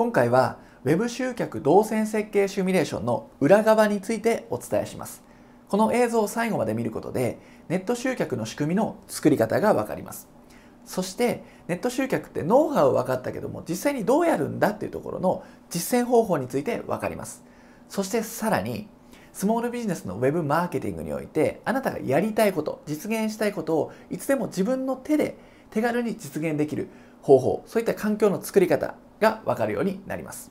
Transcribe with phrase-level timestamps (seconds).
[0.00, 5.22] 今回は Web 集客動線設計シミュレーションの裏側についてお伝えします。
[5.68, 7.38] この映像を最後まで見ることで
[7.68, 10.26] ネット集客の仕組みの作り方が分かります。
[10.86, 17.44] そしてネット集客ってノウハウ分かったけども実際にどうやるんだっていうところの実践方法について分かります。
[17.90, 18.88] そしてさらに
[19.34, 25.36] スモールビジネスのウェブマーケティングにおいてあなたがやりたいこと実現したいことをいつでも自分の手で
[25.68, 26.88] 手軽に実現できる
[27.20, 30.50] 方法そういった環境の作り方が分かるようになります。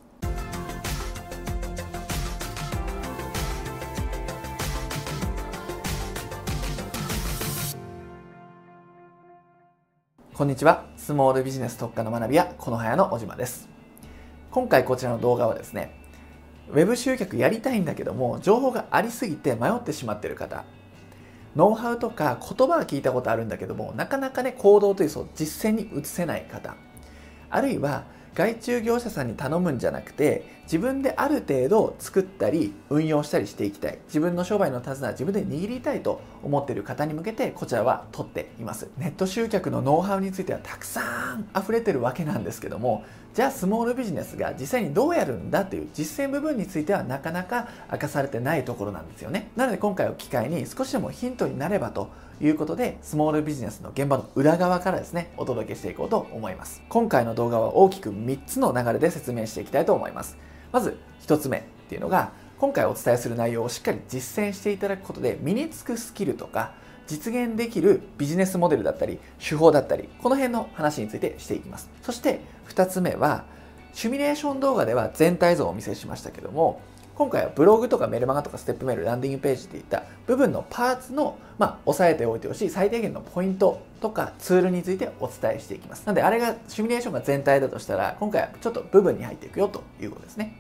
[10.34, 10.86] こんにちは。
[10.96, 13.68] スモールビジネス特化の学び屋このはやの小島です。
[14.52, 15.94] 今回こちらの動画はですね
[16.70, 20.64] ウェブ集客やりたいんだけども情報がありすぎて迷ってしまっている方。
[21.56, 26.76] ノウハウとか言葉は聞いたことあるんだけどもなかなかね行動というそう実践に移せない方。
[27.50, 28.06] あるいは
[28.36, 33.98] 外注業者さんに頼むんじゃなくて自分である程度作ったり運用したりしていきたい。
[34.06, 38.88] 自分の商売の手綱は自分で握りたいと思っている方に向けてこちらは取っています。
[38.98, 41.02] ネット集客のノウハウについてはたくさ
[41.36, 49.52] ん溢れてるわけなんですけどもじゃあスモールビジネスが実際にどうやるんだという実践部分についてはなかなか明かされてないところなんですよね。
[49.56, 52.10] なので今回を機会に少しでもヒントになればと
[52.42, 56.82] いうことでスモールビジネスの現場の裏側からですねお届けしていこうと思います。
[56.90, 60.38] 今回の動画は大きく3つの流れで説明していきたいと思います。
[60.72, 66.74] まず1つ目っていうのが今回お伝えする内容をしっかり実践していただくことで身につくスキルとか
[67.10, 71.90] 実現できるビジネスモデルだったり手法だったりこの辺の話についてしていきます。
[72.04, 73.46] そして2つ目は
[73.94, 76.82] シミュレーション動画では全体像をお見せしましたけども
[77.16, 86.06] 今回はブログとかメルマガとかステップメールランディングページっていった部分のパーツの、まあ、押さえておいてほしい最低限のポイントとかツールについてお伝えしていきます。
[86.06, 90.56] なのであれがシミュレーションが全体だとしたら今回はちょっと部分に入っていくよということですね。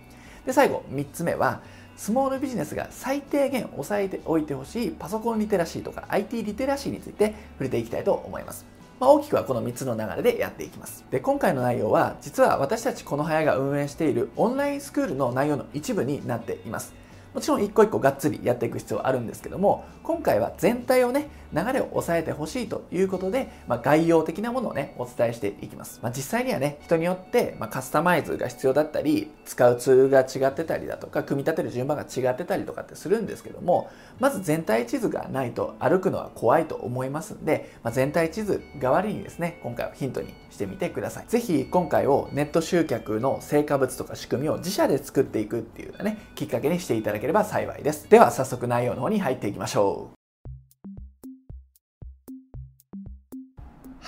[0.45, 1.61] で最後3つ目は
[1.99, 8.65] スモールビジネスが最低限押さえておいてほしいパソコンリテラシーとか IT リテラシーについて触れていきたいと思います
[9.01, 11.05] まあ、大きくはこの3つの流れでやっていきます。
[11.09, 16.91] で、今回の内容は、実は私たちこの早が運営しているオンラインスクールの内容の一部になっています。
[17.33, 41.25] もちろん一個一個がっつりやっていく必要はあるんですけども今回は全体をね流れを抑えてほしいということで、まあ、概要的なものをねお伝えしていきます、まあ、実際にはね人によって、まあ、カスタマイズが必要だったり使うツールが違ってたりだとか組み立てる順番が違ってたりとかってするんですけどもまず全体地図がないと歩くのは怖いと思いますんで、まあ、全体地図代わりにですね今回はヒントにしてみてください。
[41.27, 48.09] 是非今回をネット集客の成果物とか仕組みを自社で作っていくっていうねきっかけにしていただければ幸いです。
[48.09, 49.98] では早速内容の方に入っていきましょう。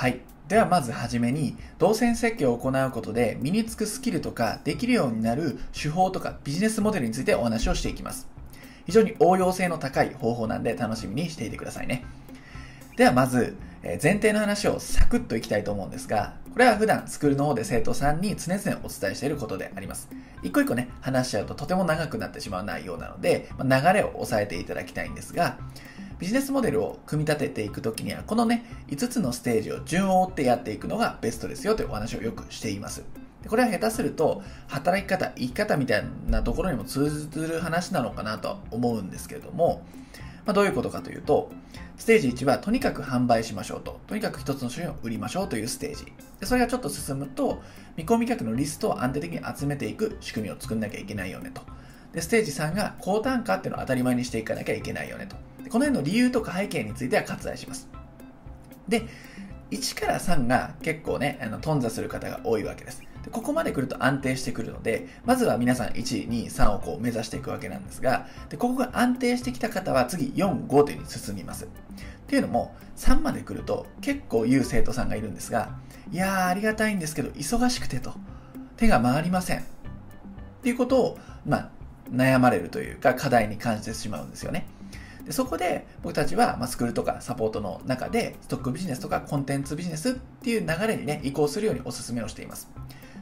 [0.01, 0.19] はい。
[0.47, 8.27] ではまずはじめに動線設計を行うことで身につくスキルとかできるようになる手法とかビジネスモデルについてお話をしていきます。
[8.87, 12.03] 非常に応用性の高い方法なんで楽しみにしていてくださいね。
[12.97, 20.09] ではまず前提の話をサクッといきたいと思うんですがこれは普段スクールの方で生徒さんに常々お伝えしていることであります。
[20.41, 25.57] 一個一個ね、話しちゃうととても長くなってしまう内容なので、ま、流れを押さえていただきたいんですが、
[26.21, 33.03] ビジネスモデルを組み立てていくときには、このね、5つのステージを順を追ってやっていくのがベストですよというお話をよくしています。
[33.47, 39.83] これは下手すると、働き方、生き方みたいなところにも通ずる話なのかなと思うんですけれども、
[40.45, 41.49] まあ、どういうことかというと、
[41.97, 43.99] ステージ1はとにかく販売しましょうと。
[44.05, 46.05] とにかく一つの商品を売りましょうというステージ。
[46.39, 47.63] でそれがちょっと進むと、
[47.97, 51.63] 見込み客のリストを安定的に集めていく仕組みを作んなきゃいけないよねと。
[52.13, 55.35] で、ステージ3が高単価っていうのを当たり前にしていかなきゃいけないよねと。
[55.69, 57.89] この辺の理由とか背景については割愛します。
[58.87, 59.07] で、
[59.71, 63.01] 1から3が結構ね、あの頓挫する方が多いわけです。
[63.23, 71.65] でここまで来ると安定してくるので、まずは皆さん1、2、3をこう目指していくわけなんですが、でここが安定してきた方は次4、5というに進みます。
[71.65, 71.67] っ
[72.27, 75.69] ていうのも、3まで来ると結構言う生徒さんがいるんですが、
[76.11, 78.13] いやーありがたいんですけど、忙しくてと、
[78.77, 79.59] 手が回りません。
[79.59, 79.63] っ
[80.63, 81.69] ていうことを、まあ、
[82.11, 84.65] 悩まれるというか、課題に感じてしまうんですよね。
[85.25, 92.69] でそこで僕たちは、ま、スクールとかサポートの中でストックビジネスとかコンテンツビジネスっていう流れにね移行するようにお勧めをしています。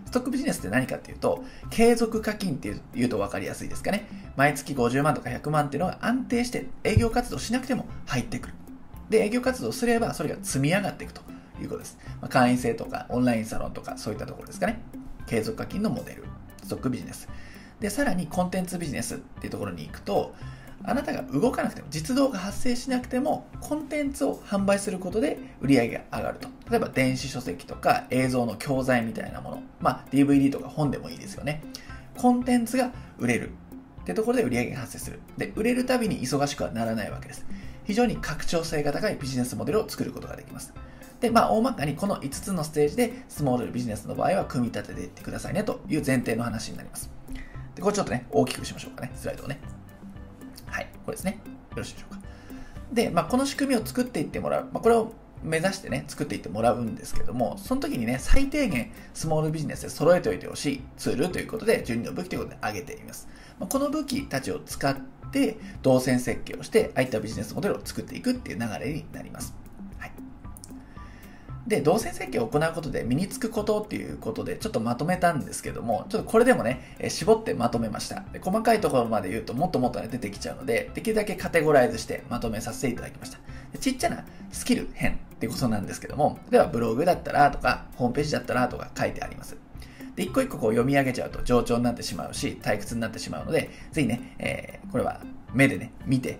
[0.05, 4.07] ストックビジネスって何かっていうと継続課金っていうと分かりやすいですかね。
[4.35, 8.53] 毎月50万とか100万っていうのが安定して営業活動しなくても入ってくる。
[9.09, 11.21] で営業活動すればそれが積み上がっていくと
[11.61, 14.81] いうことです、まあ、会員制とかオンラインサロンとかそういったところですかね。
[15.27, 16.25] 継続課金のモデル。
[16.63, 17.29] ストックビジネス。
[17.79, 20.33] でさらにコンテンツビジネスっていうところに行くと
[20.83, 26.47] あなたが動かなくても実動が発生しなくてもコンテンツを販売することで売り上げが上がると。
[26.69, 31.63] 例えば電子書籍とか映像の教材みたいなもの、まあ、DVD とか本でもいいですよね。
[32.17, 33.51] コンテンツが売れる。
[34.01, 35.19] ってところで売り上げが発生する。
[35.37, 37.45] で売れるたびに忙しくはならないわけです。
[37.83, 40.73] 非常に拡張性が高いビジネスモデルを作ることができます。
[41.19, 47.09] で、まあ、大まかにこの5つのステージでスモールビジネスの場合は組み立てていってくださいねという前提の話になります。
[47.75, 49.59] で、これちょっとね、大きくしましょうかね、スライドをね。
[50.79, 51.41] はい、これですね。
[51.71, 52.21] よろしいでしょうか。
[52.93, 54.69] で、まあ、この仕組みを作っていってもらう。
[54.71, 55.11] まあ、これを
[55.43, 63.27] 目指してね、作っていってもらうんですけども、その時にね、最低限スモールビジネスで揃えておいてほしいツールということで、順序の武器ということで挙げています。
[63.59, 64.95] まあ、この武器たちを使っ
[65.31, 69.53] て、動線設計をして、ああいったビジネスモデルを作っていくっていう流れになります。
[71.69, 78.21] で、動線設計を行うことで身につくことっていうことでちょっとまとめたんですけども、ちょっとこれでもね、え絞ってまとめました。
[78.33, 83.37] で細かいところまで言うともっともっとね出てきちゃうので、できるだけカテゴライズしてまとめさせていただきました。
[83.71, 89.55] でちっちゃなスキル編っていうことなんですけども、例えばブログだったらとか、ホームページだったらとか書いてあります。
[90.15, 95.21] で、一個一個こう読み上げちゃうと冗長になってしまうし、退屈になってしまうので、ぜひね、えー、これは
[95.53, 96.39] 目でね、見て、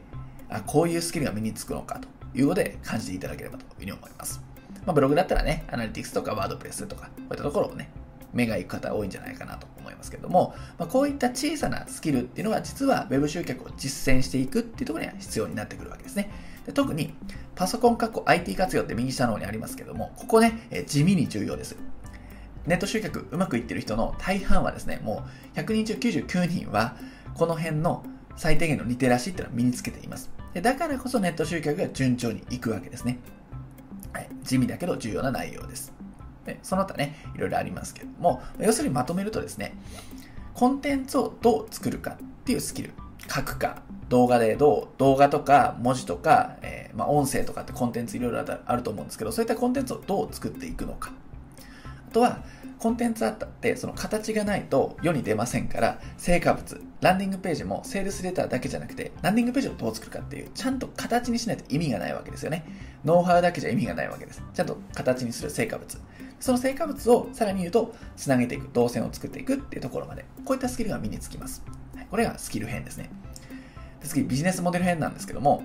[0.49, 4.48] あ、こういうスキルが身につくのかということで感じていただければというふうに思います。
[4.89, 7.91] まあ、ブログだったらね、アナリティクスとかワードプレスとか、こういったところをね、
[8.33, 16.31] 目が行く方多いんじゃないかなと思いますけども、まあ、こういった小さなスキルっていうのが実は Web 集客を実践していくっていうところには必要になってくるわけですね。
[16.65, 17.13] で特に
[17.53, 21.75] パソコン括弧 IT 活用って右下の方にありますけども、ここね、え地味に重要です。
[22.65, 26.95] ネット集客うまくいってる人の大半はですね、もう100人中99人は
[27.35, 28.03] この辺の
[28.37, 30.31] 最低限のリテラシーっていうのは身につけています。
[30.55, 33.19] でだからこそネット集客が順調にいくわけですね。
[34.13, 35.93] はい、地味だけど重要な内容です。
[36.45, 39.75] でその他ね、いろいろありますけども、要するにまとめるとですね、
[40.53, 42.91] コンテンツをどう作るかっていうスキル、
[43.33, 51.11] 書くか、動画でどう、動画とか文字とか、えー、まあ、音声とかってコンテンツいろいろあると思うんですけど、そういったコンテンツをどう作っていくのか。
[52.09, 52.39] あとは、
[52.79, 62.65] コンテンツあったって、その形がないと世に出ませんから、成果物、ランディングページもセールスレターだけじゃなくて、ランディングページをどう作るかっていう、ちゃんと形にしないと意味がないわけですよね。
[63.03, 64.41] ノウハウだけじゃ意味がないわけです。
[64.53, 65.97] ちゃんと形にする成果物。
[66.39, 71.63] その成果物をさらに言うと、つなげていく、動線を作っていくっていうところまで、こういったスキルが身につきます。
[71.95, 73.09] はいこれがスキル編ですね。
[74.01, 75.63] で次、ビジネスモデル編なんですけども、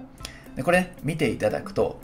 [0.56, 2.00] でこれ見ていただくと、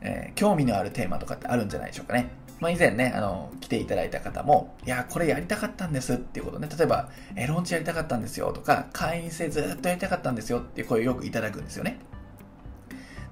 [0.00, 2.30] えー、興味のあるテーマとかってあるんじゃないでしょうかね。
[2.58, 11.98] まあ、以前ね、あの、来ていただいた方も、いや、これやりたかったんですっていうことね、例えば、え、ロンチやりたかったんですよとか、会員制ずっとやりたかったんですよっていう声をよくいただくんですよね。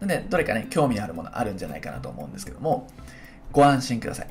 [0.00, 2.86] なんで、どれかね、興味あるものあるんじゃないかなと思うんですけども、
[3.52, 4.28] ご安心ください。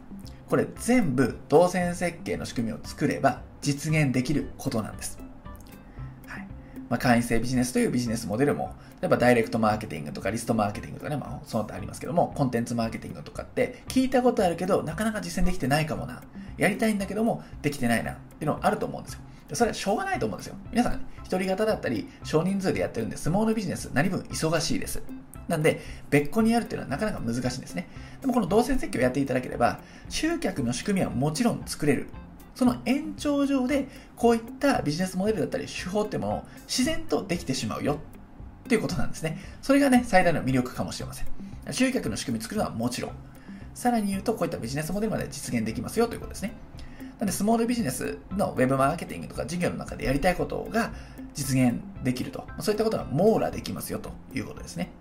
[0.48, 5.23] これ全部動線設計の仕組みを作れば実現できることなんです。
[6.90, 16.22] まあ、会員制ビジネスというビジネスモデルも例えばダイレクトマーケティングとかリストマーケティングとかね、まあ、その他ありますけども、コンテンツマーケティングとかって聞いたことあるけど、なかなか実践できてないかもな。
[16.58, 19.20] やりたいんだけども、できてないなっていうのがあると思うんですよ。
[19.52, 20.56] それはしょうがないと思うんですよ。
[20.72, 25.04] 皆さん、一人型だったり、少人数でやってるんで、スモールビジネス、何分忙しいです。
[25.50, 27.90] なんで、別個にやるっていうのはなかなか難しいんですね。
[28.22, 32.08] でもこの動線設計をやっていただければ、集客の仕組みはもちろん作れる。
[32.56, 38.00] その延長上で、こういったビジネスモデルだったり手法ってものを自然とできてしまうよ
[38.66, 39.40] っていうことなんですね。
[39.62, 41.28] それがね、最大の魅力かもしれません。
[41.72, 43.12] 集客の仕組み作るのはもちろん。
[43.74, 46.54] さらに言うと、こういったビジネスモデルまで実現できますよということですね。
[47.20, 50.92] なんで、スモールビジネスのウェブマーケティングとか事業の中でやりたいことが
[51.34, 52.46] 実現できると。
[52.60, 54.92] そういったことが網羅できますよということですね。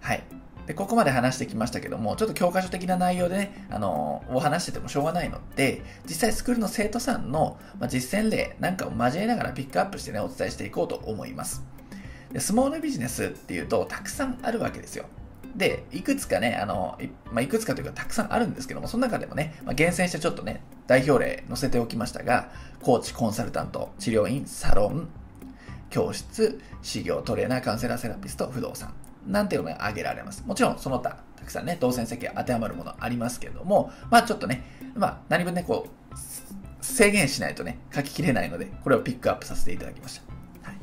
[0.00, 0.22] はい。
[0.66, 11.64] で、ここまで話してきましたけども、ちょっと教科書的な内容でね、あのー、を話しててもしょうがないので、実際スクールの生徒さんの、ま実践例なんかを交えながらピックアップしてね、お伝えしていこうと思います。
[12.32, 15.04] でスモールビジネスっていうとたくさんあるわけですよ。
[15.56, 22.50] で、いくつかね、あの、い,、まあ、いくつかというかたくさんあるんですけども、その中でもね、まあ、厳選してちょっとね、代表例載せておきましたが、
[22.80, 25.08] コーチ、コンサルタント、治療院、サロン、
[25.90, 28.94] 教室、修行、トレーナー、カウンセラー、セラピスト、不動産、
[29.26, 30.44] なんていうのが挙げられます。
[30.46, 34.64] もちろんその他、たくさんね、動線設計当てはまるものありますけども、まあちょっとね、
[34.94, 36.16] まあ何分ね、こう、
[36.84, 40.20] 制限しないとね、書ききれないので、これをピックアップさせていただきまし
[40.62, 40.68] た。
[40.68, 40.78] はい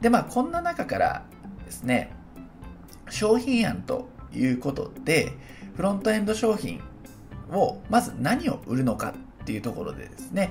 [0.00, 1.24] で、まあ、こんな中から
[1.66, 2.10] ですね、
[3.10, 5.32] 商品案ということで、
[5.76, 6.80] フロントエンド商品
[7.52, 10.50] を、まず何を売るのかっていうところでですね、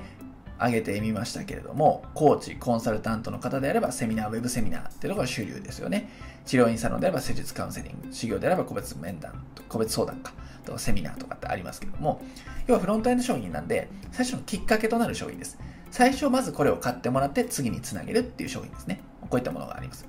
[0.60, 6.10] 挙げてみましたけれども、コーチ、コンサルタントの方であればセミナー、ウェブセミナーっていうのが主流ですよね。
[6.44, 10.32] 治療院サロンであれば施術カウンセリング、修行であれば個別面談、個別相談か、
[10.64, 12.22] とかセミナーとかってありますけども、
[12.66, 15.58] 要はフロントエンド商品なんで、最初のきっかけとなる商品です。
[15.90, 19.00] 最初まずこれを買ってもらって次につなげるっていう商品ですね。
[19.22, 20.06] こういったものがあります。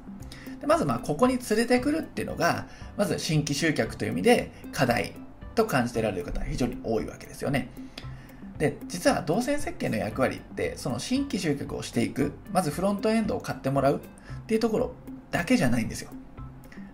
[0.59, 2.67] でまず、まあ、ここに連れてくるっていうのが、
[2.97, 5.13] まず新規集客という意味で課題
[5.55, 7.69] と感じてられる方は非常に多いわけですよね。
[8.61, 13.99] で、実は動線設計の役割って、その新規集客をしていく、まずフロントエンドを買ってもらうっ
[14.45, 14.93] ていうところ
[15.31, 16.11] だけじゃないんですよ。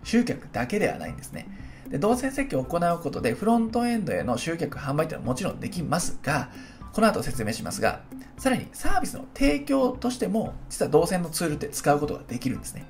[0.04, 1.46] 集客だけではないんですね。
[1.90, 6.50] で動線設計を行うことでフロントエンドへの集客販売っていうのはもちろんできますが
[6.94, 8.02] この後説明しますが
[8.38, 12.86] さらにサービスの提供としても実は動線のツールって使うことができるんですね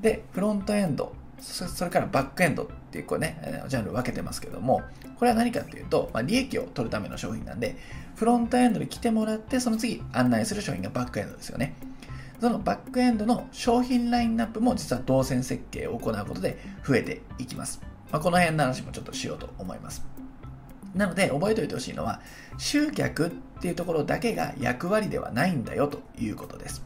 [0.00, 4.82] でフロントエンドそれからバックエンドっていうこうねジャンル分けてますけども
[5.18, 7.76] これは何かっていうと、まあ、利益を取るための商品なんで
[8.16, 11.76] フロントエンドに来てもらってその次案内する商品がバックエンドですよね
[12.40, 17.80] そのバックエンドの商品ラインナップも実は動線設計を行うことで増えていきます。
[18.10, 20.04] まあ、この辺の話もちょっとしようと思います。
[20.94, 22.20] なので覚えておいてほしいのは
[22.58, 26.84] 集客っていうところだけが役割ではないんだよということです。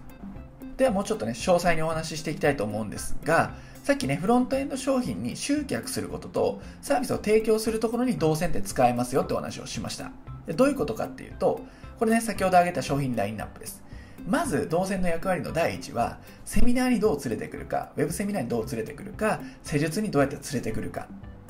[0.77, 3.55] ではもうちょっとね詳細にお話ししていきたいと思うんですが
[3.89, 10.11] さっきねフロントエンド商品に集客することとサービスを提供するところに動線って使えますよってお話をしました。
[10.47, 11.63] でどういうことかっていうと
[11.99, 13.83] これね先ほど挙げた商品ラインナップです。
[14.27, 21.09] まず動線の役割の第一はセミナーにどう連れてくるかウェブセミナーにどう連れてくるか施術にどうやって連れてくるか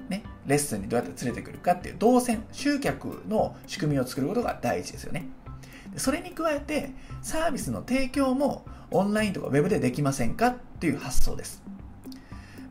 [0.09, 5.29] ね、レッスンにどうやって連れてくるかっていう動線集客の仕組みを作ることが第一ですよね。
[5.97, 11.67] それに加えてサービスの提供もオンラインとかウェブでできませんかっていう発想です。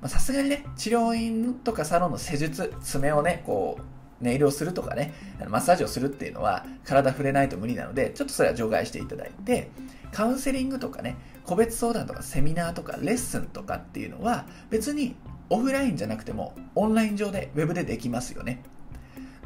[0.05, 3.83] さすがにね治療院とかサロンの施術爪をねこう
[4.21, 5.13] ネイルをするとかね、
[5.47, 9.69] マッサージをするっていうのは体触れないと無理なので、ちょっとそれは除外していただいて、
[10.11, 15.15] カウンセリングとかね、個別相談とかセミナーとかレッスンとかっていうのは別に
[15.49, 18.63] オフラインじゃなくてもオンライン上でウェブでできますよね。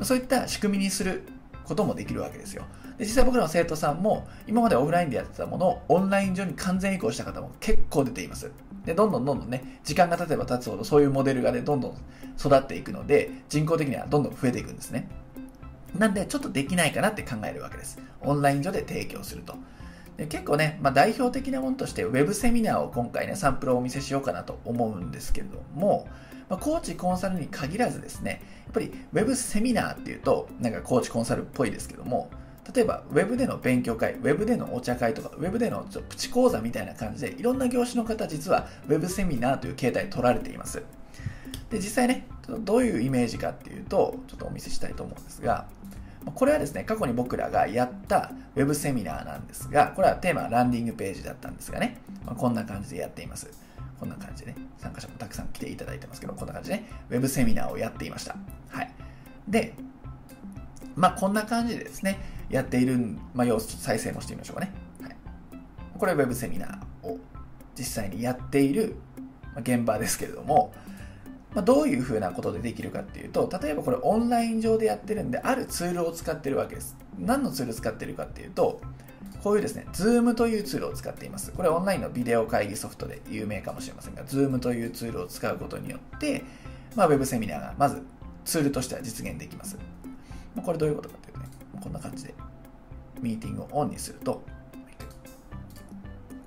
[0.04, 1.24] そういった仕組みにする
[1.66, 2.64] こともできるわけですよ。
[2.98, 8.52] で実際僕らの生徒さんも今までオフラインでやってたものをオンライン上に完全移行した方も結構出ています。
[8.86, 11.98] で、どんどんどんどんね、時間が経てば経つほどそういうモデルがね、どんどん
[12.40, 15.08] 育っていくので、人口的にはどんどん増えていくんですね。
[15.98, 18.00] なんで、ちょっとできないかなって考えるわけです。
[18.22, 19.56] オンライン上で提供すると。
[20.18, 26.08] で結構ね、まあ、代表的なものとして、ウェブセミナーを今回ね、サンプルをお見せしようかなと思うんですけれども、
[26.50, 32.30] まあ、コーチコンサルに限らずですね、やっぱりウェブセミナーっていうと、なんかコーチコンサルっぽいですけども、
[32.74, 40.84] 例えば、ウェブでの勉強会、ウェブでのお茶会とか、ウェブでのプチ講座みたいな感じで、いろんな業種の方、実はウェブセミナーという形態取られています。
[41.70, 42.28] で、実際ね、
[42.60, 45.66] どういうイメージかっていうと、ちょっとお見せしたいと思うんですが、
[46.36, 53.50] これはですね、過去に僕らがやったウェブセミナーなんですが、これはテーマはランディングページだったんですがね、まあ、こんな感じでやっています。
[54.00, 58.36] こんな感じでね、参加者もたくさん来ていただいてますけど、こんな感じでね、ウェブセミナーをやっていました。
[58.70, 58.92] はい。
[59.48, 59.74] で、
[61.02, 62.96] まあこんな感じでですね、やっている、
[63.34, 64.72] まあ、要再生もしてみましょうかね。
[65.02, 65.16] はい、
[65.98, 67.18] これは Web セミナーを
[67.76, 68.96] 実際にやっている
[69.58, 70.72] 現場ですけれども、
[71.56, 76.96] まあ、どういうふうなことでできるかっていうと、例えばこれオンライン上でやってるんで、あるツールを使ってるわけです。
[77.18, 78.80] 何のツールを使ってるかっていうと、
[79.44, 81.52] こういうですね、Zoom というツールを使っています。
[81.52, 86.44] これオンラインのビデオ会議ソフトで有名かもしれませんが、Zoom というツールを使うことによって、
[86.96, 88.04] まあ、Web セミナーがまず
[88.46, 89.80] ツールとしては実現できます。
[90.56, 91.46] まこれどういうことかというとね、
[91.82, 92.34] こんな感じで
[93.22, 94.44] ミーティングをオンにすると、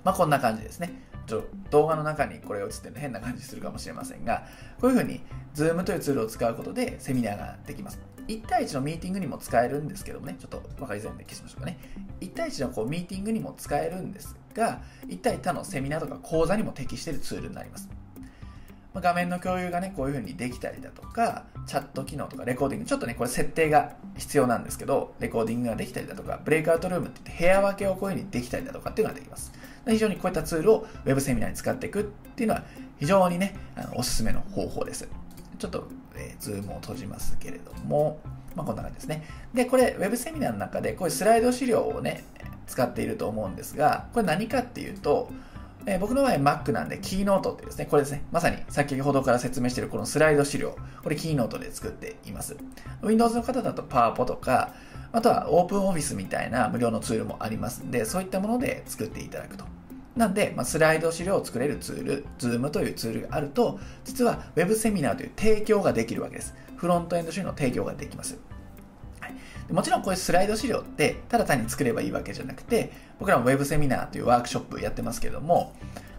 [0.02, 1.02] まあ、こんな感じですね。
[1.26, 4.44] ちょ動画の中にこれが映ってるの変な感じするかもしれませんが、
[4.80, 5.22] こういうふうに
[5.54, 7.98] Zoom というツールを使うことでセミナーができます。
[8.28, 11.78] 1対1のミーティングにも使えるんですけどもね、ちょっと分かりづらいんで消しましょうかね。
[12.20, 17.88] 1対1のこうミーティングにも使えるんですが、1対他のセミナーとか講座にも適しているツールになります。
[19.00, 29.52] 画面の共有がね、こういう風にできたりだとか、チャット機能とかレコーディング、ちょっとね、これ設定が必要なんですけど、レコーディングができたりだとか、ブレイクアウトルームって言って部屋分けをこういう風にできたりだとかっていうのができます。
[29.86, 32.64] 非常にこういったツールを Web セミナーに使っていくっていうのは
[32.98, 35.08] 非常にね、あのおすすめの方法です。
[35.58, 38.20] ちょっと、えー、 Zoom を閉じますけれども、
[38.54, 39.24] まあ、こんな感じですね。
[39.52, 42.24] で、これ Web セミナーの中でこういうスライド資料をね、
[42.66, 45.30] 使っていると思うんですが、これ何かっていうと、
[45.86, 52.56] えー、僕の場合 Mac なんで、 Keynote ってですね、これですね、まさに先ほどから説明しているこのスライド資料、これ Keynote で作っています。
[53.02, 54.72] Windows の方だと PowerPo とか、
[55.12, 59.64] あとは OpenOffice みたいな無料のツールもありますんで、そういったもので作っていただくと。
[60.16, 66.54] なんで、まあ、スライド資料を作れるツール、Zoom というツールがあると、実は Web セミナーという提供ができるわけです。
[66.76, 68.38] フロントエンド資料の提供ができます。
[69.70, 75.74] もちろんこういうスライド資料ってただ単に作ればいいわけじゃなくて僕らも Web セミナーというワークショップやってますけども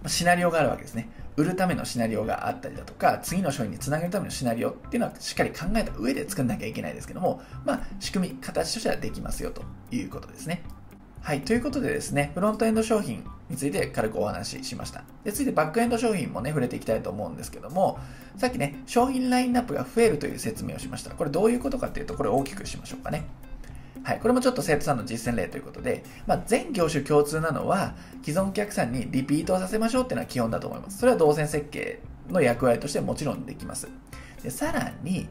[0.08, 1.10] シナリオがあるわけですね。
[1.36, 10.64] 売るためのシナリオがあったりだとか次の商品につなげるためのシナリオっていうのはしっかり考えた上で作んなきゃいけないですけどもまあ仕組み形としてはできますよということですね。
[11.25, 15.03] はいということでですねフロントエンド商品について軽くお話ししました。
[15.24, 17.98] で、続いてバックエンド商品もね、触れていきたいと思うんですけども、
[18.38, 21.15] さっきね、商品ラインナップが増えるという説明をしました。
[21.15, 23.25] これどういうことかっていうと、これ大きくしましょうかね。
[24.03, 31.00] はい、これもちょっと生徒さんの実践例ということで、まあ、全業種共通なのは、既存お客さんにリピートをさせましょうっていうのは基本だと思います。
[31.00, 33.88] それは動線設計の役割としてもちろんできます。
[34.44, 35.27] でさらに、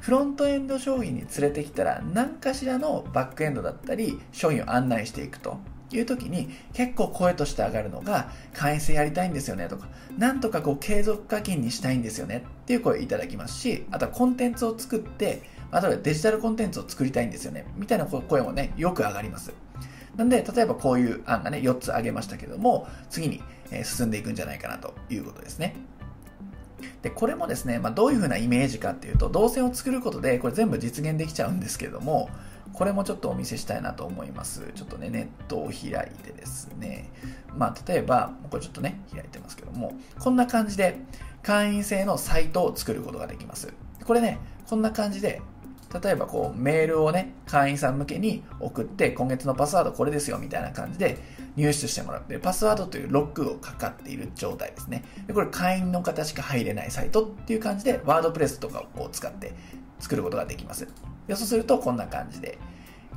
[0.00, 5.58] フロントエンド商品に連れてきたら、何かしらのバックエンドだったり、商品を案内していくと。
[5.90, 9.88] いう時に結構声として上がるのが会員制やりたいんですよねとか
[10.18, 12.44] なんとかこう継続課金にしたいんですよね。
[12.62, 17.66] っていう声いただきますしあとはコンテンツを作ってあとはデジタルコンテンツを作りたいんですよね。
[17.76, 19.52] みたいな声もねよく上がります。
[20.16, 23.40] なんで例えばこういう案がね4つ挙げましたけども次に
[23.84, 25.76] 進んでいくんじゃないかなということですね。
[27.02, 32.28] でこれもですね、まあ、どういうふうなイメージかっていうと動線を作ることでこれ全部実現できちゃうんですけども
[32.72, 34.72] これもちょっとお見せしたいなと思います。
[34.74, 37.10] ちょっとね、ネットを開いてですね、
[37.56, 40.98] まあ、例えば、これちょっとね、開いてますけども、こんな感じで
[41.42, 43.72] 会員制のサイトを作ることができます。
[44.04, 45.42] これね、こんな感じで、
[46.02, 51.18] 例えばこうメールをね、会員さん向けに送って、今月のパスワードこれですよみたいな感じで
[51.58, 55.04] 入手してもらって、パスワードというロックをかかっている状態ですね。
[55.26, 59.52] でこれ会員の方しか入れないサイトっていう感じで、ワードプレスとかを使って
[59.98, 60.86] 作ることができます。
[61.26, 62.58] でそうするとこんな感じで、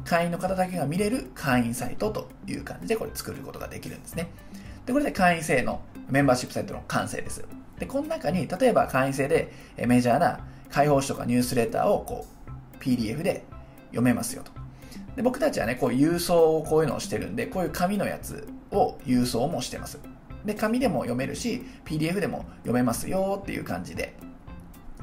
[0.03, 4.31] 会員の方だけが見れる会員サイトという感じでこれ作ることができるんですね。
[4.87, 7.45] で、これで会員制のメンバーシップサイトの完成です。
[7.77, 9.53] で、この中に、例えば会員制で
[9.85, 10.39] メジャーな
[10.71, 13.43] 開放誌とかニュースレターをこう PDF で
[13.89, 14.60] 読めますよと。
[15.15, 19.99] で僕たちはね、こう郵送をこういうのをしてるんで、こういう紙のやつを郵送もしてます。
[20.45, 24.15] で、紙でも読めるし、PDF でも読めますよっていう感じで、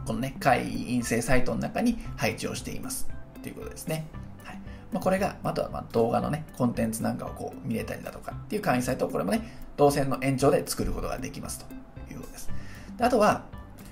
[0.06, 3.08] このね、会員制サイトの中に配置をしています。
[3.42, 4.06] ということですね。
[4.42, 4.60] はい
[4.92, 9.42] まあ、これが、あとはま動画のね、コンテンツなんかをこう見れたりだとかっていう会員サイトをこれもね、
[9.76, 12.50] 動線の延長で作ることができますということです。
[12.96, 13.44] であとは、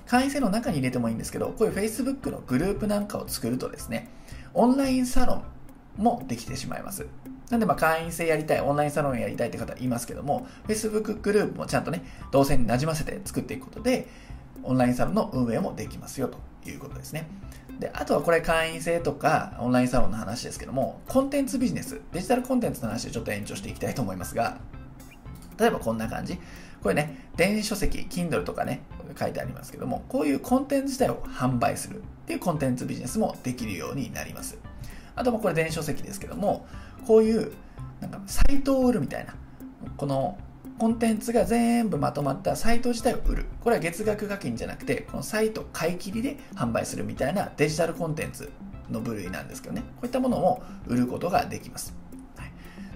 [0.07, 4.09] 会員制の中に入れてもいいんですけど、こういう Facebook のグループなんかを作るとですね、
[4.53, 5.43] オンラインサロン
[5.97, 7.07] もできてしまいます。
[7.49, 14.07] なんで、まあ、会員制やりたい、オンラインサロンやりたいって方いますけども、Facebook グループもちゃんとね、動線になじませて作っていくことで、
[14.63, 16.37] オンラインサロンの運営もできますよと
[16.69, 17.27] いうことですね。
[17.79, 24.57] で、あとはこれ会員制とかオンラインサロンの話ですけども、コンテンツビジネス、デジタルコンテンツの話でちょっと延長していきたいと思いますが、
[25.57, 26.39] 例えばこんな感じ。
[26.81, 28.81] これね、電子書籍、Kindle とかね、
[29.17, 34.57] 書いてありますけども、こういうコンテンツ自体を販売するっていうコンテンツビジネスもできるようになります。
[35.17, 36.65] あともこれ電子書籍ですけども、
[37.05, 37.51] こういう
[37.99, 39.35] なんかサイトを売るみたいな、
[39.97, 40.37] この
[40.77, 43.45] コンテンツが全部まとまったサイト自体を売る。
[43.63, 48.51] これは月額課金じゃなくて、このサイト買い切りで販売するみたいなデジタルコンテンツ
[48.91, 49.81] の部類なんですけどね。
[49.81, 51.95] こういったものも売ることができます。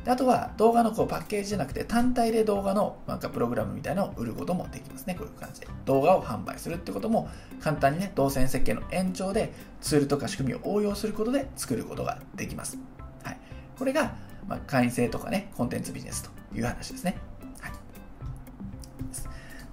[0.03, 5.15] であとは動画のこうパッケージじゃなくて単体で動画のなんかプログラムみたいなのを売ることもできますね。
[5.15, 5.67] こういう感じで。
[5.85, 12.77] 動画を販売するってことも簡単にね、動線設計の延長でツールとか仕組みを応用することで作ることができます。
[13.23, 13.37] はい、
[13.77, 14.15] これが、
[14.47, 17.17] まあ、会員制とかね、コンテンツビジネスという話ですね。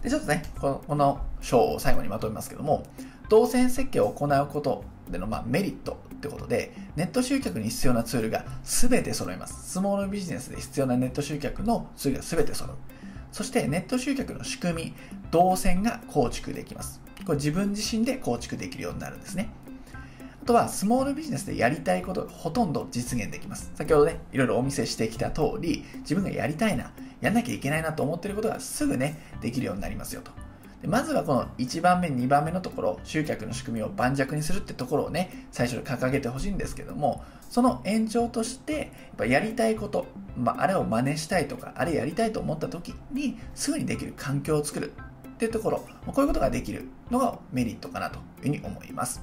[0.03, 2.85] で、ちょっとね、このこの章を最後にまとめますけども、
[3.29, 9.71] 動線設計を行うことでの、まあ、メリットってことで、ネット集客に必要なツールが全て揃います。
[9.73, 12.77] スモールビジネスで必要なネット集客のツールが全て揃う。
[13.31, 14.95] そしてネット集客の仕組み、
[15.31, 17.01] 動線が構築できます。
[17.25, 19.49] これ自分自身で構築できるようになるんですね。
[20.43, 23.71] あとは、スモールビジネスでやりたいことがほとんど実現できます。
[23.77, 30.48] 先ほどね、いろいろお見せしてきた通り、自分がやりたいな、やんなきゃいけないなと思ってることがすぐね、できるようになりますよと。
[30.83, 44.93] でまずはこの1番目、2番目のところ、集客の仕組みを盤石にするってところをね、最初に掲げてほしいんですけども、その延長として、やっぱやりたいこと、まあ、あれを真似したいとか、あれやりたいと思った時に、すぐにできる環境を作る
[45.29, 49.21] っていうところ、こういうことができるのがメリットかなというふうに思います。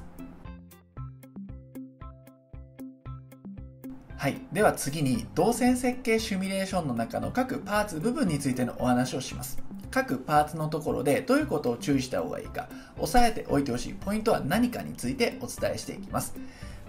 [4.17, 4.41] はい。
[4.51, 9.64] では次に、動線設計シミュレーションの中の各パーツ部分についてのお話をします。
[9.95, 16.35] 各パーツのところでどういうことを注意した方がいいか、押さえておいてほしいポイントは何かについてお伝えしていきます。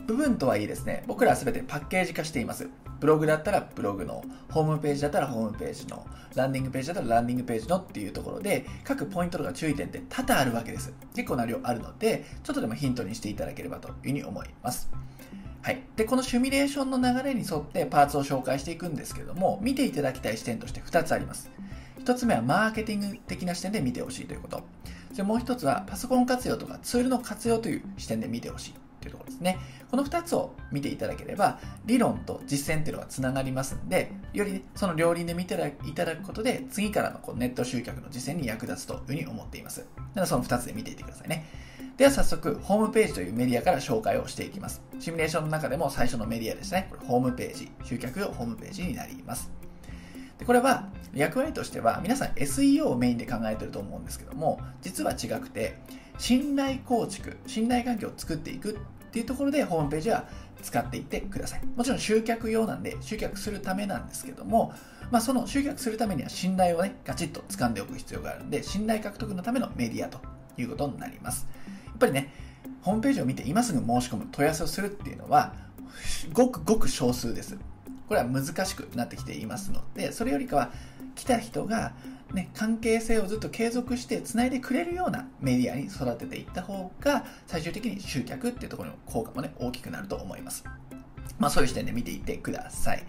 [0.09, 2.69] 部分とはいえですね、僕らは全てパッケージ化しています。
[2.99, 10.93] ブログだったらブログの、ホームページだったらホームページの、ランディングページだったらランディングページのっていうところで、各ポイントとか注意点って多々あるわけです。
[11.15, 14.91] 結構な量あるので、ちょっとでもヒントにしていただければというふうに思います。
[15.63, 15.81] はい。
[15.95, 21.51] で、このシミュレーションの流れに沿ってパーツを紹介していくんですけども、見ていただきたい視点として2つあります。
[22.07, 24.63] 1つ目はマーケティング的な視点で見てほしいということ。
[25.11, 29.59] それもう1つはパソコン活用とかツールの活用という視点で見てほしいというところですね。
[29.91, 39.85] この2つを見ていただければ、理論と実践っていうのがつながりますんで、より、その両輪で見ていただくことで、次からのこうネット集客の実践に役立つというふうに思っています。
[40.15, 41.45] なのでその2つで見ていてくださいね。
[41.97, 44.81] では早速、ホームページというメディアから紹介をしていきます。
[45.01, 46.87] シミュレーションの中でも最初のメディアですね。
[46.91, 49.66] これホームページ、集客用ホームページになります。
[50.39, 55.79] でこれは役割としては皆さん SEO をメインで考えてると思うんですけども実は違くて
[56.19, 60.29] 信頼構築信頼関係を作っていくっていうところでホームページは
[60.63, 61.63] 使っていってください。
[61.77, 64.73] もちろん集客用なんで集客するためなんですけども、
[65.11, 70.19] まあ、その集客するためには信頼をねガチッと掴んでおく必要があるんで信頼獲得のためのメディアと
[70.59, 71.47] いうことになります。
[71.87, 72.33] やっぱりね
[72.83, 75.55] ホームページを見て今すぐ申し込む問い合わせをするっていうのは
[76.33, 77.57] ごくごく少数です。
[78.09, 80.71] これは難しくなってきていますのでそれよりかは
[81.15, 81.95] 来た人が、
[82.33, 90.65] ね、関係性をずっと継続してつないでくれるようなメディアに育てていった方が最終的に集客っていうところの効果もね大きくなると思います、
[91.39, 93.05] まあ、そういう視点で見ていってください。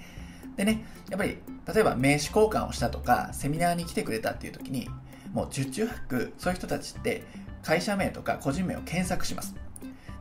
[0.55, 1.37] でねやっぱり
[1.71, 4.89] 例えば名刺交換をしたとかセミナーに来てくれたっていう時に
[5.31, 7.23] もう十中八九そういう人たちって
[7.61, 9.55] 会社名とか個人名を検索します。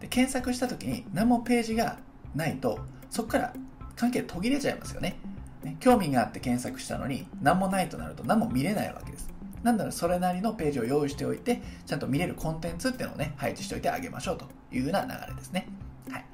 [0.01, 1.99] で検索した時に何もページが
[2.35, 3.55] ないとそこから
[3.97, 5.19] 関係途切れちゃいますよね
[5.65, 9.29] ね興味があって検索したのに何もないとなると何も見れないわけです
[9.63, 15.67] なんだらそれなりのページを用意しておいてちゃんと見れるコンテンツっていうのをね配置しておいてあげましょうというような流れですね
[16.11, 16.25] はい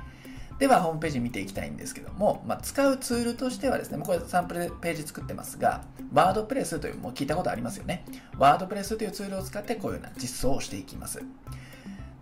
[0.58, 8.04] ではホームページ見ていきたいんですけども、まあ、使うツールとしてはですね、もうこれサンプルページ作ってますが、ワードプレスという、もう聞いたことありますよね。
[8.38, 11.20] ワードプレスというツールを使ってこういうような実装をしていきます。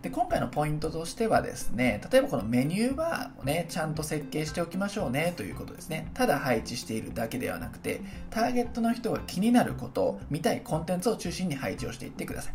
[0.01, 6.09] で今回のポイントとしてはですね、例えばこのメニューバーをね、ちゃんと設計しておきましょうねということですね。
[6.15, 12.53] ただ配置しているだけではなくて、ターゲットの人が気になることを見たいコンテンツを中心に配置をしていってください。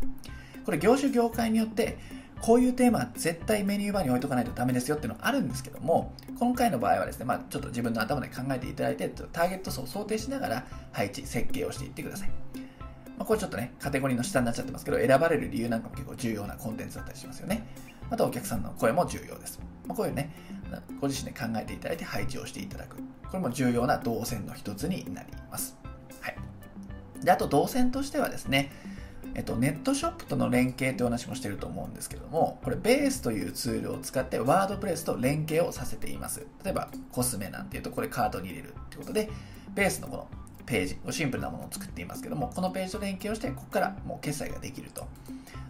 [0.65, 1.97] これ業種業界によって
[2.41, 12.29] こういうテーマは絶対メニューバーに置いとかないとダメですよっていうのはあるんですけども、今回の場合はですね、まあ、ちょっと自分の頭で考えていただいて、ターゲット層を想定しながら配置、設計をしていってください。
[13.17, 17.67] まあ、これちょっとね、カテゴリーの下になっちゃってますけど、選ばれる理由なんかも結構重要なコンテンツだったりしますよね。
[18.09, 19.59] あとお客さんの声も重要です。
[19.85, 20.33] まあ、こういうね、
[21.01, 22.97] ご自身で考えていただいて配置をしていただく。
[22.97, 25.77] これも重要な動線の一つになります。
[26.21, 26.35] はい。
[27.23, 28.71] で、あと動線としてはですね、
[29.35, 36.45] えっと、ネットショップとの連携という話もしてると思うんですけども、これベースというツールを使ってワードプレスと連携をさせています。
[36.63, 39.29] 例えばコスメなんていうとこれカートに入れるってことで、
[39.75, 40.27] ベースのこの
[40.67, 45.07] ページを、シンプルなものを作っていますけども、このページと連携をして、ここからもう決済ができると。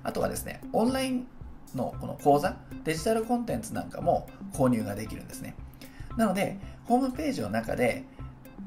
[0.03, 1.27] あとはですね、オンライン
[1.75, 5.55] のこの講座、デジタルコンテンツなんかも購入ができるんですね。
[6.17, 8.03] なので、ホームページの中で、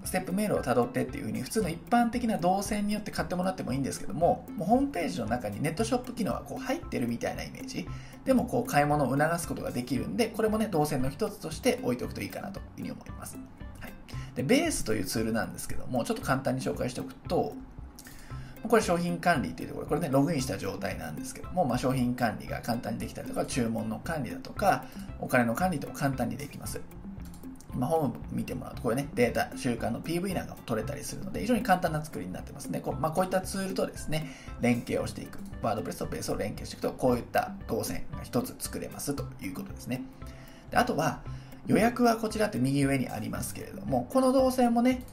[0.04, 7.86] ステップメールをたどってっていう風に普通の一般的な動線によって買ってもらってもいいんですけどももうホームページの中にネットショップ機能がこう入ってるみたいなイメージ
[8.24, 13.38] でもこう買い物を促すことができるんでこれもね動線の一つとして置いておくといいかなというふうに思います
[14.40, 17.54] で、ベースというツールなんですけども、ちょっと簡単に紹介しておくと、
[18.66, 24.84] これ商品管理というところ、これね、ログインした状態なんですけども、まあ、商品管理が簡単にできたりとか、注文の管理だとか、
[25.18, 26.80] お金の管理とか簡単にできます。
[27.74, 32.80] まあ、ホーム見てもらうと、これね、データ、週間の PV なんかも取れたりするので、非常に簡単な作りになってますね。
[32.80, 35.38] こう,、まあ、こういったツールとですね、連携をしていく。
[35.62, 40.02] ワードプレスとベースを連携していくと、こういった動線が一つ作れますということですね。
[40.70, 41.22] であとは、
[41.70, 45.04] 予約はこちらって右上にありますけれども、この動線もね、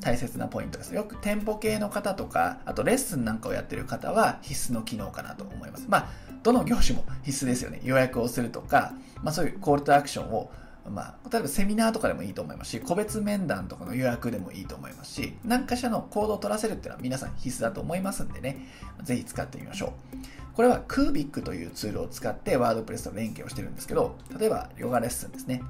[0.00, 0.94] 大切なポイントです。
[0.94, 5.84] よく店舗系の方とか、あとレッスンなんかをやってる方は必須の機能かなと思います。
[5.88, 6.08] まあ、
[6.42, 7.80] どの業種も必須ですよね。
[7.84, 10.50] 予約をするとか、まあそういうコールトアクションを
[10.90, 18.58] まあ、例えばセミナーとかでもいいと思いますし、個別面談とかの予約でもいいと思いますし、何かしらの行動を取らせるっていうのは皆さん必須だと思いますんでね、
[19.02, 20.43] ぜひ使ってみましょう。
[20.54, 25.62] これはクービックというツールを使ってワードプレスと連携をしてるんですけど、例えばヨガレッスンですね。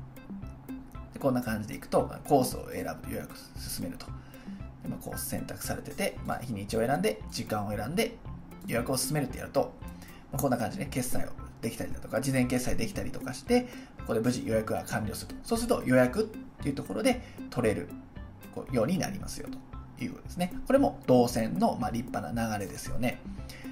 [1.15, 4.07] でこんな感じでいくと、コースを選ぶ、予約進めると。
[4.83, 8.17] でまあ、コース選択されてて、まあ、日にちを選んで、時間を選んで、
[8.67, 9.73] 予約を進めるってやると、
[10.31, 11.29] まあ、こんな感じで決済を
[11.63, 13.63] できたりだとか、事前決済できたりとかして、
[14.01, 15.41] ここで無事予約が完了すると。
[15.45, 16.27] そうすると予約っ
[16.63, 17.89] ていうところで取れる
[18.71, 19.59] ようになりますよと
[20.03, 20.53] いうことですね。
[20.67, 23.21] これも動線のま立派な流れですよね。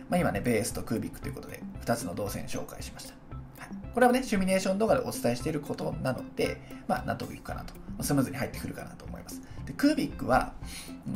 [0.08, 3.14] まあ、今ね、ベースとクービックということで2つの動線紹介しました。
[3.58, 7.74] はい、これはね、シミュレーション動画でお伝えしていることなので、まあ、納得いくかなと。
[8.02, 9.40] スムーズに入ってくるかなと思います。
[9.64, 10.52] でクービックは、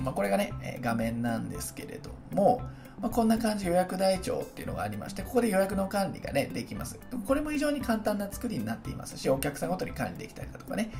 [0.02, 2.62] まあ、これがね、画面なんですけれども、
[3.00, 6.98] まあ、こんな感じ予約台帳っていうのがありまして、ここで予約の管理がね、できます。
[7.26, 10.90] これも非常に簡単な作りになっていますし、お客さんごとに管理できたりだとかね、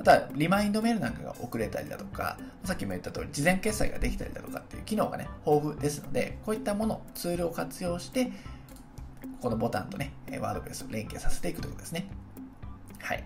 [0.00, 8.32] あとはリマインドメールなんかが遅れたりだとか、さっきも言った通り、事前決済ができたりだとかっていう機能がね、豊富ですので、こういったもの、ツールを活用して、
[9.40, 12.08] このボタンとね、ワードプレスを連携させていくということですね。
[12.98, 13.24] はい。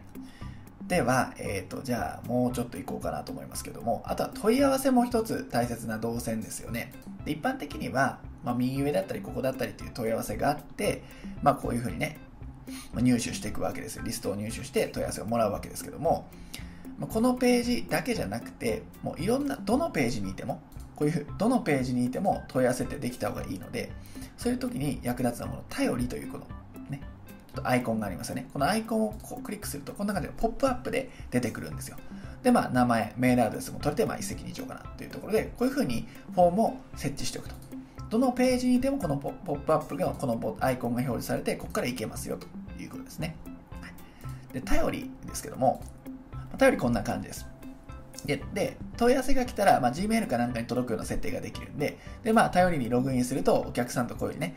[0.88, 6.94] では、えっ、ー、と、じゃあ、もうちょっといこうかなと思いますけども、あとは問い合わせも一つ大切な動線ですよね。
[7.26, 11.02] で一般的には、まあ、右上だったり、ここだったりっていう問い合わせがあって、
[11.42, 12.16] まあ、こういうふうにね、
[12.94, 14.02] 入手していくわけですよ。
[14.02, 16.30] リストを入手して問い合わせをもらうわけですけども、
[17.00, 20.62] このページだけじゃなくて、もういろんな、どのページにいても、
[20.96, 23.92] こういう、どのページにいても問い合わせってできた方がいいので、
[24.38, 26.57] そういう時に役立つのはこの頼りというこのね、ちょっと
[27.62, 28.48] アイコンがありますよね。
[28.52, 31.96] このアイコンをこうクリックすると、こんな感じでポップアップで出てくるんですよ。
[32.42, 37.54] で、まあ、名前、メールアドレスも取れて、まあ、一石二鳥かなというところで、こういうふうにフォームを設置しておくと。
[38.10, 42.46] どのページにでもこのポップアップが、このアイコンが表示されて、ここからいけますよと
[42.80, 43.36] いうことですね。
[44.52, 45.82] で、頼りですけども、
[46.56, 47.46] 頼りこんな感じです。
[48.24, 54.56] で、で問い合わせが来たら、まあ、Gmail かなんかに届くような設定ができるんで、で、まあ、頼りにログインすると、お客さんとこういうね、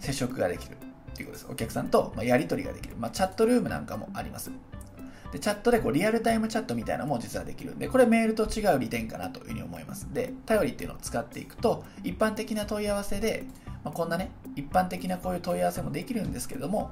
[0.00, 0.76] 接触ができる
[1.12, 1.46] っていうことです。
[1.50, 2.96] お客さんと、まやり取りができる。
[2.98, 4.50] まあ、チャットルームなんかもあります。
[5.32, 10.12] で、チャットでこうリアルタイムチャットみたいなのも実はできるんで、これメールと違う利点かなというふうに思います。
[10.12, 13.44] で、頼りっていうのを使っていくと、一般的な問い合わせで、
[13.82, 16.90] まあ、こんなね、一般的なこういう問い合わせもできるんですけれども、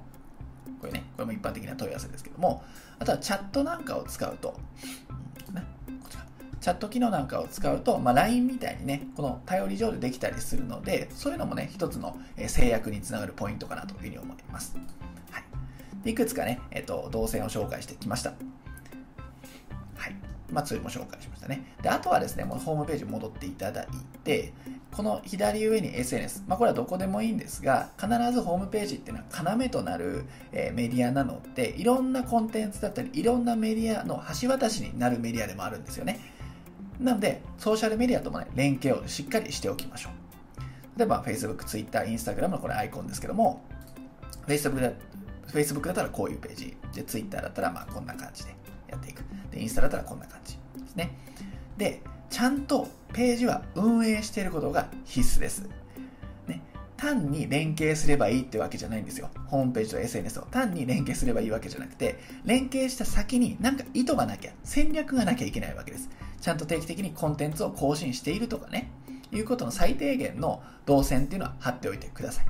[0.80, 2.62] これね、これも一般的な問い合わせですけども、
[2.98, 4.59] あとはチャットなんかを使うと、
[6.61, 14.77] チャット機能なんかを使うと、まあ、LINE みたいにね、この頼り上でできたりするので、そういうのもね、一つの制約につながるポイントかなというふうに思います。
[15.31, 15.40] は
[16.05, 16.11] い。
[16.11, 18.31] いくつかね、えっ、と、動線を紹介してきました。
[18.31, 20.16] はい。
[20.53, 21.64] まあ、ツールも紹介しましたね。
[21.83, 23.87] で、あとはですね、もうホームページに戻っていただい
[24.23, 24.53] て、
[24.92, 36.20] この左上に SNS、まあ、これはどこでもいいんですが、必ずホームページっていうのは要となる、えメディアなので、いろんなコンテンツだったり、いろんなメディアの橋渡しになるメディアでもあるんですよね。
[37.00, 40.98] なので、ソーシャルメディアともね、連携をしっかりしておきましょう。
[40.98, 43.62] 例えば、Facebook、Twitter、Instagram のこれアイコンですけども、
[44.46, 44.92] Facebook だ
[45.50, 48.54] Facebook だったらこういうページ、で、Twitter だったらまあこんな感じで
[48.88, 49.24] やっていく。
[49.50, 51.16] で、インスタだったらこんな感じですね。
[51.76, 55.68] で、ちゃんとページは運営していることが必須です。
[57.00, 59.30] 単に連携すればいいってわけじゃないんですよ。
[59.46, 66.10] ホームページと SNS を単に連携すればいいわけじゃなくて、連携した先に何か意図がなきゃ、戦略がなきゃいけないわけです。
[66.42, 68.90] ちゃんと定期的にコンテンツを更新しているとかね、
[69.32, 72.46] いうことの最低限の動線っていうのは貼っておいてください。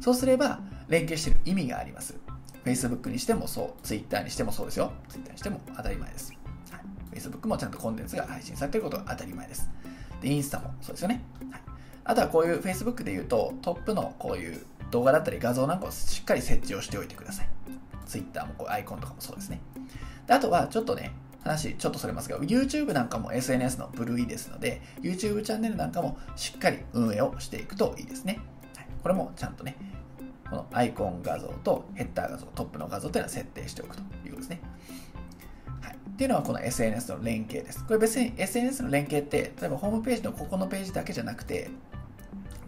[0.00, 2.16] そうすれば、連携してる意味があります。
[2.64, 4.92] Facebook にしてもそう、Twitter にしてもそうですよ。
[5.08, 6.32] Twitter にしても当たり前です。
[6.70, 6.82] はい
[7.18, 9.68] Facebook もちゃんとコンテンツが配信されていることが当たり前です。
[10.22, 11.22] で、インスタもそうですよね。
[11.50, 11.62] はい、
[12.08, 17.48] あとはこういう Facebook で言うと、トップのこういう動画だったり画像なんかをしっかり設置をしておいてください。
[18.06, 19.60] Twitter もこうアイコンとかもそうですね。
[20.26, 28.40] であとはちょっとね、話ちょっとそれますが、YouTube なんかも SNS の部類ですので、YouTube チャンネルなんかもしっかり運営をしていくといいですね。
[28.74, 29.76] はい、これもちゃんとね、
[30.48, 34.60] このアイコン画像とヘッダー画像、トップの画像というのは設定しておくということですね。
[36.08, 37.84] っていうのはこの SNS の連携です。
[37.84, 41.70] これ別に SNS の連携って、例えばホームページのここのページだけじゃなくて、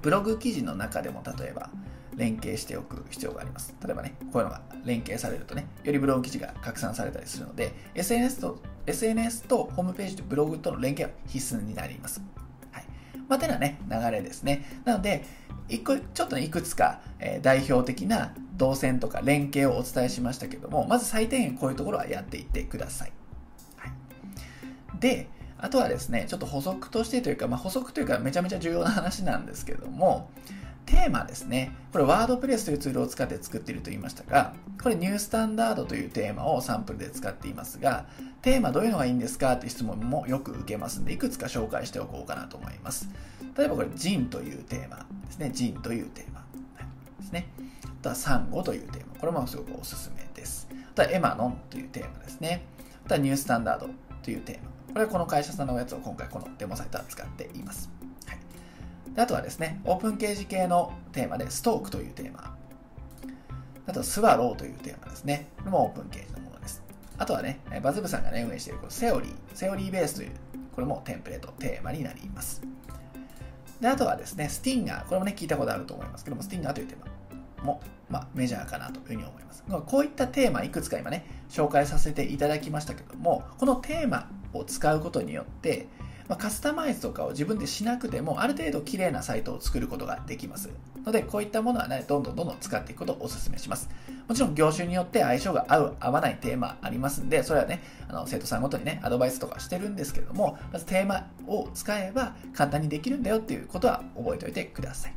[0.03, 1.71] ブログ記事の中でも例えば
[2.17, 3.75] 連携しておく必要があります。
[3.85, 12.21] 例えばね、こういうのが連携されるとね、よりブログ記事が拡散されたりするので、SNS と SNS とホームページとブログとの連携は必須になります。
[12.73, 12.85] はい。
[13.29, 14.65] まあ、てなね、流れですね。
[14.85, 15.25] なので、
[15.69, 23.13] 一個、ちょっとね、いくつか、えー、代表的な動線とか連携をお伝えしましたけども、まず最低限こういうところはやっていってください。
[24.99, 25.29] で、
[25.63, 30.31] あとはですね、ちょっと補足としてというか、まあ、補足というかめちゃめちゃ重要な話なんですけども、
[30.87, 31.73] テーマですね。
[31.93, 38.07] これ、ワードプレスというツールを使って作っていると言いましたが、これ、ニュースタンダードというテーマをサンプルで使っていますが、
[38.43, 43.09] テーマどういうのがいいんですかという質問もよく受けますんで、いくつか紹介しておこうかなと思います。
[43.57, 45.51] 例えばこれ、ジンというテーマですね。
[45.53, 46.45] ジンというテーマ
[47.21, 47.47] ですね。
[47.85, 49.15] あとは、サンゴというテーマ。
[49.21, 50.67] これもすごくおすすめです。
[50.93, 52.65] あとは、エマノンというテーマですね。
[53.05, 53.91] あとは、ニュースタンダード
[54.23, 54.70] というテーマ。
[54.93, 57.91] これはこの会社さんのやつを今回このデモサイトは使っています。
[58.27, 62.57] はい、であとはですね、オープン掲示系のテーマでストークというテーマ。
[63.87, 65.49] あとスワローというテーマですね。
[65.59, 66.83] これもオープン掲示のものです。
[67.19, 70.31] あとはね、バズ部さんがね、運営しているこのセオリー、セオリーベースという、
[70.75, 72.63] これもテンプレート、テーマになります。
[73.81, 76.99] で、あとはですね、スティンガー、これもね、聞いたことあると思いますけども、スティンガーというテー
[77.59, 79.65] マも、まあ、メジャーかなというふうに思います。
[79.87, 85.87] こういったテーマ、いくつか今ね、紹介させていただきましたけども、このテーマを使うことによって、
[86.29, 90.71] まあ、カスタマイズとかを自分でしなくても、ある程度綺麗なサイトを作ることができます。
[91.05, 93.91] ので、こういったものはね、どんどんどんどん使っていくことをお勧めします。
[94.29, 105.15] もちろん業種によって相性が合う、合わないテーマありますんで、それはね、あの生徒さんごとにね、アドバイスとかしてるんですけども、まずテーマを使えば簡単にできるんだよっていうことは覚えておいてください。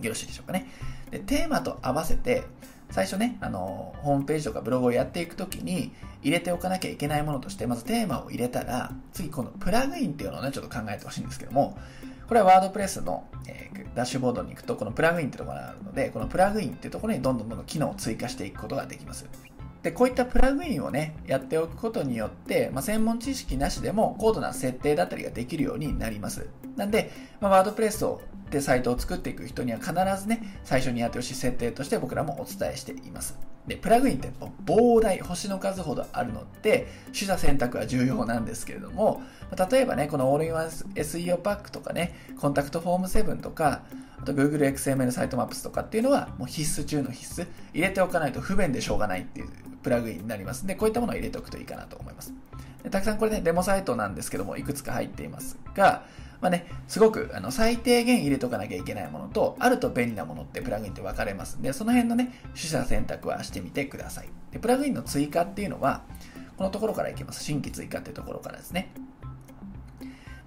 [0.00, 0.70] よろしいでしょうかね。
[1.10, 2.44] でテーマと合わせて、
[2.90, 5.92] 最初ね、あの、ホームページとかブログをやっていくときに
[6.22, 11.76] 入れておかなきゃいけないものとして、まずテーマを入れたら、次このプラグインっていうのをね、ちょっと考えてほしいんですけども、
[12.28, 19.26] これはワードプレスの、えー、ダッシュボードに行くと、このプラグインってところがあるので、このプラグインっていうところにどんどんどんどん機能を追加していくことができます。
[19.84, 26.48] で、こういったプラグインをね、やっておくことによって、まあ、専門知識なしでも高度な設定だったりができるようになります。
[26.74, 33.38] なんで、まあ、ワードプレスをでサイトを作っていく人には必ずね、最初にやってほしい設定として僕らもお伝えしています。
[33.66, 34.30] で、プラグインって
[34.64, 39.22] 膨大、星の数ほどあるので、取捨選択は重要なんですけれども、
[39.70, 43.82] 例えばね、このオールインワン SEO パックとかね、 Contact Form 7とか、
[44.18, 47.46] あと Google XML サイトマップスとかっていうのはもう必須中の必須。
[47.72, 49.48] 入れておかないと不便でしょうがないっていう
[49.84, 50.66] プラグインになります。
[50.66, 52.32] で、こういったものを入れておくといいかなと思います。
[52.82, 56.04] でたくさんこれね、デモサイトなんですけども、いくつか入っていますが、
[56.40, 64.28] まあね、すごくあの最低限入れとかなきゃいけないものと、あると便利なものってプラグインって分かれますんで、その辺のね、取捨選択はしてみてください。
[64.50, 66.02] で、プラグインの追加っていうのは、
[66.56, 67.42] このところからいきます。
[67.42, 68.90] 新規追加っていうところからですね。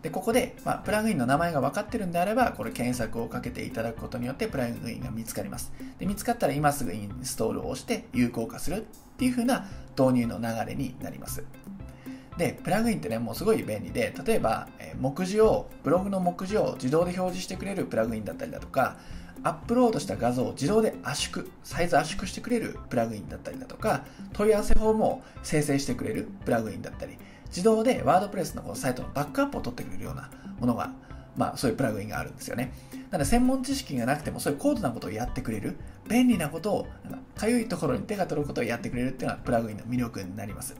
[0.01, 5.71] で、ここで、まあ、プラグインの名前が分かってるんであれば、これ検索をかけていただくことによってプラグインが見つかります。
[5.97, 8.85] で、見つかったら今すぐインストールを押して有効化するっ
[9.17, 11.43] ていう風な導入の流れになります。
[12.37, 18.97] で、プラグインってね、もうすごい便利で、例えば、え目次を、ブログの目次を自動で表示してくれるプラグインだったりだとか、
[19.43, 30.29] アップロードした画像を自動で圧縮、サイズ圧縮してくれるプラグインだったりだとか、問い合わせフォームを生成してくれるプラグインだったり、自動でワードプレスのこのサイトのバックアップを取ってくれるような
[30.59, 30.91] ものが、
[31.35, 32.73] まあそういうプラグインがあるんですよね。
[33.11, 35.77] なので専門知識がなくてもそういう高度なことをやってくれる、
[36.09, 36.87] 便利なことを、
[37.35, 40.75] かゆいところに手が届くことをやってくれるっていうのはプラグインの魅力になります。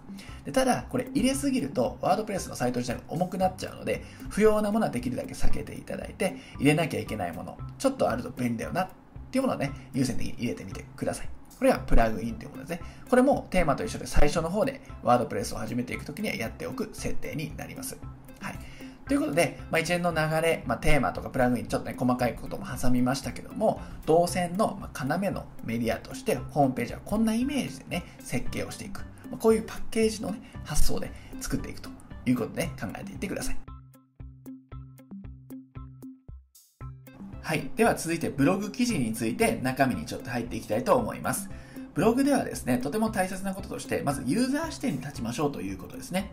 [0.45, 8.89] でただ、これ入れすぎるとワードプレスのサイト自体が重くなっちゃうので、不要なものはできるだけ避けていただいて、入れなきゃいけないもの、ちょっとあると便利だよなっ
[9.31, 11.36] ていうものをね、優先的に入れてみてください。
[11.57, 12.81] これはプラグインというものですね。
[13.09, 17.97] これもテーマと一緒で最初の方でワードプレスを始めていくときにはやっておく設定になります。
[18.39, 18.59] はい。
[19.07, 28.99] ということで、まあ、一連の流れ、まあ、テーマとかプラグイン、ちょっとね、細かいことも挟みましたけども、動線の要のメディアとして、ホームページはこんなイメージでね、設計をしていく。
[29.31, 31.89] まあ、こういうパッケージの、ね、発想で作っていくと
[32.25, 33.76] いうことで、ね、考えていってください。
[37.47, 37.71] はい。
[37.77, 41.49] では続いてブログ記事について中身にちょっと入っていきたいと思います。
[41.93, 46.29] ブログではですね、とても大切なこととして、まずユーザー視点に立ちましょうということですね。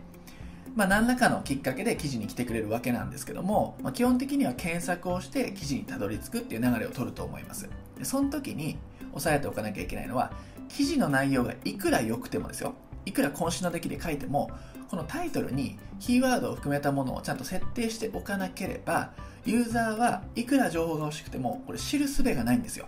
[0.75, 7.69] まあ、何らかのきっかけで記事に来てくれるわけなんですけども、まあ、基本的には検索をして記事にたどり着くっていう流れを取ると思います。
[7.97, 8.77] でその時に
[9.13, 10.33] 押さえておかなきゃいけないのは、
[10.67, 12.73] 記事の内容がいくら良くてもですよ、
[13.05, 14.49] いくら渾身の出来で書いても、
[14.89, 19.13] このタイトルにキーワードを含めたものをちゃんと設定しておかなければ、
[19.45, 22.87] ユーザーはいくら情報が欲しくても、これ知る術がないんですよ。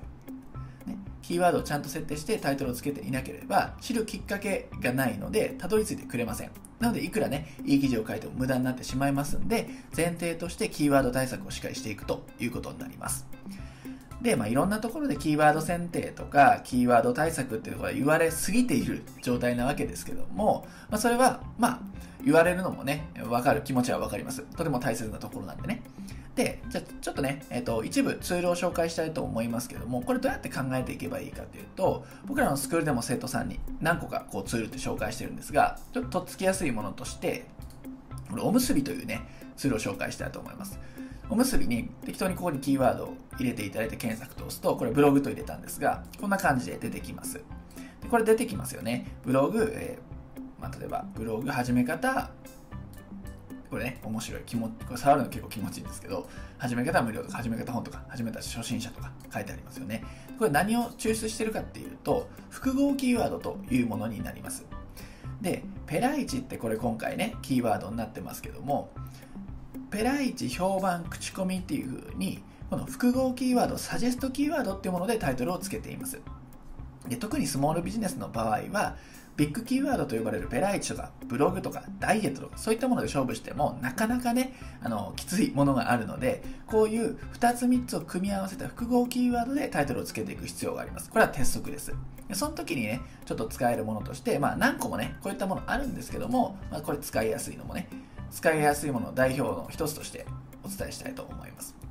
[0.88, 6.52] ね、キーワードをちゃんと設定してタイトルをつけていなければ、知るきっかけがないので、たどり着いてくれません。
[6.80, 13.28] なので、いくらね、いい記事を書いても無駄になってしまいますんで、前提としてキーワード対策をしっかりしていくということになります。
[14.22, 21.80] で、まあ、いろんなところでキーワード選定とか、キーワード対策っていうのが言われすぎている状態なわけですけども、まあ、それは、まあ、
[22.24, 24.41] 言われるのもね、わかる気持ちはわかります。
[24.41, 25.84] とても大切なところなんでね。
[26.38, 37.47] で、じゃちょっとね、えっ、ー、と、一部ツールを紹介したいと思いますけども、これどうやって考えていけばいいかというと、僕らのスクールでも生徒さんに何個かこうツールって紹介してるんですが、ちょっととっつきやすいものとして、
[38.30, 40.80] これおむすびというね、ツールを紹介したいと思います。
[41.30, 47.34] おむすびに適当にここにキーワードを入れていただいて検索と押すと、これブログと入れたんですが、こんな感じで出てきます。
[47.34, 47.43] で
[48.12, 49.08] これ出てきますよね。
[49.26, 52.30] ブログ、えーまあ、例えばブログ始め方、
[53.69, 54.41] これね、面白い。
[54.45, 56.27] 気持これ触るの結構気持ちいいんですけど、
[56.58, 60.03] 始め方無料とか、始め方本とか、始めた初心者とか書いてありますよね。
[60.38, 64.65] これ何を抽出してるかっていうと、複合キーワードというものになります。
[65.41, 68.89] で、ペライチってこれ今回ね、キーワードになってますけども、
[69.91, 76.19] ペライチ、評判、口コミっていう風に、この複合キーワード、サジェストキーワードっていうものでタイトルをつけています。
[77.08, 78.97] で特にスモールビジネスの場合は、
[79.38, 91.10] ビッグキーワードと呼ばれるペライチとかブログとかダイエットとかそういったもので勝負してもなかなかねあのきついものがあるのでこういう2つ3つを組み合わせた複合キーワードでタイトルをつけていく必要があります。
[91.12, 91.93] これは鉄則です。
[92.34, 97.88] その時にねちょっと使えるものとしてまあ何個もねこういったものあるんですけども、まあ、これ使いやすいのもね
[98.32, 100.26] 使いやすいものの代表の一つとして
[100.64, 101.86] お伝えしたいと思います。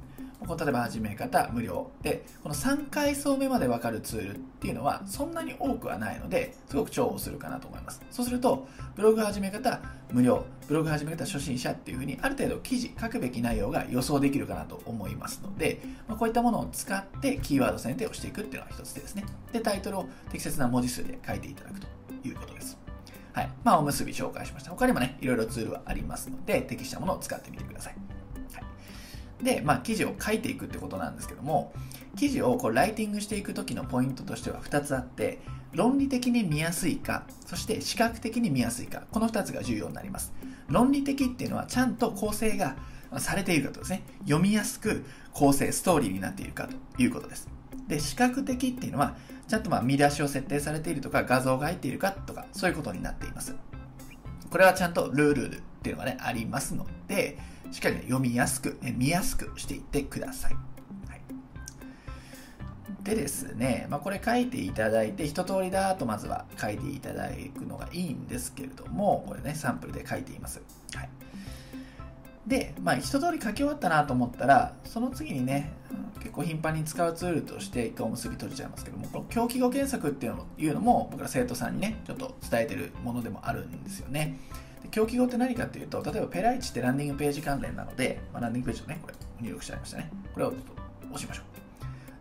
[0.47, 8.01] こ例えば始め方無料で、この3階層目までわかるツールっていうのはそんなに多くはないので、すごく重宝するかなと思います。
[8.11, 9.81] そうすると、ブログ始め方
[10.11, 19.25] 無料、ブログ始め方初心者っていうふうにある程度記事書くべき内容が予想できるかなと思いますので、まあ、こういったものを使ってキーワード選定をしていくっていうのが一つ手ですね。
[19.53, 21.87] で、タイトルを適切な文字数で書いていただくと
[22.25, 22.79] いうことです。
[23.33, 23.51] はい。
[23.65, 24.71] まあ、おむすび紹介しました。
[24.71, 28.16] 他にもね、いろいろツールはありますので、適したものを使ってみてください。
[29.43, 31.73] で、まあ、記事を書いていくってことなんですけども、
[32.17, 35.41] 記事をこうライティングしていく時のポイントとしては2つあって、
[35.73, 40.33] 論理的に見やすいか、そして視覚的に見やすいか、この2つが重要になります。
[40.69, 42.77] 論理的っていうのは、ちゃんと構成が
[43.19, 47.49] されているかとですね、読みやすく構成、ストーリーになっているかということです。
[47.89, 49.17] で、視覚的っていうのは、
[49.49, 53.55] ちゃんとまあ見出しを設定されているとか、画像が入っているかとか、そういうことになっています。
[54.51, 57.39] これはちゃんとルールっていうのがね、ありますので、
[57.71, 60.55] しっかり、ね、読みやすく、見やすくしていってください。
[60.55, 60.59] は
[61.17, 61.21] い、
[63.03, 70.63] でですね、まあ、これ書いていただいて、一通りだとまずは書いていただくのがいいんですけれども、これね、サンプルで書いています。
[70.95, 71.09] はい、
[72.47, 75.73] で、まあ、一通り書き終わったなと思ったら、その次にね、
[76.21, 84.39] 結構頻繁に使うツールとして一回おむすび閉じちゃいますけども、この狂気語検索っていうのも僕ら生徒さんにね、ちょっと伝えてるものでもあるんですよね。
[84.91, 90.11] 狂気語って何かっていうと、例えばペライチってランディングページ関連なので、まあ、ランディングページをね、これ入力しちゃいましたね。
[90.35, 90.53] これを
[91.11, 91.56] 押しましょう。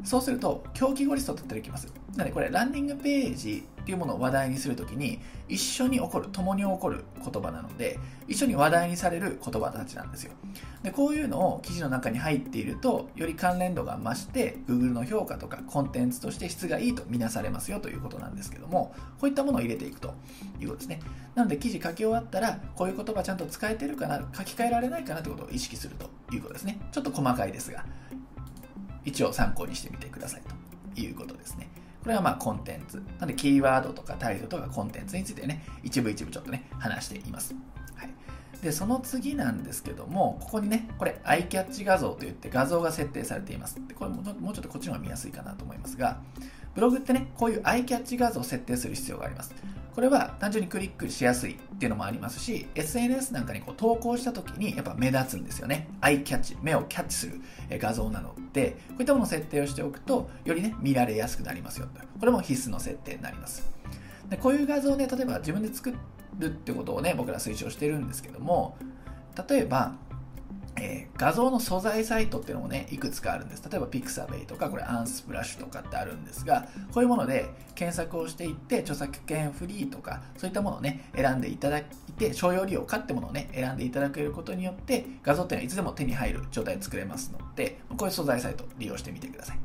[0.05, 1.87] そうすると、狂気語リストって出てきます。
[2.15, 10.33] なので、これ、ランディングページっていうものを話題にするときに、一緒に起こる、共に起こる言葉なので、一緒に話題にされる言葉たちなんですよ。
[10.83, 20.13] で、こういうのを記事の中に入っていると、より関連度が増して、Google の評価とかコンテンツとして質がいいとみなされますよということなんですけども、こういったものを入れていくと
[20.59, 20.99] いうことですね。
[21.33, 26.79] なので、記事書き終わったら、こういう言葉ちゃんと使えてるかな、書き換えられないかなということを意識するということですね。
[26.91, 27.85] ちょっと細かいですが、
[29.05, 30.41] 一応参考にしてみてください
[30.95, 31.69] ということですね。
[32.03, 32.97] これはまあコンテンツ。
[33.19, 37.55] なのでキーワードとかタイトルとかコンテンツについてね、一部一部ちょっとね、話しています。
[37.95, 38.09] はい。
[38.61, 43.75] で、その次なんですけども、ここにね、これ、アイキャッチ画像といって画像が設定されています。
[43.87, 46.19] でこれももうちょっとこっちの方が見やすいかなと思いますが、
[46.75, 49.55] ブログってね、こういうアイキャッチ画像を設定する必要があります。
[49.95, 55.87] これは単純にクリックしやすいっていうのもありますし、SNS なんかにこう投稿した時にやっぱ目立つんですよね。
[56.01, 57.39] アイキャッチ、目をキャッチする
[57.79, 62.01] 画像なので、こういったものを設定をしておくと、よりね、見られやすくなりますよと。
[62.19, 63.65] これも必須の設定になります。
[64.29, 65.93] でこういう画像をね、例えば自分で作
[66.39, 68.75] るってことをね、僕ら推奨してるんですけども、
[69.49, 69.95] 例えば、
[70.77, 73.63] えー、画像の素材サイトっていうのもね、いくつかあるんです。
[73.69, 81.85] 例えば Pixabay とか、これアンスプラッシュとかってあるんですが、こういうもので検索をしていって、著作権フリーとか、そういったものをね、選んでいただい
[82.17, 89.59] て、商用利用かってものをね、選んでいただけることによって、画像っていうのはいつでも手に入る状態で作れますので、こういう素材サイト利用してみてください。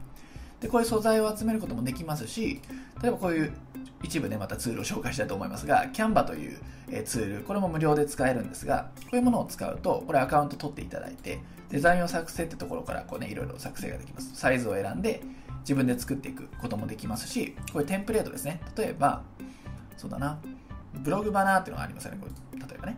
[0.60, 2.60] で、こういう素材を集めることもできますし、
[3.02, 3.52] 例えばこういう
[4.02, 6.58] 一部ね、またツールを紹介したいと思いますが、Canva という
[7.04, 14.34] ツール、これも無料で使えるんですが、こういうものを使うと、これアカウント取っていただいて、デザインを作成ってところからこうね、いろいろ作成ができます。
[14.34, 15.22] サイズを選んで、
[15.60, 18.60] 自分で作っていくこともできますし、こういうテンプレートですね。
[18.76, 19.22] 例えば、
[19.96, 20.38] そうだな、
[20.94, 22.18] ブログバナーっていうのがありますよね。
[22.20, 22.96] これ例えばね。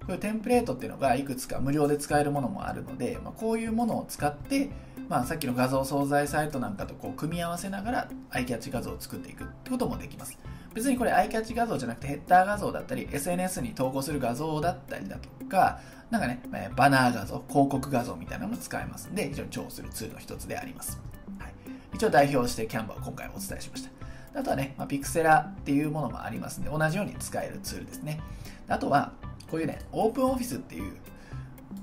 [0.00, 4.70] こういうテンプレートっていうのがいくつか無料で使えるものもあるので、まあ、こういうものを使って、
[5.08, 10.38] まあ、さっきの画像惣菜サイトなんかとこう組み合わせながらアイキャッチ画像を作っていくってこともできます。
[10.74, 15.80] 別にこれアイキャッチ画像じゃなくてヘッダー画像だったり SNS に投稿する画像だったりだとか
[16.10, 16.42] なんかね
[16.76, 19.08] バナー画像広告画像みたいなのも使えます。
[19.08, 21.00] んで非常に重宝するツールの一つであります、
[21.38, 21.52] はい、
[21.94, 23.90] 一応代表してキャンバーを今回お伝えしました。
[24.38, 28.20] あとはね、まあ、ピクセラっていうものもありますんで同じように使えるツールですね。
[28.68, 29.12] あとは
[29.50, 30.92] こういうねオープンオフィスっていう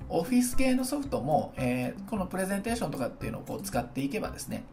[0.09, 4.63] オフィス系のソフトも、えー、このプレゼンテーションとかっていうのをこう使っていけばですね、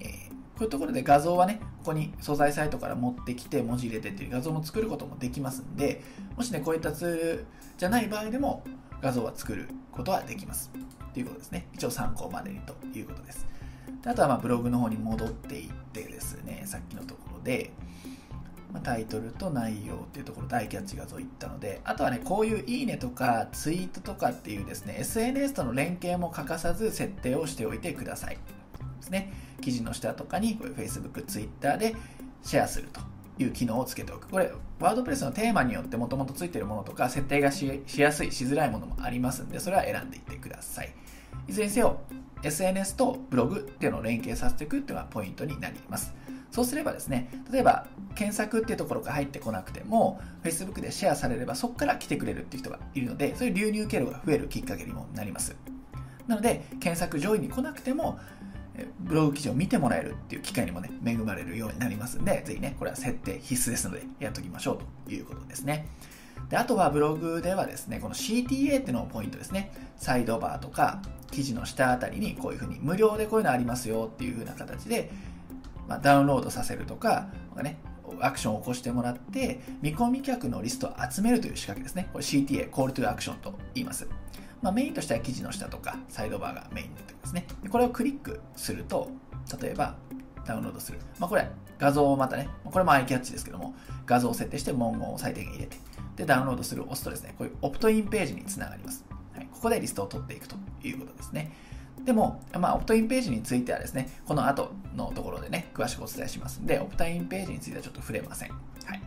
[0.00, 6.02] えー、こういうところで画像はね、ここに素材サイトから持ってきて文字入れてっていう画像も作ることもできますんで、
[6.36, 7.46] もしね、こういったツール
[7.76, 8.64] じゃない場合でも
[9.00, 10.70] 画像は作ることはできます。
[11.14, 11.66] ということですね。
[11.74, 13.46] 一応参考までにということです。
[14.02, 17.72] であとはまブログの方に戻っていってですね、さっきのところで、
[18.72, 28.34] まあ、タイトルと内容っていうところ大キャッチ画像いったので、あとはね、こういういいねとかツイートとかっていうですね、SNS との連携も欠かさず設定をしておいてください。
[28.34, 28.40] で
[29.02, 29.32] すね。
[29.60, 31.96] 記事の下とかにこういう Facebook、Twitter で
[32.42, 33.00] シェアすると
[33.42, 34.28] いう機能をつけておく。
[34.28, 40.94] これ、ワードプレスのテーマによってもともとついてるものとか、設定がしやすい、しづらいものもありますんで、それは選んでいってください。
[41.48, 42.00] いずれにせよ、
[42.42, 46.14] SNS とブログっていうのを連携させていくっていうのがポイントになります。
[46.50, 55.56] そうすればですね、例えば検索っていうところが入ってこなくても、Facebook でシェアされればそこから来てくれるっていう人がいるので、そういう流入経路が増えるきっかけにもなります。
[56.26, 58.18] なので検索上位に来なくても
[59.00, 64.78] ブログ記事を見てもらえるっていう機会にもね、恵まれるようになりますんで、ぜひね、これは設定必須ですので、やっておきましょう
[65.08, 65.88] ということですね。
[66.48, 69.72] であとはブログではですね、この CTA っていうのもポイントですね。
[69.96, 75.10] サイドバーとか、記事の下あたりにこういうふうに無料でこういうのありますよっていうふうな形で、
[75.88, 77.80] まあ、ダウンロードさせるとか、ね、
[78.20, 82.08] アクションを起こしてもらって、見込み客のリストを集めるという仕掛けですね。
[82.12, 84.06] これ CTA、Call to Action と言います。
[84.62, 87.46] まあ、メインとしては記事の下とかサイドバーがメインになってますね。
[87.62, 89.10] でこれをクリックすると、
[89.60, 89.96] 例えば
[90.44, 90.98] ダウンロードする。
[91.18, 93.74] まあ、これ画像をまたね、これもアイキャッチですけども、
[94.04, 95.76] 画像を設定して文言を最低限入れて、
[96.16, 99.04] で、ダウンロードするを押すとですね、こういうオプトインページにつながります。
[99.34, 101.52] はい、ここでリストを取っていくということですね。
[102.08, 108.48] でも、まあ、オプトインページについてはですね、この後のところでね、詳しくお伝えしますんで、オプトインページについてはちょっと触れません。
[108.48, 108.54] は
[108.94, 109.02] い。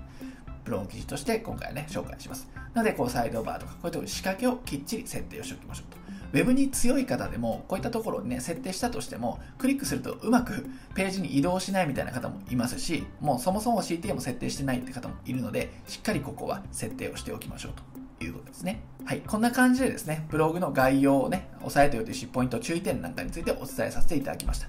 [0.64, 2.48] ブログ記事として今回はね、紹介します。
[2.76, 5.98] なので、こう、サイドバーとか、こういった仕掛けをきっちり設定をしておきましょうと。
[6.34, 17.82] ウェブに強い方でも、こういったところをね、設定したとしても、クリックするとうまくページに移動しないみたいな方もいますし、もうそもそも CTA も設定してないって方もいるので、しっかりここは設定をしておきましょうと
[18.24, 18.82] いうことですね。
[19.06, 19.22] はい。
[19.22, 24.68] こんな感じでですね、ブログの概要をね、押さえておいてほしいポイント、注意点なんかについてお伝えさせていただきました。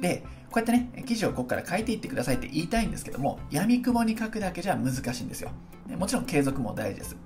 [0.00, 5.50] で、こうやってね、記事をここから書いていってくださいって言いたいんですけども、闇雲に書くだけじゃ難しいんですよ。
[5.98, 7.16] もちろん継続も大事です。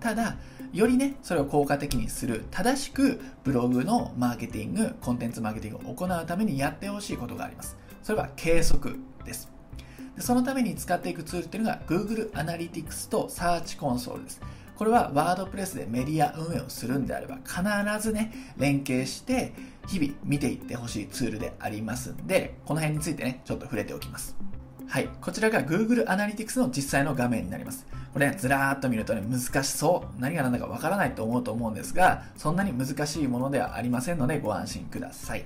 [0.00, 0.36] ただ、
[0.72, 7.76] よりね、それを効果的にする、正しくブログのマーケティング、コンテンツマーケティングを行うためにやってほしいことがあります。
[8.02, 9.50] それは計測です。
[10.18, 14.40] そのために使っていくツールっていうのが Google Analytics と Search Console です。
[14.80, 17.60] これはワードプレスでメディア運営をするんであれば必
[18.02, 19.52] ずね、連携して
[19.86, 24.38] 日々見ていってほしいツールでありますんで、この辺についてね、ちょっと触れておきます。
[24.88, 25.10] はい。
[25.20, 27.86] こちらが Google Analytics の実際の画面になります。
[28.14, 30.18] これ、ね、ずらーっと見るとね、難しそう。
[30.18, 35.44] 何が何だかわからないと思うと思うんですが、そんなに難しいものではありませんのでご安心ください。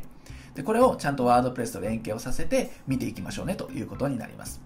[0.54, 4.62] で、これをちゃんとワードプレスと連携をさせて見ていきましょうねということになります。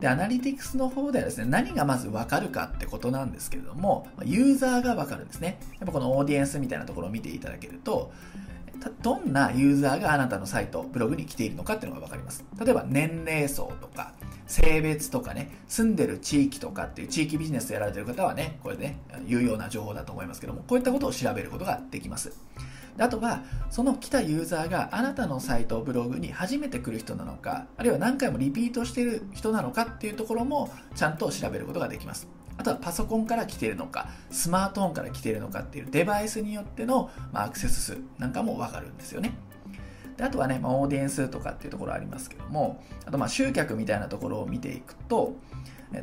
[0.00, 5.58] で、アナリティクスの方ではですね、何がまずわかるかってことなんですけれども、ユーザーがわかるんですね。
[5.78, 8.12] やっぱこのオーディエンスみたいなところを見ていただけると、
[9.02, 12.44] どんなユーザーがあなたのサイト、ブログに来ているのかっていうのがわかります。
[12.60, 14.12] 例えば年齢層とか、
[14.46, 22.32] 性別とかね、住んでる地域とかっていう地域ビジネスやられてる方はね、これね、有用な情報だと思いますけども、こういったことを調べることができます。
[22.98, 32.28] あとは、その来たユーザーがあなたのサイト、ブログに初めて来る人なのか、あるいは何回もリピートしている人なのかっていうところもちゃんと調べることができます。
[32.58, 39.34] あとはパソコンから来ているのか、スマートフォンから来ているのかっていうデバイスによっての、アクセス数なんかもわかるんですよね。
[40.16, 45.36] であとはね、まあ、オーディエンスとかっていうところありますけども、あとまあ集客みたいなところを見ていくと、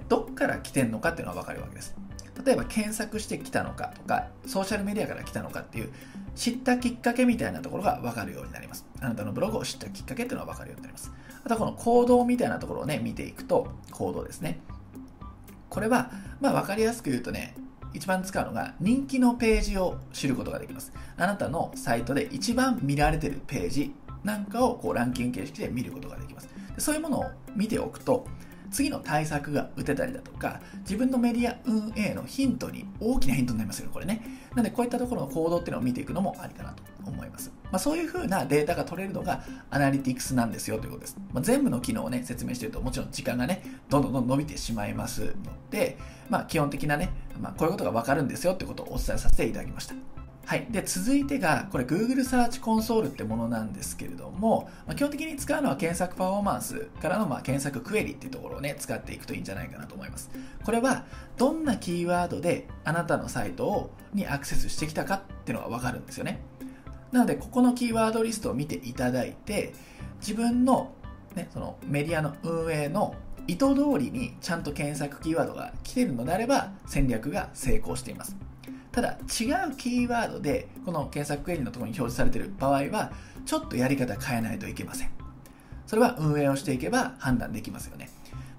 [0.08, 1.96] どっから来てんのかっていうのはわかるわけです。
[2.46, 5.92] 例えば検索してきたのかとか、ソーシャルメディアから来たのかっていう、
[6.36, 8.86] 知ったきっかけみたいなところがわかるようになります。
[9.00, 11.12] あなたのブログを知ったきっかけっていうのはわかるようになります。
[11.44, 14.60] あとはこの行動みたいなところをね、見ていくと、行動ですね。
[15.70, 17.56] これは、まあわかりやすく言うとね、
[17.94, 20.92] 一番使うのが人気のページを知ることができます。
[21.18, 26.50] あなたのサイトで一番見られてるページなんかをこうランキング形式で見ることができます。
[26.78, 27.26] そういうものを
[27.56, 28.26] 見ておくと、
[28.74, 34.22] 次の対策が打てたりだとか、自分のメディア運営のヒントに、大きなヒントになりますよね、これね。
[34.52, 37.52] なので、こういったところの行動っていうのを見ていくのもありかなと思います。
[37.72, 41.18] まあ、そういうふうなデータが取れるのがアナリティクスなんですよということです。
[41.32, 45.34] まあ、全部の機能をね、説明してると、もちろん時間がね、どんどんどん伸びてしまいますの
[45.70, 45.98] で、
[46.30, 50.13] まあ、基本的なね、まあ、こういうことがわかるんですよということをお伝えさせていただきました。
[50.46, 50.68] はい。
[50.70, 60.30] で、続いてが、これ Google Search Console ってものなんですけれども、まあ、基本的に使うのは検索パフォーマンスからのまあ検索クエリっていうところをね、使っていくといいんじゃないかなと思います。
[60.64, 61.06] これは、
[61.38, 66.42] どんなキーワードであなたのサイトをにアクセスしてきたかっていうのがわかるんですよね。
[67.14, 69.74] なので、ここのキーワードリストを見ていただいて、
[70.20, 70.92] 自分の,、
[71.36, 73.16] ね、そのメディアの運営の
[73.48, 78.36] 意図通りにちゃんと検索キーワードが来てるのであれば戦略が成功しています。
[78.94, 83.12] ただ違うキーワードでこの検索クエリのところに表示されている場合は
[83.46, 85.10] ちょっとやり方変えないといけません。
[85.88, 88.10] それは運営をしていけば判断できますよね。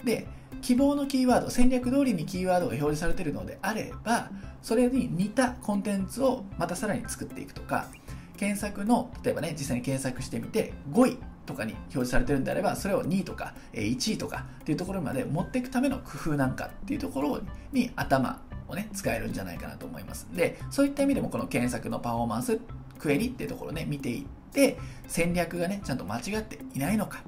[0.05, 0.26] で
[0.61, 4.30] 希望のキーワード戦略通りにキーワードが表示されているのであれば
[4.61, 7.89] それに似たコンテンツをまたさらに作っていくとか
[8.37, 17.41] 検索の例えばね実際に検索してみて5位とかに表示されてるんであればそれを2位とか1位とかっていうところまで持っていくための工夫なんかっていうところ
[17.72, 18.41] に頭
[18.75, 22.61] ね、使えるんじゃないかなと思いますで、そういった意味でもこの検索のパフォーマンス、
[22.99, 27.22] クエリっていうところね、見ていって、戦略がね、ちゃんと間違っていないのか、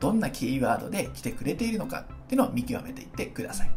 [0.00, 3.70] どんなキーワードで来てくれているのかっていうのを見極めていってください。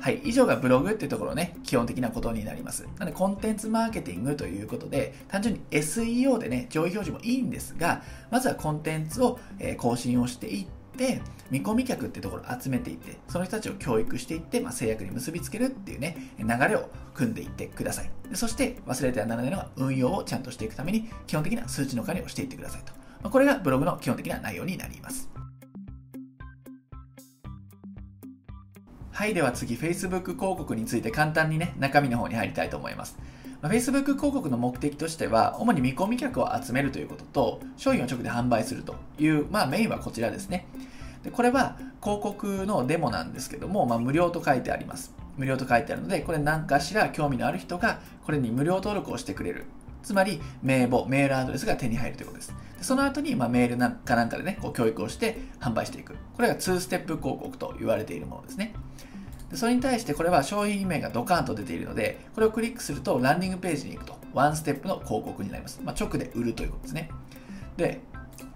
[0.00, 2.84] はい、以上がブログっていうところね、基本的なことになります。
[2.98, 10.66] なので、コンテンツマーケティングということで、単純に SEO でね、上位表示もいいんですが、まずはコンテンツを、え更新をしていっ
[10.98, 18.10] て、見込み客ってところを集めていって、その人たちを教育していって、まあ、制約に結びつけるっていうね、流れを組んでいってください。
[18.28, 22.92] でそして、忘れてはならないのは運用をちゃんとしていくために、基本的な数値の管理をしていってくださいと。
[23.22, 25.30] まあ、これがブログの基本的な内容になります。
[29.10, 33.18] はい、では次、Facebook 広告について簡単にね、中身の方に入りたいと思います。
[33.60, 40.66] まあ、Facebook 広告の目的としては、主に見込み客を集めるということと、商品を直で販売するという、まあメインはこちらですね。
[41.24, 45.12] でこれは広告のデモなんですけども、まあ、無料と書いてあります。
[45.36, 49.64] 無料と書いてあるので、これ何かしら興味のある人がこれに無料登録をしてくれる。
[50.02, 52.54] つまり、名簿、メールアドレスが手に入るということです。
[52.78, 56.14] でその後に、まあ、メールなんかなんかでね、こう教育をして販売していく。
[56.34, 58.72] これが2ステップ広告と言われているものですね。
[59.50, 65.80] でそれに対してこれは商品名がドカーンと出ているので、これをクリックするとランディングページに行くと、ワンステップの広告になります。
[65.82, 67.10] まあ、直で売るということですね。
[67.76, 68.00] で、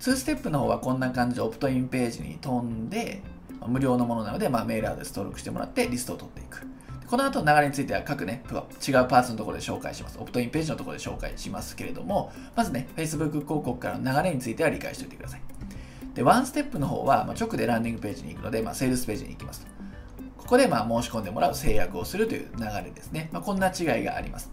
[0.00, 3.22] 2ステップの方はこんな感じでオプトインページに飛んで、
[3.60, 6.66] まあ、無料のものなので、まあ、メールアドレス登録してもらってリストを取っていく。
[7.06, 10.18] この後の流れについては各ね、違うパーツのところで紹介します。
[10.18, 15.42] オプトインページのところで紹介しますけれども、まずね、Facebook 広告からの流れについては理解しておいてください。
[16.14, 19.66] で、ワンステップの方は、まあ、直でランディングページに行くので、まあ、セールスページに行きます。
[20.42, 23.30] ここでま申し込んでもらう制約をするという流れですね。
[23.32, 24.50] まあ、こんな違いがあります。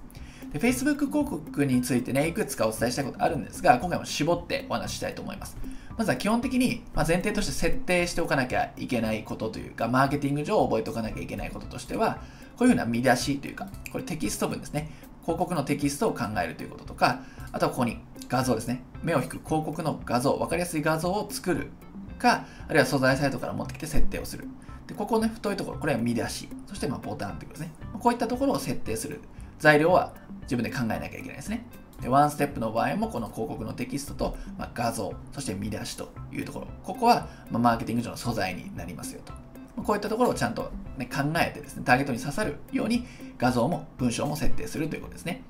[0.54, 5.58] で Facebook 広告についてね、いくつかお伝えしたいことあるんですが、今回も絞ってお話ししたいと思います。
[5.98, 12.20] まずは基本的に、ま前提として設定しておかなきゃいけないことというか、マーケティング上覚えておかなきゃいけないこととしては、
[12.58, 14.90] こういうふうな見出しというか、これテキスト文ですね。
[15.24, 17.22] 広告のテキストを考えるということとか、
[17.52, 18.82] あとはここに画像ですね。
[19.04, 21.70] 目を引く広告の画像、わかりやすい画像を作る
[22.18, 24.48] か、あるいは素材サイトから持ってきて設定をする。
[24.90, 26.50] で、ここね、太いところ、これは見出し。
[26.66, 27.74] そして、まボタンということですね。
[28.00, 29.22] こういったところを設定する。
[29.60, 30.14] 材料は
[30.44, 31.64] 自分で考えなきゃいけないですね。
[32.02, 36.68] で、ワンステップの場合も、この広告のテキストと、ま、画像、そして見出しというところ。
[36.84, 39.34] ここは、まマーケティング上の素材になりますよと。
[39.84, 43.06] こういったところをちゃんと、ね、考えてですね、ターゲットに刺さるように
[43.38, 45.44] 画像も文章も設定するということですね。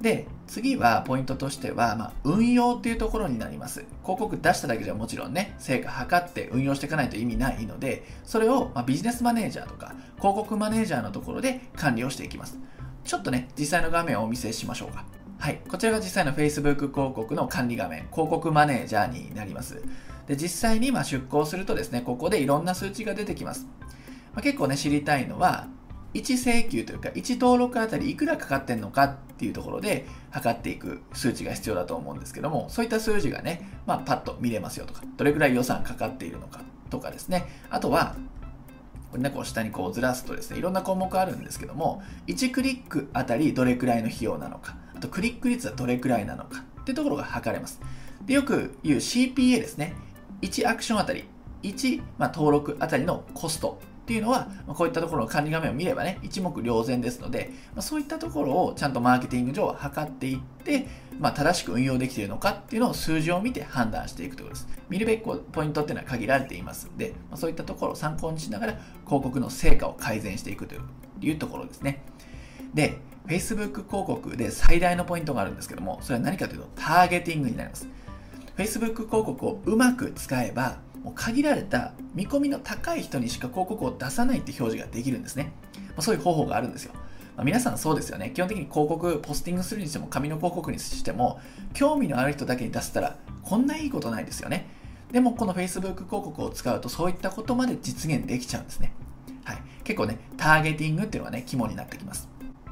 [0.00, 3.84] で、次はポイントとしては、まあ、運用っていうところになります。
[4.02, 12.58] 広告出しただけじゃもちろんね、成果測って運用していかないと意味ないので、それを、まビジネスマネージャーとか広告マネージャーのところで管理をしていきます。
[13.04, 15.04] ちょっとね、実際の画面をお見せしましょうか。
[15.38, 15.60] はい。
[15.68, 19.82] こちらが実際の Facebook 広告の管理画面、広告マネージャーになります。
[20.26, 23.66] で、実際にま出稿するとですね、ここでいろんな数値が出てきます。
[24.34, 25.68] まあ、結構ね、知りたいのは、
[26.16, 36.60] 1請求というか、1登録あたりいくらかかってんのかっていうところで測っていく数値が必要だと思うんですけども、そういった数字がね、まあ、パッと見れますよとか、どれくらい予算かかっているのか
[36.90, 38.16] とかですね、あとは、
[39.10, 47.80] これね、こう下にこうずらすとですね、いろんな項目あるんですけども、1クリックあたりどれくらいの費用なのか、あとクリック率はどれくらいなのかっていうところが測れます。
[48.24, 49.94] でよく言う CPA ですね、
[50.42, 51.24] 1アクションあたり、
[51.62, 60.86] 1、まあ、登録あたりのコストっていうのは、こういったところの管理画面を見ればね、一目瞭然ですので、まそういったところをちゃんとマーケティング上測っていって、
[61.18, 64.68] まあ、正しく運用できているのかっていうのを数字を見て判断していくということです。
[64.88, 68.72] 見るべきポイントっていうのは限られていますので、ま、そういったところを参考にしながら
[69.06, 70.76] 広告の成果を改善していくと
[71.20, 72.00] いうところですね。
[72.74, 77.88] で、Facebook 広告で最大のポイントがあるんですけども、それは何かというとターゲティングになります。
[78.56, 85.52] Facebook 広告をうまく使えば、もう限られた見込みの高い人にしか広告を出さないって表示ができるんですね。
[85.90, 86.92] まあ、そういう方法があるんですよ。
[87.36, 88.32] まあ、皆さんそうですよね。
[88.34, 91.38] 基本的に広告、ポスティングするにしても、紙の広告にしても、
[91.74, 94.66] 興味のある人だけに出せたら、こんないいことないですよね。
[95.12, 98.92] でも、この Facebook 広告を使うと、そういったことまで実現できちゃうんですね。
[99.44, 99.58] はい。
[99.84, 102.28] 結構ね、ターゲティングっていうのはね、肝になってきます。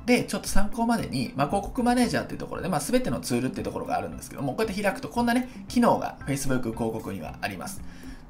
[0.06, 7.80] で、ちょっと参考までに、まあ、広告マネージャーっていうところで、まあ、全てのツールっていうところがあるんですけども、こうやって開くと、こんなね、機能が Facebook 広告にはあります。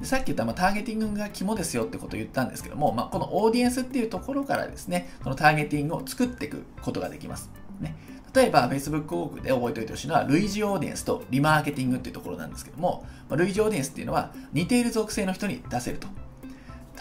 [0.04, 7.50] でさっき言った、まあ、ターゲティングが肝ですよってことを言ったんですけども、まあ、このオーディエンスっていうところからですね、そのターゲティングを作っていくことができます。
[7.80, 7.96] ね、
[8.34, 16.08] 例えば、Facebook 広告で覚えておいてほしいのは、類似オーディエンスとリマーケティングっていうところなんですけども、まあ、類似オーディエンスっていうのは、似ている属性の人に出せると。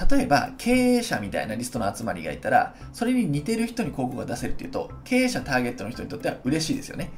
[0.10, 7.12] 例えば、経営者みたいなリストの集まりがいたら、それに似てる人に広告が出せるっていうと、経営者ターゲットの人にとっては嬉しいですよね。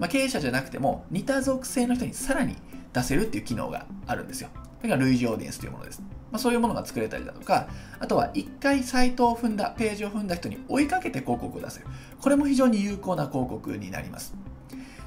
[0.00, 2.56] まあ、経営者じゃなくても、似た属性の人にさらに
[2.92, 4.48] 出せるっていう機能があるんですよ。
[4.78, 6.02] それが類似オーディエンスというものです。
[6.30, 7.68] まあ、そういうものが作れたりだとか、
[7.98, 11.86] あとは一回サイトを踏んだ、ページを踏んだ人に追いかけて広告を出せる。
[12.20, 14.34] これも非常に有効な広告になります。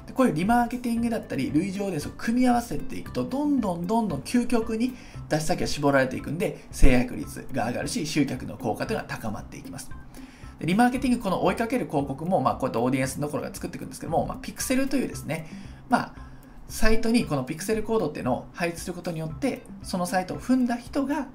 [0.06, 4.94] でこういうリマーケティングだったり、類似オーディエンスを組み合わせていくと、どんどんどんどん究極に
[5.28, 9.90] 出し先が絞られていくんで、制約率が上がるし、集客の効果というのは高まっていきます。
[10.60, 15.46] リマーケティング、この追いかける広告も、まあ、こういったオーディエンスのところが作っていくんですけども、まあ、ピクセルというですね、
[15.88, 16.21] まあ、
[16.72, 21.28] サイトにこのピクセルコードっていうのを配置することによって、そのサイトを踏んだ人が、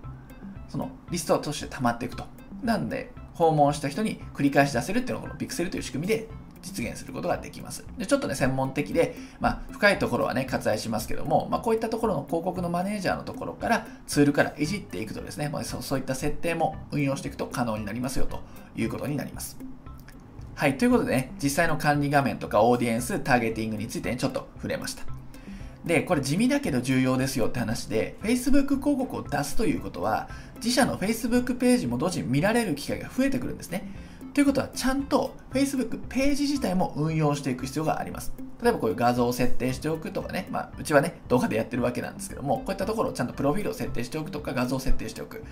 [0.67, 2.25] そのリストとして溜まっていくと。
[2.63, 6.27] なんで、訪問した人に繰り返し出せるっていうのがこのピクセルという仕組みで
[6.63, 7.85] 実現することができます。
[7.99, 18.39] でちょっとね、専門的で、まあ、深いところはね、割愛しますけども、まあ、こういったところの広告のマネージャーのところから、ツールからいじっていくとですね、まあ、そうそういった設定も運用していくと可能になりますよと
[18.75, 19.55] いうことになります。
[20.55, 25.03] はい、ということでね、実際の管理画面とかオーディエンス、ターゲティングについて、ね、ちょっと触れました。
[25.87, 33.89] で、これ地味だけど重要ですよって話で、Facebook 広告を出すということは、自社の Facebook ページも同時に見られる機会が増えてくるんですね。
[34.33, 38.33] ということは、ちゃんと Facebook ページ自体も運用していく必要があります。
[38.61, 45.43] 例えばこういう画像を設定しておくとかね、まあ、うちはね、動画でやってるわけなんですけども、こういったところをちゃんとプロフィールを設定しておくとか、画像を設定しておく。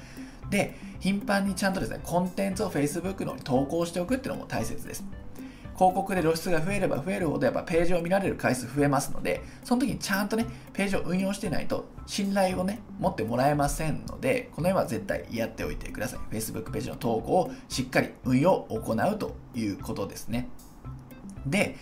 [0.50, 5.06] で、頻繁にちゃんとですね、コンテンツを Facebook のに投稿しておくっていうのも大切です。
[5.76, 16.36] 広告で露出が増えれば増えるほどやっぱページを見られる回数増えますので、その時にちゃんとね、ページを運用してないと信頼をね、持ってもらえませんので、この辺は絶対やっておいてください。
[16.36, 20.48] Facebook ページの投稿をしっかり運用を行うということですね。
[21.46, 21.76] で、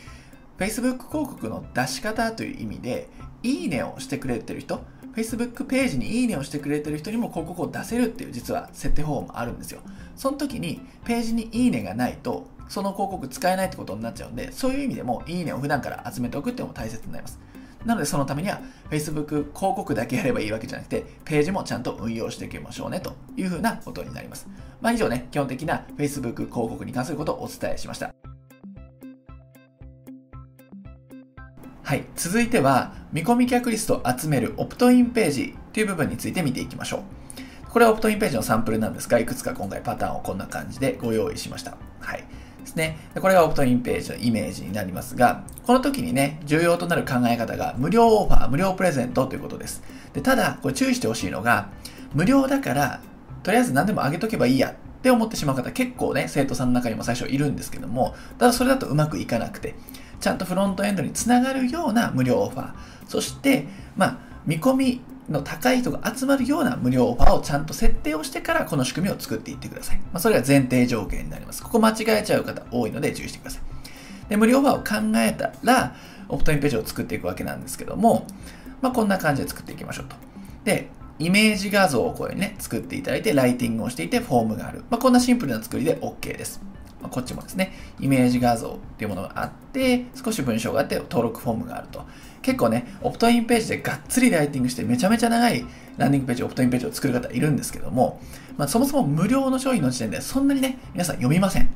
[0.58, 3.10] Facebook 広告の出し方という意味で、
[3.44, 4.82] いいねをしてくれてる人、
[5.16, 9.82] Facebook ページにいいねをしてくれてる人にも広告を出せるっていう実は設定方法もあるんですよ。
[10.16, 17.40] その時にページにいいねがないとその広告使えないってことになっちゃうんで、そういう意味でもいいねを普段から集めておくっていうのも大切になります。
[17.86, 24.48] なのでそのためには Facebook 広告だけやればいいわけじゃなくて、ページもちゃんと運用していきましょうねというふうなことになります。
[24.82, 28.14] まあ以上ね、基本的な Facebook 広告に関することをお伝えしました。
[31.84, 32.06] はい。
[32.16, 37.02] 続いては、見込み客リストを集めるオプトインページという部分について見ていきましょう。
[37.70, 41.76] これはオプトインページのサンプルなんですが、いくつか今回パターンをこんな感じでご用意しました。
[42.00, 42.24] はい。
[42.74, 42.98] ですね。
[43.22, 49.84] これがオプトインページのイメージになりますが、この時にね、重要となる考え方が無料オファー、無料プレゼントということです。
[50.14, 51.70] でただ、これ注意してほしいのが、
[52.14, 53.02] 無料だから、
[53.44, 59.76] とりあえず何でもあげとけばいいやって思ってしまう方結構ね、生徒さんの中にも最初いるんですけども、ただそれだとうまくいかなくて、
[60.20, 62.74] ちゃんとフロントエンドにつながるような無料オファー、
[63.08, 69.98] そして、まあ、見込みの高い人が集まるような無料オファーをちゃんと設定をしてからこの仕組みを作っていってください。
[69.98, 71.64] まあ、それが前提条件になります。
[71.64, 74.30] ここ間違えちゃう方多いので注意してください。
[74.30, 75.96] で無料オファーを考えたら、
[76.30, 78.28] オプトインページを作っていくわけなんですけども、
[78.82, 80.16] まあ、こんな感じで作っていきましょうと。
[80.66, 84.84] で、イメージ画像をこういうね、作っていただいて、ライティングをしていて、フォームがある。
[84.90, 86.62] まあ、こんなシンプルな作りで OK です。
[87.04, 92.04] まあ、こっちもですね、イメージ画像っていうものがあって、少し文章があって、登録フォームがあると。
[92.42, 95.66] 結構ね、オプトインページでがっつりライティングしてめちゃめちゃ長い
[95.98, 98.22] ランディングページ、オプトインページを作る方いるんですけども、
[98.58, 101.70] まあ、そもそも無料の商品の時点でそんなにね、皆さん読みません。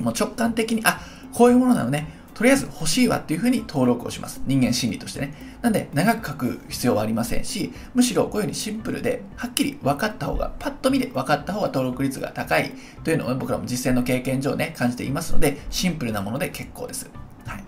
[0.00, 1.00] もう直感的に、あ、
[1.32, 4.42] こういうものなのね、とりあえず欲しいわっていうふうに登録をします。
[4.46, 5.32] 人間心理としてね。
[5.62, 12.74] なんで、長く書く必要はありませんし、むしろこういうふうにシンプルで、はっきり分かった方が、パッと見で分かった方が登録率が高い
[13.04, 17.08] というのを僕らも実践の経験上ね、感じていますので、シンプルなもので結構です。
[17.46, 17.64] はい。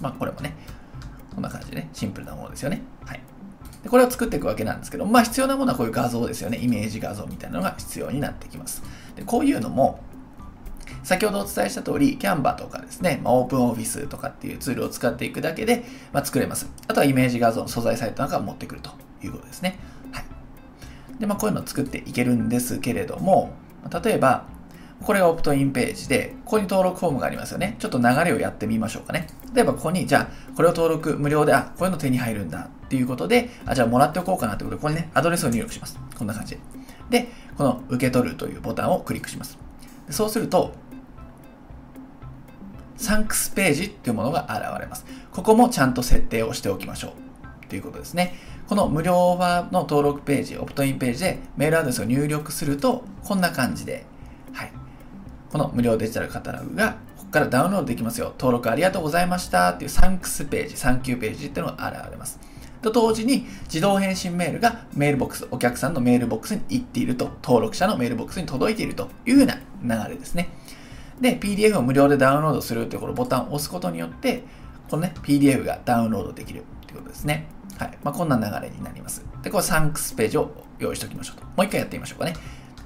[0.00, 0.54] まあ、これもね、
[1.34, 2.82] こんな感じでね、シンプルなものですよね。
[3.04, 3.20] はい。
[3.82, 6.58] でこれを作っていくわけなんですけど、まあ必要なものはこういう画像ですよね。
[6.58, 8.82] イメージ画像みたいなのが必要になってきます。
[9.16, 10.00] でこういうのも、
[11.06, 16.68] 先ほどお伝えした通り、Canva とかですね、まあ、OpenOffice とかっていうツールを使っていくだけで、まあ、作れます。
[16.88, 18.90] あとはイメージ画像の素材サイトなんかを持ってくると
[19.22, 19.78] いうことですね。
[20.10, 20.24] はい。
[21.20, 23.52] で、まあ、こういうのを作っていけるんですけれども、
[24.02, 24.46] 例えば、
[25.04, 27.76] これがオプトインページで、ここに登録フォームがありますよね。
[27.78, 29.28] ちょっと流れをやってみましょうかね。
[29.54, 36.00] 例えばここに、じゃあ、これを登録無料で、あ、こういうの手に入るんだっていうことで、あ、じゃあもらっておこうかなってことで、ここにね、アドレスを入力します。
[36.18, 36.56] こんな感じ
[37.10, 37.20] で。
[37.20, 39.56] で、この受け取るというボタンをクリックします。
[40.10, 40.72] そうすると、
[42.96, 45.04] サンクスページっていうものが現れます。
[45.32, 47.66] ここもちゃんと設定をしておきましょう。
[47.68, 48.34] ということですね。
[48.68, 54.04] この無料版の登録ページ、オプトインページでメールアドレスを入力すると、こんな感じで、
[54.52, 54.72] はい。
[55.52, 58.32] この無料デジタルカタログが、ここからダウンロードできますよ。
[58.38, 62.40] 登録ありがとうございましたっていうサンクスページ、サンキューページっていうのが現れます。
[62.82, 70.48] と同時に自動返信メールがメールボックス、お客さんのメールボックスに行っていると、登録者のメールボックスに届いているというふうな流れですね。
[71.20, 74.44] で、PDF を無料でダウンロードするというこのボタンを押すことによって、
[74.90, 77.48] このね、PDF がダウンロードできるということですね。
[77.78, 77.98] はい。
[78.02, 79.24] まあ、こんな流れになります。
[79.42, 81.44] で、これサンクスページを用意しておきましょうと。
[81.44, 82.34] もう一回やってみましょうかね。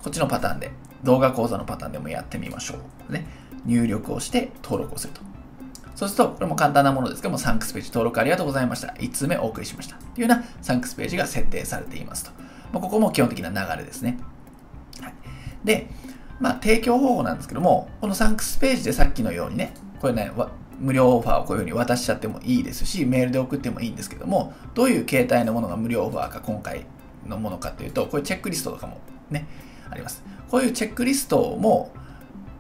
[0.02, 0.70] こっちのパターンで、
[1.02, 2.74] 動画講座のパターンでもやってみましょ
[3.08, 3.12] う。
[3.12, 3.26] ね。
[3.66, 5.20] 入力をして登録をすると。
[5.94, 8.88] そうすると、これも簡単なものですけども、サンクスページ登録ありがとうございました。
[8.94, 9.96] 1通目お送りしました。
[9.96, 12.30] というようなサンクスページが設定されていますと。
[12.72, 14.18] まあ、ここも基本的な流れですね。
[15.02, 15.14] はい、
[15.62, 15.90] で、
[16.41, 20.32] まあ、提供方法なんですけども、このサンクスページでさっきのようにね、これね、
[20.78, 26.86] 無料オファーをこういうふうに渡しちゃってもいいですし、メールで送ってもいいんですけども、どういう形態のものが無料オファーか今回
[27.26, 28.99] のものかというと、こういうチェックリストとかも
[29.30, 29.47] ね、
[29.91, 30.22] あります。
[30.51, 31.93] こういうチェックリストも、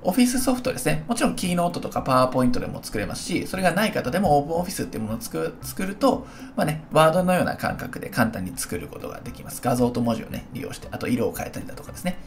[0.02, 1.04] オフィスソフトですね。
[1.08, 5.52] もちろんキーノートとかパワーポイントでも作れますし、それがない方でもオープンオフィスっていうものを作
[5.82, 6.26] ると、
[6.56, 9.60] まあね、ワードのような感覚で簡単に作ることができます。
[9.62, 12.18] 画像と文字をね、利用して、あと色を変えたりだとかですね。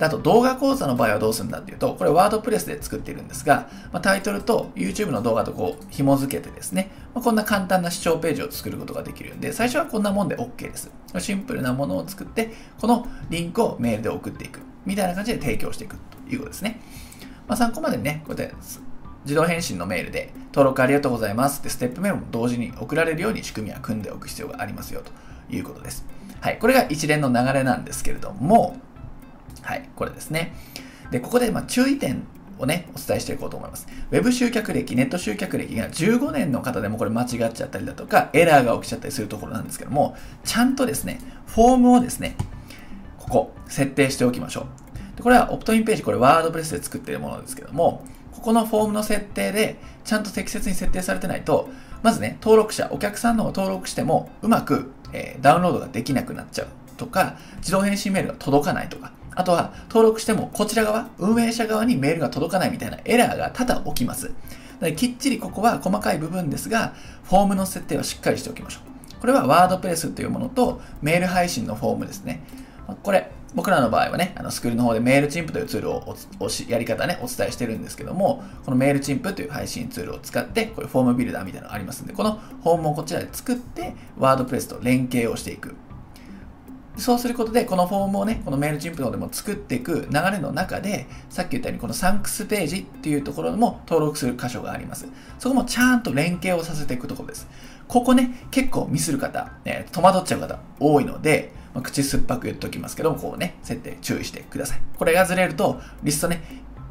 [0.00, 10.90] あと動画講座の場合はどうするんだっていうと、これワードプレスで作ってるんですが、まあ、タイトルと YouTube の動画とこう紐付けてですね、まあ、こんな簡単な視聴ページを作ることができるんで、最初はこんなもんで OK です。
[11.18, 14.60] シンプルなものを作って、このリンクをメールで送っていく。
[14.86, 16.80] みたいな感じで提供していくということですね。
[17.46, 18.56] まあ、参考までにね、こうやって
[19.24, 26.06] 自動返信のメールで登録ありがとうございますってステップメールも同時に送られるように仕組みは組んでおく必要がありますよということです。
[26.40, 26.58] はい。
[26.58, 28.76] これが一連の流れなんですけれども、
[29.62, 29.88] はい。
[29.96, 30.54] これですね。
[31.10, 32.24] で、ここでま注意点
[32.58, 33.86] をね、お伝えしていこうと思います。
[34.10, 42.36] ウェブ集客歴、ネット集客歴が15年の方でもこれ間違っちゃったりだとか、エラーが起きちゃったりするところなんですけども、ちゃんとですね、フォームをですね、
[43.18, 45.16] ここ、設定しておきましょう。
[45.16, 51.68] でこれはオプトインページ、これワードプレスで作っているものですけども、ここのフォームの設定で、ちゃんと適切に設定されてないと、
[52.02, 64.32] まずね、登録者、お客さんの方登録しても、うまく、えー、ダウンロードができなくなっちゃうとか、自動返信メールが届かないとか、あとは登録してもこちら側、運営者側にメールが届かないみたいなエラーが多々起きます。
[64.80, 68.80] できっちりここは細かい部分ですが、フォームの設定はしっかりしておきましょ
[69.16, 69.20] う。
[69.20, 72.42] これはワードプレスというものとメール配信のフォームですね。
[73.04, 85.76] これ、僕らの場合はね、あのスクールの方でメールチンプというツールをおしやり方ね、お伝えしてるんですけども、このメールチンプという配信ツールを使って、こういうフォームビルダーみたいなのがありますんで、このフォームをこちらで作って、ワードプレスと連携をしていく。
[86.98, 95.06] そうすることで、このフォームをね、このメールチンプのでも作っていく流れの中で、さっき言ったようにこのサンクスページっていうところも登録する箇所があります。
[95.38, 97.48] そこもちゃんと連携をさせていくところです。
[97.86, 104.80] ここね、結構ミスる方、えー戸惑っちゃう方多いので、まあ、口酸っぱく言っておきますけど、こうね、設定注意してください。
[104.96, 106.42] これがずれると、リストね、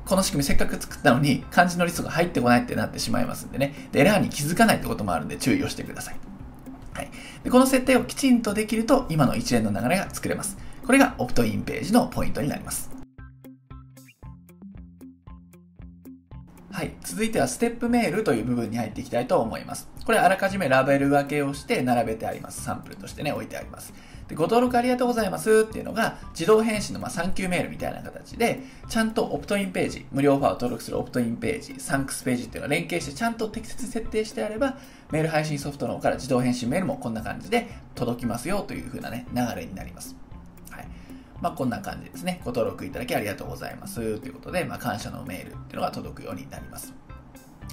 [0.05, 6.36] この仕組みせっかく作ったのに漢字のリストが入ってこないってなってしまいますんでね、でエラーに気づかないってこともあるんで注意をしてください。
[6.97, 7.11] はい、
[7.43, 10.57] でこの設定をきちんとできると今の一連の流れが作れます。
[10.83, 12.89] これがオプトインページのポイントになります。
[16.71, 16.95] はい。
[17.03, 19.87] 続いてはステップメールという部分に入っていきたいと思います。
[20.05, 22.63] これあらかじめラベル分けをして並べてあります。
[22.63, 23.93] サンプルとしてね、置いてあります。
[24.27, 34.77] でご登録ありがとうございますっていうのが自動返信のまあサンキューメールみたいな形で、ちゃんとオプトインページ、無料オファーを登録するオプトインページ、サンクスページっていうのが連携してちゃんと適切に設定してあれば、
[35.11, 40.15] メール配信ソフトの方から自動返信メールもこんな感じで届きますよという風なね、流れになります。
[40.71, 40.87] はい。
[41.41, 42.41] まあ、こんな感じですね。
[42.43, 43.95] ご登録いただきありがとうございます。
[43.95, 46.93] ということで、まあ、感謝のメールっていうのが届くようになります。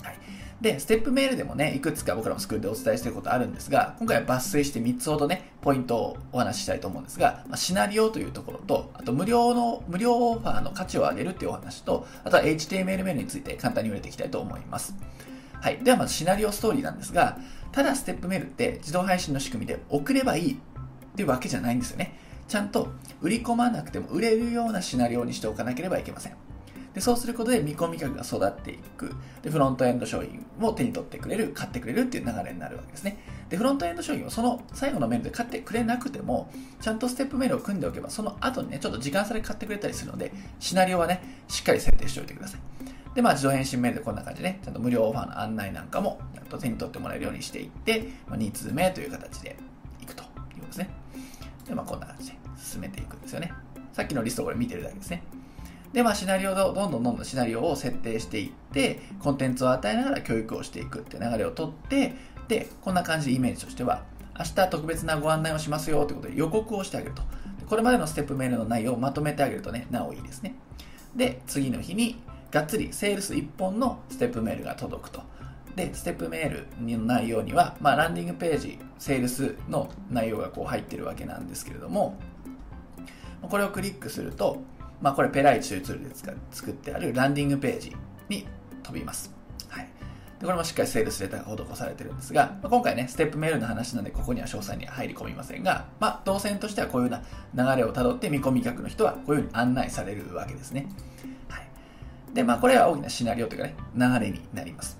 [0.03, 0.19] はい。
[0.65, 14.95] で、ステップメールでもね、いくつか僕らもスクールでお伝えしてることあるんですが、今回は抜粋して3つほどね、ポイントをお話ししたいと思うんですが、ま、シナリオというところと、あと無料の、無料オファーの価値を上げるっていうお話と、あとは HTML メールについて簡単に触れていきたいと思います。
[15.61, 15.85] はい。
[15.85, 17.37] ではまずシナリオストーリーなんですが、
[17.71, 20.57] ただステップメールって自動配信の仕組みで送ればいいっ
[21.15, 22.19] ていうわけじゃないんですよね。
[22.49, 22.89] ちゃんと
[23.21, 26.44] 売り込まなくても売れるようなシナリオにしておかなければいけません。
[26.95, 33.19] でそうすることで見込み客が育っていくでフロントエンド商品を手に取ってくれる買ってくれるっていう流れになるわけですね
[33.49, 42.61] でフロントエンド商品をその最後のメールで買ってくれなくてもちゃんとステップメールを組んでおけばその後にねちょっと時間差で買ってくれたりするのでシナリオはねしっかり設定しておいてください
[43.15, 49.57] で、まあ、自動返信メールでこんな感じで、ね、ちゃんと無料オファーの案内なんかも、ちゃんと手に取ってもらえるようにしていって、まあ、2通目という形で
[50.03, 50.91] いくということですね。
[51.69, 53.53] で、まあ、こんな感じで進めていくんですよね。
[53.93, 55.23] さっきのリストをこれ見てるだけですね。
[55.95, 62.15] で、まあ、シナリオをどんどんどんどんシナリオを設定していって、コンテンツを与えながら教育をしていくって流れをとって、
[62.49, 64.03] で、こんな感じでイメージとしては、
[64.37, 67.23] 明日特別なご案内をしますよということで予告をしてあげると。
[67.69, 70.57] これまでのステップメールの内容をまとめてあげるとね、なおいいですね。
[71.15, 72.21] で、次の日に
[72.51, 75.23] がっつりセールス1本のステップメールが届くと。
[75.77, 82.17] で、ステップメールの内容には、まあ、ランディングページ、セールスの内容がこう入ってるわけなんですけれども、
[83.43, 84.63] これをクリックすると、
[85.01, 86.15] まあ、これペライチというツールで
[86.51, 87.97] 作ってあるランディングページ
[88.29, 88.47] に
[88.83, 89.35] 飛びます。
[89.69, 89.89] はい。
[90.41, 97.19] でこれもしっかりセールスレターが施されてるんですが、まあ、今回ね、ステップメールの話なんで、ここには詳細には入り込みませんが、まあ、動線としてはこういうよ
[97.55, 100.89] うな流れをたどって見込み客の人はこういうふうに案内されるわけですね。
[101.49, 101.69] はい。
[102.35, 104.99] で、まあ、これは大きなシナリオというかね、流れになります。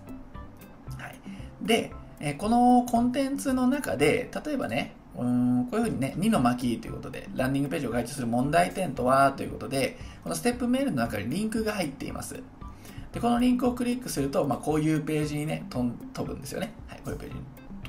[0.99, 1.15] はい
[1.63, 12.43] で、えこのコンテンツの中で、例えばね、うんこういうふうにね、2の巻ということで、ランディングページを外注する問題点とはということで、このステップメールの中にリンクが入っています。
[13.12, 15.83] で、このリンクをクリックすると、まあ、こういうページにね、飛
[16.27, 16.75] ぶんですよね。
[16.89, 17.41] はい、こういうページに。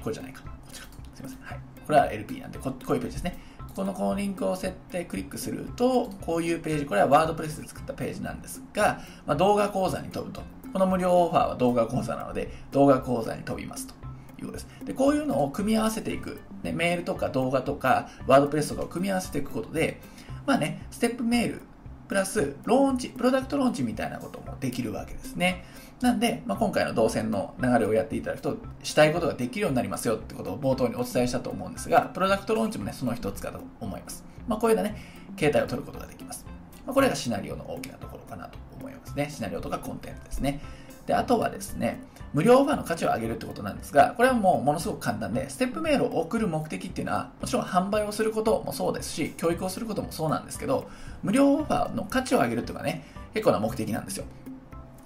[0.03, 0.41] これじゃないか。
[0.43, 0.87] こっちか。
[1.15, 1.39] すいません。
[1.41, 1.59] はい。
[1.85, 3.39] これは LP なんでこ、こういうページですね。
[3.75, 10.43] このこのリンクを設定、クリックすると、こういうページ、これはワードプレスで作ったページなんですが、まあ、動画講座に飛ぶと。
[10.71, 13.95] この無料オファーは動画講座なので、動画講座に飛びますと。
[14.39, 14.67] いうことです。
[14.85, 16.39] で、こういうのを組み合わせていく。
[16.65, 20.01] ね、メールとか動画とか、ワードプレスとかを組み合わせていくことで、
[20.45, 21.61] まあね、ステップメール、
[22.07, 25.63] プラス、ローンチ、プロダクトローンチみたいなこともできるわけですね。
[26.01, 34.23] なんで、まあ、今回の動線の流れをやっていただくと、したいことができるようになりますよってことを冒頭にお伝えしたと思うんですが、プロダクトローンチもね、その一つかと思います。
[34.47, 34.97] まあ、こういうようなね、
[35.35, 36.45] 形態を取ることができます。
[36.85, 39.29] まあ、これがシナリオの大きなところかなと思いますね。
[39.29, 40.61] シナリオとかコンテンツですね。
[41.07, 42.01] で、あとはですね、
[42.35, 50.89] 無料オファーの価値を上げるってことなんですが、これはもうものすごく簡単で、ステップメールを送る目的っていうのは、もちろん販売をすることもそうですし、教育をすることもそうなんですけど、
[51.23, 54.25] 無料オファーの価値を上げるっていうのがね、結構な目的なんですよ。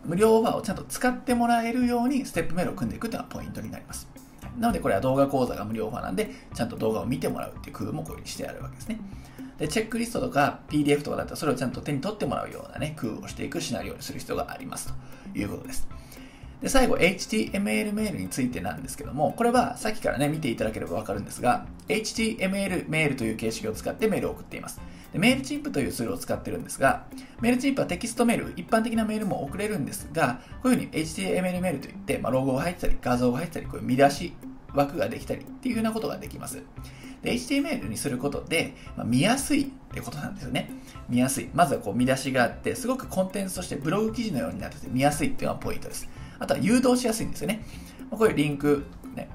[0.03, 4.07] 無料オファーをちゃんと使ってもらえるようにステップメールを組んでいくっていうのがポイントになります。
[4.57, 8.99] なのでこれは動画講座が無料オファーなんで、ちゃんと動画を見てもらうっていう工夫もこういうふうにしてあるわけですね。
[9.59, 14.91] で、チェックリストとか PDF とかだったらそれをちゃんと手に取ってもらうようなね、工夫をしていくシナリオにする必要があります
[15.31, 15.87] ということです。
[16.61, 24.81] で、最後、HTML メールについてなんですけども、これはさっきからね、見ていただければわかるんですが、HTML メールという形式を使ってメールを送っています。
[25.13, 27.05] でメールチンプというツールを使ってるんですが、
[27.41, 34.33] メールチンプはテキストメール、一般的なメールも送れるんですが、こういうふうに HTML メールといって、まあ、ロゴが入ってたり、画像が入ってたり、こういう見出し
[34.73, 36.61] 枠ができたりっていうようなことができます。
[37.23, 40.69] で、HTML にすることで、まあ、見やすいってことなんですよね。
[41.09, 41.49] 見やすい。
[41.53, 46.07] まずはこう見出しがあって、すごくコンテンツとしてブログ記事のようになってて見やすいっていうのがポイントです。
[46.39, 47.63] あとは誘導しやすいんですよね。
[48.09, 48.85] こういうリンク、
[49.15, 49.29] ね、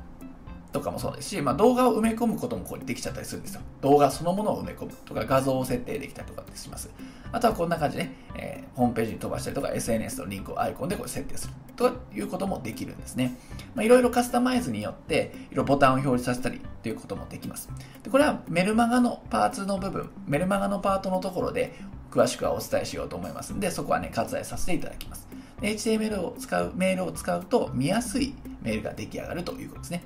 [0.73, 3.61] とかもそうですし、まあ、動画を埋め込むこともここにできちゃったりするんですよ。
[3.81, 6.91] 動画そのものを埋め込むとか画像を設定できたりとかします。
[7.31, 13.37] あとはこんな感じで、ね、えー、ホームページに飛ばしたりとか SNS のリンクをアイコンでこれ設定するということもできるんですね。
[13.75, 17.69] まあ、いろいろカスタマイズによっていろいろボタンを表示させたりということもできます。
[18.03, 21.73] でこれはメルマガのパーツの部分、メルマガのパートのところで
[22.11, 25.29] 詳しくはお伝えしようと思いますので、そこはね、割愛させていただきます。
[25.61, 30.05] HTML を使う、メールを使うと見やすいメールが出来上がるということですね。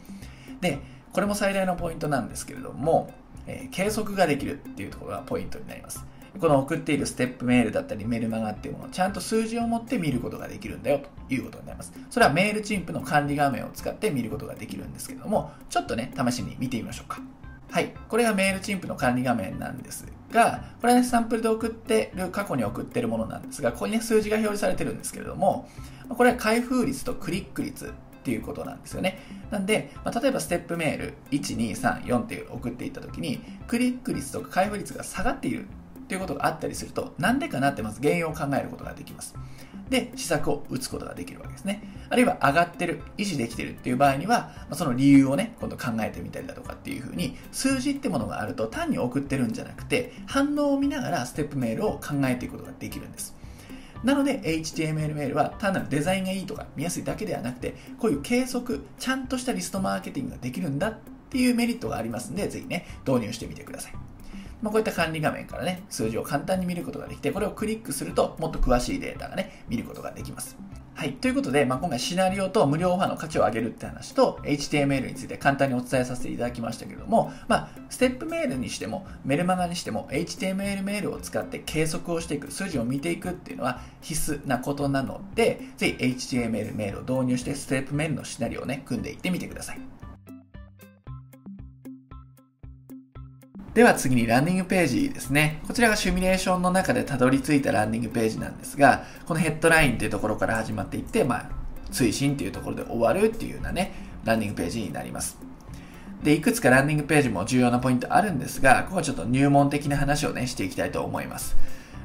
[0.61, 0.79] で、
[1.13, 3.13] これも最大のポイントなんですけれども、
[3.47, 6.05] えー、計測ができるっていうところがポイントになります。
[6.39, 11.93] この送っているステップメールだったりメルマガっていうものをちゃんと数字を持って見ることができるんだよということになります。
[12.11, 17.21] それはメールチンプの管理画面を使って見ることができるんですけども、ちょっとね、試しに見てみましょうか。
[17.71, 17.93] はい。
[18.09, 25.69] これがメールチンプの管理画面なんですが、これはね、サンプルで送ってる、過去に送ってるものなんですが、ここにね、数字が表示されてるんですけれども、
[26.09, 27.91] これは開封率とクリック率っ
[28.23, 29.19] ていうことなんですよね。
[29.51, 39.35] なんで、まあ、例えばステップメール1、2、3、4っていう送っていったときに、クリック率とか開封率が下がっているっていうことがあったりすると、なんでかなってまず原因を考えることができます。
[39.91, 41.83] で、施策を打つことができるわけですね。
[42.11, 53.39] あるいは上がってる、維持できてるっていう場合には、その理由をね、今度考えてみたりだとかっていうふうに、数字ってものがあると単に送ってるんじゃなくて、反応を見ながらステップメールを考えていくことができるんです。
[54.05, 60.99] なので HTML メールは単なるデザインがいいとか見やすいだけではなくて、こういう計測、ちゃんとしたリストマーケティングができるんだっ
[61.31, 63.93] ていうメリットがありますんで、ぜひね、導入してみてください。
[64.63, 70.57] まあ、こういった管理画面からね、数字を簡単に見ることができて、これをクリックすると、もっと詳しいデータがね、見ることができます。
[70.99, 71.13] はい。
[71.13, 89.98] ということで、まあ、今回シナリオと無料オファーの価値を上げるって話と、HTML について簡単にお伝えさせていただきましたけれども、まあ、ステップメールにしても、メルマガにしても、HTML メールを使って計測をしていく、数字を見ていくっていうのは必須なことなので、ぜひ HTML メールを導入して、ステップメールのシナリオをね、組んでいってみてください。
[93.79, 95.63] では次にランディングページですね。
[95.69, 101.51] こちらがシミュレーションの中でたどり着いたランディングページなんですが、このヘッドラインっていうところから始まっていって、まあ、
[101.93, 103.93] 推進っていうところで終わるっていうようなね、
[104.25, 105.39] ランディングページになります。
[106.25, 111.57] で、いくつかランディングページも重要なポイントあるんですが、ここはちょっと入門的な話をね、していきたいと思います。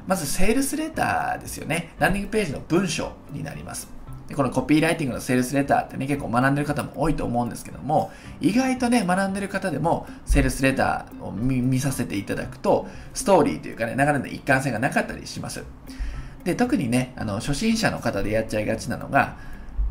[0.06, 1.94] まず、セールスレターですよね。
[1.98, 3.88] ランディングページの文章になります。
[4.28, 8.10] でこのコピーライティングのセールスレターってね、結構学んでる方も多いと思うんですけども、
[8.40, 15.62] 意外とね、学んでる方でも、セールスレターを見させていただくと、ストーリーというかね、なかなか一貫性がなかったりします。
[16.44, 19.36] で、特にね、あの、初心者の方でやっちゃいがちなのが、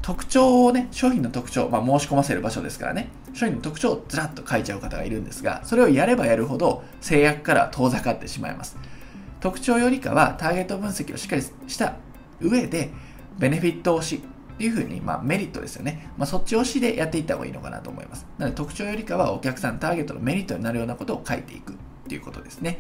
[0.02, 8.78] 特徴をね、商品の特徴、まあ、申し込ませる場所ですからね、商品の特徴をずらっと書いちゃう方がいるんですが、それをやればやるほど制約から遠ざかってしまいます。
[9.40, 11.96] 特徴よりかはターゲット分析をしっかりした
[12.42, 12.92] 上で、
[13.38, 14.16] ベネフィット推し
[14.54, 16.10] っていうふうに、まあ、メリットですよね。
[16.18, 18.26] まあ、そっち押しでやっていった方がいいのかなと思います。
[18.38, 21.76] なので特徴よりかはお客さんターゲットのメリットになるようなことを書いていくっ
[22.08, 22.80] ていうことですね。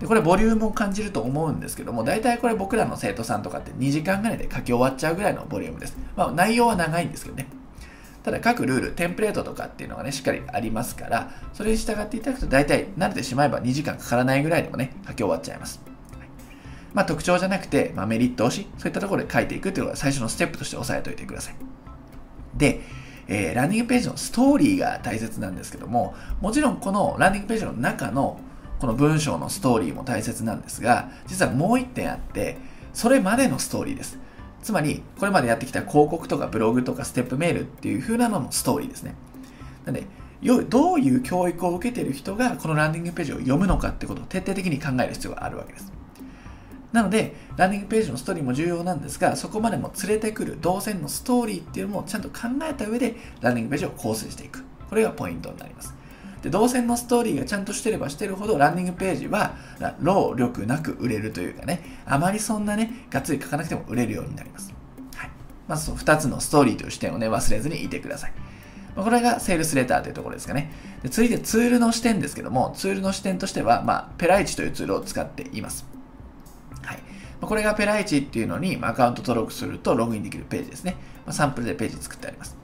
[0.00, 5.96] でこれボリュームを感じると思うんですけども、大体これ僕らの生徒さんとかって2時間ぐらいで書き終わっちゃうぐらいのボリュームです。
[6.16, 7.46] まあ、内容は長いんですけどね。
[8.22, 15.91] ただ各ルール、テンプレートとかっていうのがね、しっかりありますから、それに従っていただくと大体慣れてしまえば2時間かからないぐらいでもね、書き終わっちゃいます。
[16.94, 21.54] まあ、特徴じゃなくて、まあ、メリット推し、そういったところで書いていくっていうのが最初のステップとして押さえておいてください。
[22.56, 22.80] で、
[23.28, 28.40] えー、ランディングページのストーリーが大切なんですけども、もちろんこのランディングページの中の
[28.80, 32.56] この文章のストーリーも大切なんですが、実はもう一点あって、
[32.92, 34.18] それまでのストーリーです。
[34.62, 39.14] つまり、これまでやってきた広告とかブログとかステップメールっていう風なののストーリーですね。
[39.84, 40.06] なんで、
[40.68, 45.91] どういう教育を受けている人がこのランディングページを読むのかってことを徹底的に考える必要があるわけです。
[46.92, 54.64] なので、ランディングページのストーリーも重要なんですが、そこまでも連れてくる動線のストーリーっていうのもちゃんと考えた上で、ランディングページを構成していく。
[54.88, 56.02] これがポイントになります。
[56.42, 59.54] で動線のストーリーがちゃんとしてればしてるほどランディングページは
[60.00, 64.74] 労力なく売れるというかねあまりそんなねがっつり書かなくても売れるようになります、
[65.14, 65.30] はい、
[65.68, 68.32] まずその2つのストーリーという視点をね忘れずにいてください。
[68.94, 70.70] これがセールスレターというところですかね。
[71.02, 75.86] で続いてツールの視点ですけどもツールの視点としては、まあ、ペライチというツールを使っています。
[77.42, 80.96] これがペライチっていうのにアカウント登録するとログインできるページですね。
[81.30, 82.56] サンプルでページ作ってあります。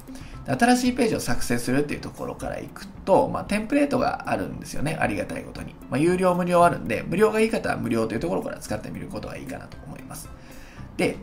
[0.46, 4.96] 新しいページを作成するっていうところからいくと、まあ、テンプレートがあるんですよね。
[4.98, 5.74] ありがたいことに。
[5.90, 10.30] まあ、有料、無料あるんで、無料がいい方は無料というところから使ってみることがいいかなと思います。
[10.96, 11.16] で、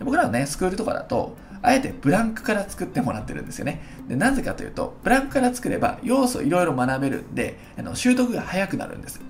[0.00, 3.80] 僕らのね、スクールとかだと、あえてブランクから作ってもらってるんですよね。
[4.06, 9.20] でなぜかというと、ブランクから作れば要素いろいろ学べるんで、あの習得が早くなるんです。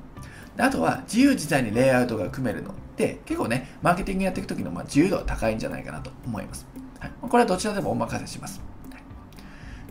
[0.57, 6.67] であとは自由自在にレイアウトが組めるので、結構ね、マーケティングやっていくときのま自由度は高いんじゃないかなと思います。
[7.01, 8.61] はい、これはどちらでもお任せします。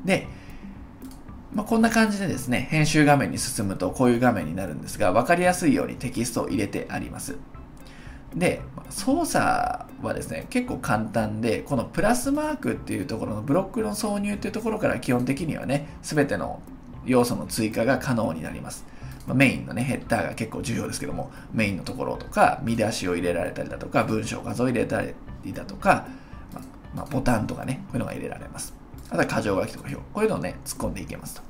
[0.05, 0.27] で、
[1.53, 7.37] まあ、こんな感じでですね、編集画面に進むとこういう画面になるんですが、分かりやすいようにテキストを入れてあります。
[8.35, 9.45] で、操作
[10.01, 16.61] はですね、結構簡単で、このプラスマークっていうところのブロックの挿入っていうところから基本的にはね、すべての
[17.05, 18.85] 要素の追加が可能になります。
[19.27, 25.13] まあ、メインのね、ヘッダーが結構重要ですけども、メインのところとか、見出しを入れられたりだとか、文章、画像を入れたり
[25.53, 26.07] だとか、
[26.53, 26.63] まあ、
[26.97, 28.73] まあ、ボタンとかね、こういうのが入れられます。
[29.09, 31.41] あとは箇条書きとか表、こういうのをね、突っ込んでいけますと。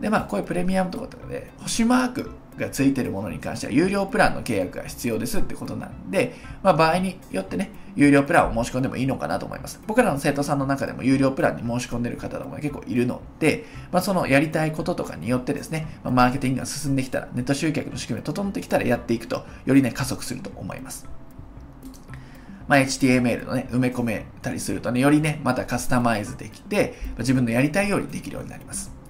[0.00, 9.80] で、まあ、こういうプレミアムとかとかで、星マークがついてるものに関しては、有料プランの契約が必要ですってことなんで、まあ、場合によってね、有料プランを申し込んでもいいのかなと思います。
[9.86, 21.08] 僕らの生徒さんの中でも有料プランに申し込んでる方とかも結構いるので、まあ、そのやりたいこととかによってですね、まあ、マーケティングが進んできたら、ネット集客の仕組みが整ってきたらやっていくと、よりね、加速すると思います。
[22.68, 29.01] まあ、HTML のね、埋め込めたりするとね、よりね、またカスタマイズできて、自分のやりたいようにできるようになります。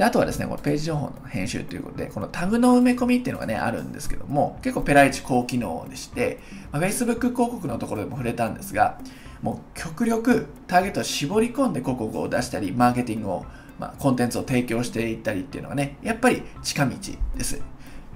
[0.00, 6.40] で、あとはですね、このページ情報の編集ということで、このタグの埋め込みっていうのがね、あるんですけども、結構ペライチ高機能でして、
[6.72, 8.98] まあ、Facebook 広告のところでも触れたんですが、
[9.42, 13.46] もう極力ターゲットを絞り込んで広告を出したり、マーケティングを、
[13.78, 16.96] まあ、コンテンツを提供していったりっていうのがね、やっぱり近道
[17.36, 17.60] です。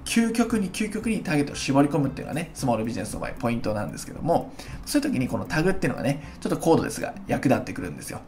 [0.05, 4.51] 究極に究極にターゲットを絞り込むっていうのがね、スモールビジネスの場合ポイントなんですけども、
[4.87, 8.21] そういう時にこのタグっていうのがね、ちょっと高度ですが役立ってくるんですよ。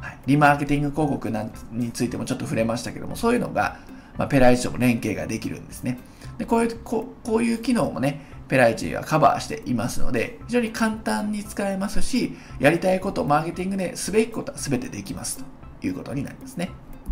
[0.00, 3.78] はい、リマーケティング広告なんについてもちょっと触れましたけども、そういうのが、
[4.16, 5.98] まあ、ペライチとも連携ができるんですね。
[6.38, 15.44] でこういうここういう機能もね、ペライチはカバーしていますので、非常に簡単に使えますし、やりたいこと、マーケティングですべきことは全てできます
[15.80, 16.70] ということになりますね。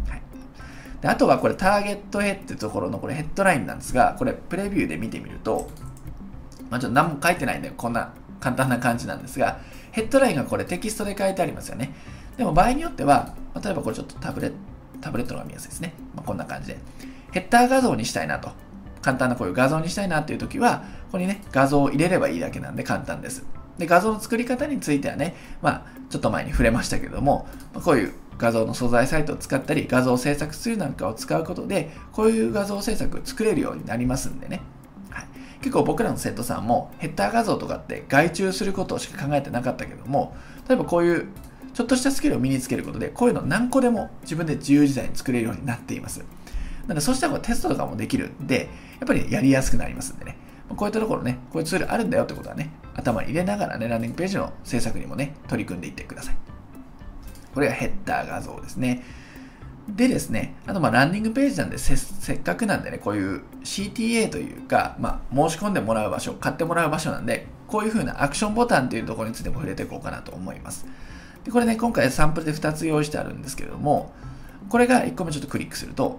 [0.09, 0.22] はい
[1.01, 5.68] であとはこれターゲットヘってところのこれヘッドラインなんですが、これプレビューで見てみると、
[6.70, 9.61] まあ、ちょっと何も書いてないんで、こんな簡単な感じなんですが、
[9.93, 11.93] ヘッドラインがこれテキストで書いてありますよね。
[12.37, 14.57] でも場合によっては、例えばこれちょっとタブレット
[15.01, 15.95] タブレットのが見やすいですね。
[16.14, 16.78] まあ、こんな感じで。
[17.32, 18.51] ヘッダー画像にしたいなと。
[19.03, 23.45] 簡単なこういう画像にしたいなっていう時は、ここにね、画像を入れればいいだけなんで簡単です。
[23.78, 34.63] で、画像の作り方についてはね、まあ、ちょっと前に触れましたけども、まあ、こういう画像の素材サイトを使ったり、画像を制作するなんかを使うことで、こういう画像制作作れるようになりますんでね。
[35.11, 35.26] はい、
[35.61, 40.34] 結構僕らの生徒さんもヘッダー画像とかって外注することしか考えてなかったけども、
[40.68, 41.29] 例えばこういう
[41.77, 46.21] ちょっとしたスキルを身につけることで、こういうの何個でも自分で自由自在に作れるようになっています。
[46.21, 46.25] な
[46.89, 50.39] ので、そうしたらテストとかもできるんで、やっぱりやりやすくなりますんでね。
[50.75, 56.37] こういったところね、こういうツールあるんだよってことはね、頭に入れながらね、ランディングページの制作にもね、取り組んでいってください。
[57.53, 59.05] これがヘッダー画像ですね。
[59.87, 61.95] でですね、あとまあランディングページなんでせ
[62.33, 70.87] っかくなんでね、こういう CTA というか、まあ、申し込んでもらう場所、買ってもらう場所なんで、こういう風なアクションボタンというところについても触れていこうかなと思います。
[71.47, 74.13] でこれね、今回サンプルで2つ用意してあるんですけれども、
[74.68, 76.18] これが1個目ちょっとクリックすると、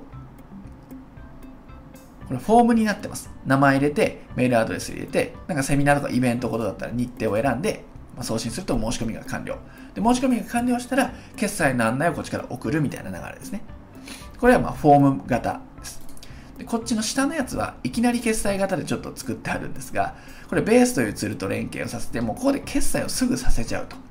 [2.28, 3.30] これフォームになってます。
[3.46, 7.84] 名前入れて、メールアドレス入れて、なんかセミナーとかイベントことだったら日程を選んで、
[8.16, 9.58] ま、送信すると申し込みが完了。
[9.94, 13.64] で、申し込みが完了したら、決済の案内をこっちから送るみたいな流れですね。
[14.40, 16.02] これはまフォーム型です。
[16.58, 20.16] でこっちの下のやつはいきなり決済型でちょっと作ってあるんですが、
[20.48, 24.07] これベースというツールと連携をさせて、もうここで決済をすぐさせちゃうと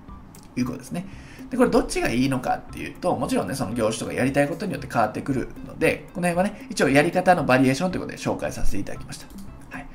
[0.57, 1.07] いうことですね。
[1.51, 9.27] で、これどっちがいいのかっていうと、もちろんね、その業種とかやりたいことによって変わってくるので、この辺はね、一応やり方のバリエーションということで紹介させていただきました。
[9.71, 9.87] はい。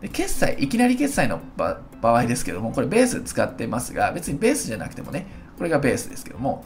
[0.00, 1.78] で、決済、いきなり決済の場
[2.18, 5.26] 合ですけども、これベース使ってますが、別にベースじゃなくてもね、
[5.58, 6.64] これがベースですけども、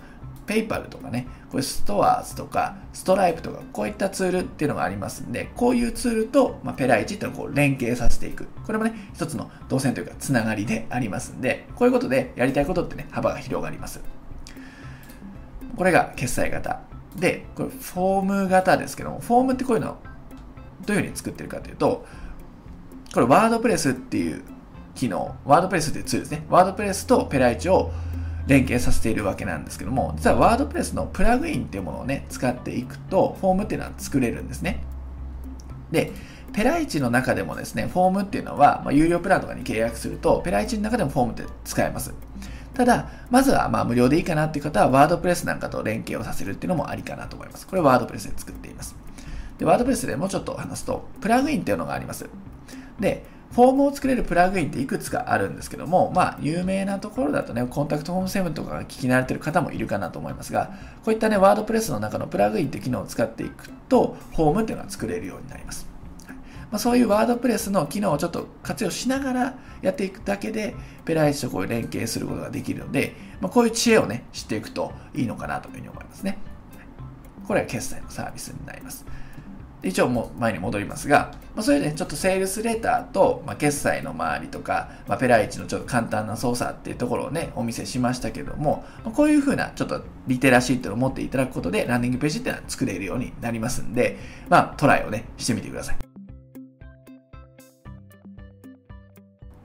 [0.48, 8.48] ペイパルとかね、これストアーズとか、ストライプとか、こういったツールっていうのがありますんで、こういうツールと、まあ、ペライチっていうのをこう連携させていく。
[8.64, 14.00] これもね、一つの動線というか、つながりでありますんで、こういうことでやりたいことってね、幅が広がります。
[15.76, 16.80] これが決済型。
[17.14, 19.98] で、これフォーム型ですけども、フォームってこういうの
[20.86, 22.06] どういうふうに作ってるかというと、
[23.12, 24.42] これワードプレスっていう
[24.94, 26.46] 機能、ワードプレスっていうツールですね。
[26.48, 27.92] ワードプレスとペライチを
[28.48, 34.82] 連携させているわけなんですけども、実はワードプレスのプラグインっていうものをね、使っていくと、フォームっていうのは作れるんですね。
[35.92, 36.10] で、
[36.54, 42.14] ペライチの中でもですね、フォームっていうのは、まあ、有料プランとかに契約すると、ペライチの中でもフォームって使えます。
[42.72, 47.66] ただ、まずはまあ無料でいいかなっていう方は、ワードプレスなんかと連携をさせるっていうのもありかなと思います。
[47.66, 48.96] これワードプレスで作っています。
[49.58, 52.30] で、ワードプレスでもうちょっと話すと、プラグインっていうのがあります。
[52.98, 60.70] で、フォームを作れるプラグインっていくつかあるんですけども、まあ、有名なところだとね、コンタクトフォーム7とかが聞き慣れてる方もいるかなと思いますが、
[61.04, 65.88] こういったね、ワードプレスの中のプラグインって機能を使っていくと、フォームっていうのが作れるようになります。
[66.70, 70.74] まあ、そういうワードプレスの機能をちょっと活用しながらやっていくだけで、
[71.06, 76.38] ペライチとこういう連携することができるので、まあ、こういう知恵をね、知っていくといいのかなというふうに思いますね。
[77.46, 79.06] これは決済のサービスになります。
[79.82, 94.18] 一応も前に戻りますが、まあ、それで、ね、ちょっとセールスレターと、まあ、決済の周りとか、まあ、ペライチのちょっと簡単な操作っていうところをね、お見せしましたけども、ま、こういうふうなちょっとリテラシーっていうのを持っていただくことで、ランディングページっていうのは作れるようになりますんで、
[94.48, 95.98] まあ、トライをね、してみてください。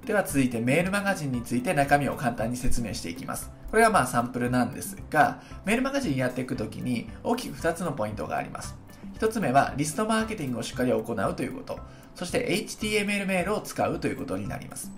[0.05, 3.51] では続いてメールマガジンについて中身を簡単に説明していきます。
[3.71, 8.82] これがまあサンプルなんですが、メールマガジンやっていくときに大きく2つのポイントがあります。
[9.23, 11.79] 1つ目はリストマーケティングをしっかり行うということ。
[12.13, 14.91] そして HTML メールを使うということになります。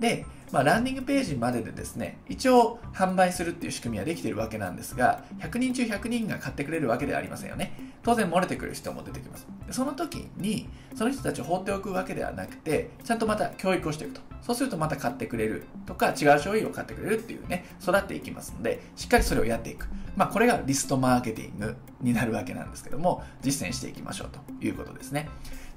[0.00, 7.74] で、まあ、ランディングページまででですね、一応販売するっていう仕組みはできているわけなんですが、100人中100人が買ってくれるわけではありませんよね。
[8.02, 9.46] 当然漏れてくる人も出てきます。
[9.70, 14.33] その時に、その人たちを放っておくわけではなくて、ちゃんとまた教育をしていくと。
[14.44, 19.88] そうするとまた買ってくれるとか、違う商品を買ってくれるっていうね、育っていきますので、しっかりそれをやっていく。
[20.16, 25.30] まあ、これがリストマーケティングになるわけなんですけども、実践していきましょうということですね。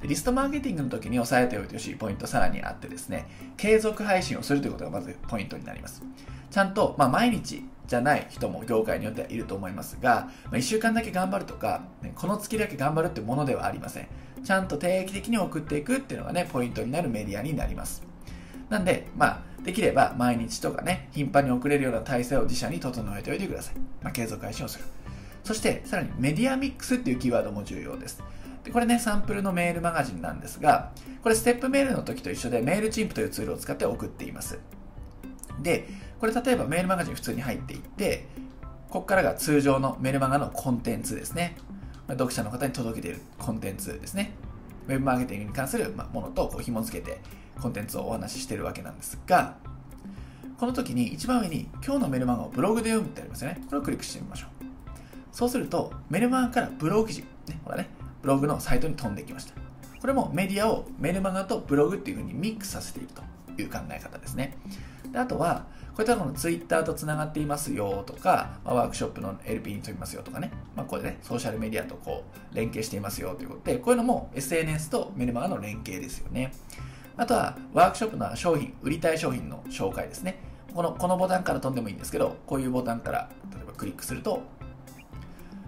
[0.03, 3.25] リストマーケティングの時に押さえておいてほしいポイントさらにあってですね、
[3.55, 6.03] 継続配信をするということがまずポイントになります。
[6.51, 11.83] ちゃんと、まあ、毎日じゃない人も業界によってはいると思いますが、まあ、1週間だけ頑張るとか、
[12.15, 14.07] この月だけ頑張るってものではありません。
[14.43, 18.06] ちゃんと定期的に送っていくっていうのがね、ポイントになるメディアになります。
[18.69, 23.75] なんで、まあ、できれば毎日とかね、頻繁に送れるような体制を自社に整えておいてください。
[24.01, 24.85] まあ、継続配信をする。
[25.43, 28.21] そして、さらにメディアミックスっていうキーワードも重要です。
[28.63, 30.91] でこれね、サンプルのメールマガジンなんですが、
[31.23, 34.59] これステップメールの時と一緒でメールチンプというツールを使って送っています。
[35.61, 35.87] で、
[36.19, 38.25] これ例えばメールマガジン普通に入っていって、
[38.89, 41.55] ここからが通常のメルマガのコンテンツですね。
[42.09, 44.31] 読者の方に届けているコンテンツですね。
[44.87, 47.19] ウェブマーケティングに関するものとこう紐付けて
[47.61, 49.57] コンテンツをお話ししてるわけなんですが、
[50.59, 53.61] この時に一番上に今日のメルマガをブログで読むってありますよね。
[53.67, 54.49] これをクリックしてみましょう。
[55.31, 57.89] そうすると、メルマガからブログ記事、ね、ほらね、
[58.21, 59.53] ブログのサイトに飛んできました。
[60.01, 63.21] これもメディアをメルマガとブログっていう風にミックスさせていくと
[63.61, 64.57] いう考え方ですね。
[65.11, 65.65] であとは、
[65.97, 76.51] こういったこのツイッターとつながっていますよとか、まあ、ワークショップの LP に飛びますよとかね、まあ、これね、ソーシャルメディアとこう連携していますよということで、こういうのも SNS とメルマガの連携ですよね。
[77.17, 80.39] あとは、ワークショップの商品、売りたい商品の紹介ですね。
[80.73, 84.43] このこのボタンから飛んでもいいんですけど、こういうボタンから例えばクリックすると、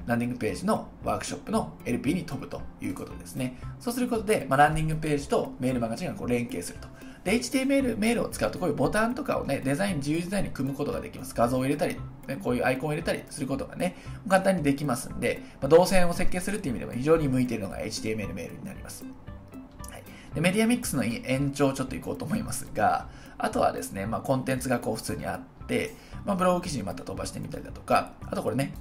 [0.05, 3.57] ランディングページのワークショップの LP に飛ぶということですね。
[3.79, 6.87] そうすることで、まあ、ランディングページとメールマガジンがこう連携すると。
[7.23, 11.33] で、HTML メールを使うとこういうボタンとかをね、デザイン、自由デザインに組むことができます。
[11.35, 11.95] 画像を入れたり、
[12.27, 13.97] ね、こういうアイコンを入れたりすることがね、
[14.27, 19.05] 簡単にできますんで、まあ、動線を設計するっていう意味でも非常に向いているのが HTML メールになります。
[20.39, 23.07] でメディアミックスの延長ちょっといこうと思いますが、
[23.37, 25.93] あとはですね、まあ、コンテンツがこう普通にあって、
[26.25, 28.73] まあ、ブログ記事にまた飛ばしてみたりだとか、あとこれね、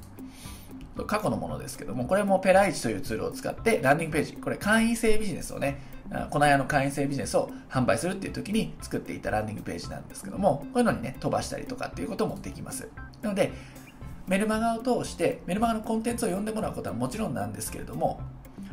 [1.06, 5.80] 過去のものですけども、これもペライチというツールを使って、ランディングページ、これ会員制ビジネスをね、
[6.30, 12.88] この間の会員制ビジネスを販売するっていう時に作っていたランディングページなんですけども、こういうのにね、飛ばしたりとかっていうこともできます。
[13.22, 13.52] なので、
[14.26, 18.20] メルマガを通して、メルマガのコンテンツを読んでもらうことはもちろんなんですけれども、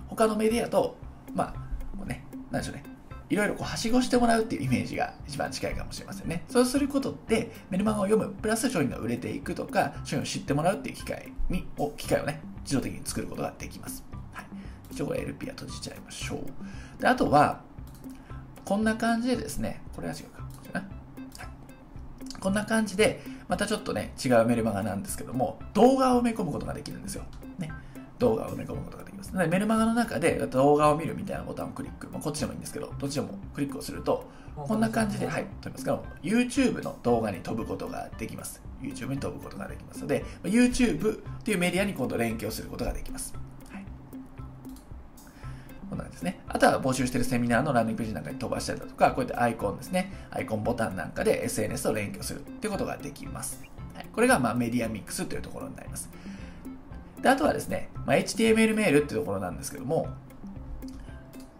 [0.07, 0.97] 他のメディアと、
[1.33, 2.83] まあ、ね、なんでしょうね、
[3.29, 6.43] いろいろこうはしごしてもらうっていうイメージが一番近いかもしれませんね。
[6.47, 14.03] そうすることで、メルマガを読む、プラス商品が売れていくとか、商品を知ってもらうっていう機会に、を機会をね、自動的に作ることができます。
[14.33, 14.45] はい。
[14.91, 17.01] 一応これ LP は閉じちゃいましょう。
[17.01, 17.61] で、あとは、
[18.63, 20.43] こんな感じでですね、これは違うか。
[20.73, 20.85] はい、
[22.39, 27.23] こんな感じで、またちょっとね、違うメルマガなんですけども、動画を埋め込むことができるんですよ。
[27.59, 27.71] ね。
[28.19, 29.45] 動画を埋め込むことがます。
[29.45, 38.61] でメルマガの中で動画を見るみたいなボタンをクリック、まあ、こっちでもいいんですけど、どっちでもクリックをすると、こんな感じで、はい、飛びますが、YouTube の動画に飛ぶことができます。
[38.81, 43.33] YouTube に飛ぶことができますので、YouTube っていうメディアに今度連携をすることができます。
[43.69, 43.85] はい、
[45.89, 46.39] こんな感じですね。
[46.47, 50.13] あとは募集しているセミナーのランディングページなんかに飛ばしたりだとか、こうやってアイコンですね。
[50.31, 53.61] アイコンボタンなんかで SNS を連携するっていうことができます。
[53.93, 56.09] はい、これがまあメディアミックスというところになります。
[57.25, 60.09] であとはですね、まあ、HTML メールっていうところなんですけども、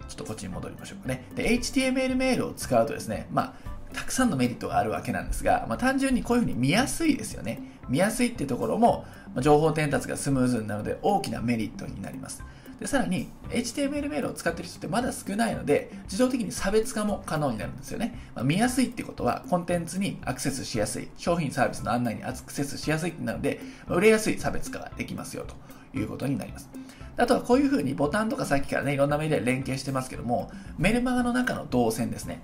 [0.08, 1.26] ちょっとこっちに戻りましょうかね。
[1.34, 3.56] で、HTML メールを使うとですね、ま
[3.92, 7.64] あ、たくさんのメリットがあるわけなんですが、まあ、単純にこういうふうに見やすいですよね。
[7.90, 12.44] 見やすいってところも、ま、情報伝達がスムーズになるので大きなメリットになります。
[12.80, 26.70] でさらに HTML メールを使ってる人ってまだ少ないので自動的に差別化も可能になるんですよね、まあ、見やすいってことはコンテンツにアクセスしやすい商品サービスの案内にアクセスしやすいってなので、まあ、売れやすい差別化ができますよということになります。
[27.18, 32.42] あとはこういうふうにボタンとかさっきからねいろんなメディアで連携してますけどもメルマガの中の動線ですね。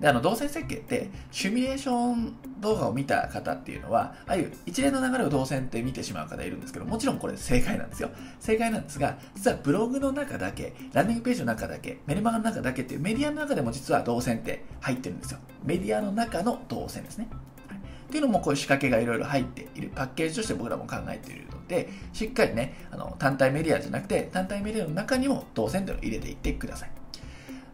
[0.00, 8.10] で、あの、動線設計って、シミュレーション動画を見た方っていうのは、ああいう一連の流れを動線って見てしまう方いるんですけど、もちろんこれ正解なんですよ。
[8.40, 15.38] 正解なんですが、実はブログの中だけ、ランニングページの中だけ、メルマガの中だけっていうメディアの中でも実は動線って入ってるんですよ。
[15.64, 17.28] メディアの中の動線ですね。
[18.06, 26.90] っていうのもこういう仕掛けがいろいろ入っているパッケージとして僕らも考えているので、しっかりね、あの単体メディアじゃなくて、単体メディアの中にも動線というのを入れていってください。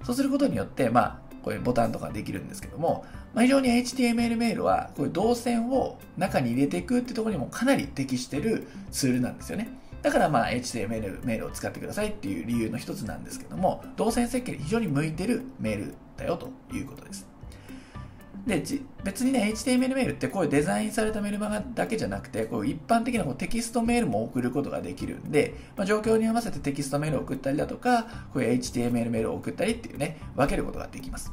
[0.04, 3.04] そうすることによって、まあ、こういうボタンとかできるんですけども、
[3.34, 9.68] まあ、非常に HTML メールはこういう動線を中に入れていくってところにもかなり適してるツールなんですよね。
[10.02, 17.31] だからまあ HTML メールを使ってくださいっていう理由の一つなんですけども、動線設計に非常に向いてるメールだよということです。
[18.46, 18.62] で
[19.04, 31.32] 別にね HTML メールってこういうデザインされたメルマガだけじゃなくてこういう一般的なこうテキストメールも送ることができるんで、まあ、状況に合わせてテキストメールを送ったりだとかこういう HTML メールを送ったりっていうね分けることができます、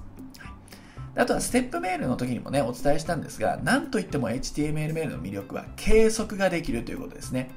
[1.16, 7.50] あとはステップメールの時にもねお伝えしたんですが何といっても HTML メールの魅力は計測ができるということですね。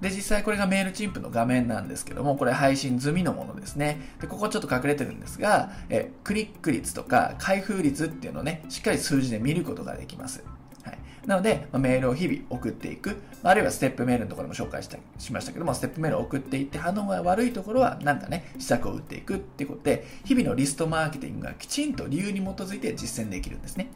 [0.00, 4.00] で、実際これがメールチンプの画面なんですけども、これ配信済みのものですね。
[4.20, 10.44] で、ここちょっと隠れてるんですが、えクリック率とか開封率っていうのをね、しっかり数字で見ることができます。
[10.82, 23.88] はい、なので、まメールを日々送っていく、あるいはステップメールのところも紹介したしましたけども、ステップメールを送っていって反応が悪いところはなんかね、施策を打っていくってことで、日々のリストマーケティングがきちんと理由に基づいて実践できるんですね。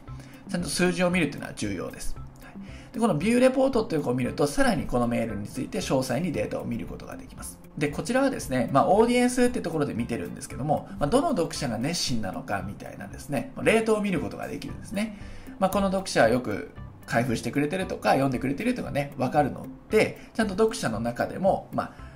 [0.49, 2.15] ちゃんと数字を見るっていうのは重要です。
[2.93, 7.59] でこのビューレポートっていうのを見ると、さらにこのメールについて詳細にデータを見ることができます。
[7.77, 15.17] で、こちらはですね、まあ、オーディエンスってところで見てるんですけども、まあ、どの読者が熱心なのかみたいなですね、レートを見ることができるんですね。
[15.59, 16.71] まあ、この読者はよく
[17.05, 22.08] 開封してくれてるとか、読んでくれてるとかね、わかるので、ちゃんと読者の中でも、まあ、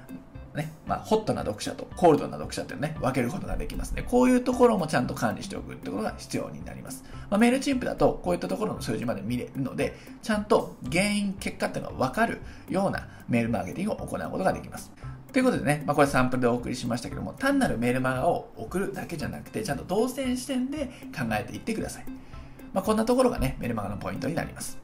[0.55, 4.03] ね、まあ、ホットな読者とコールドな読者っていうのね、分けることができますね。
[4.03, 7.03] こういうところもちゃんと管理しておくってことが必要になります。
[7.29, 12.39] まあ、メールチンプだと、こういったところの数字まで見れるので、ちゃんと原因、結果っていうのが分かる
[12.69, 14.91] ようなメールマーケティングを行うことができます。
[15.31, 22.05] ということでね、まあ、これサンプルでお送りしましたけども、単なるメールマガを送るだけじゃなくて、ちゃんと動線視点で考えていってください。
[22.73, 24.82] まあ、こんなところがね、メルマガのポイントになります。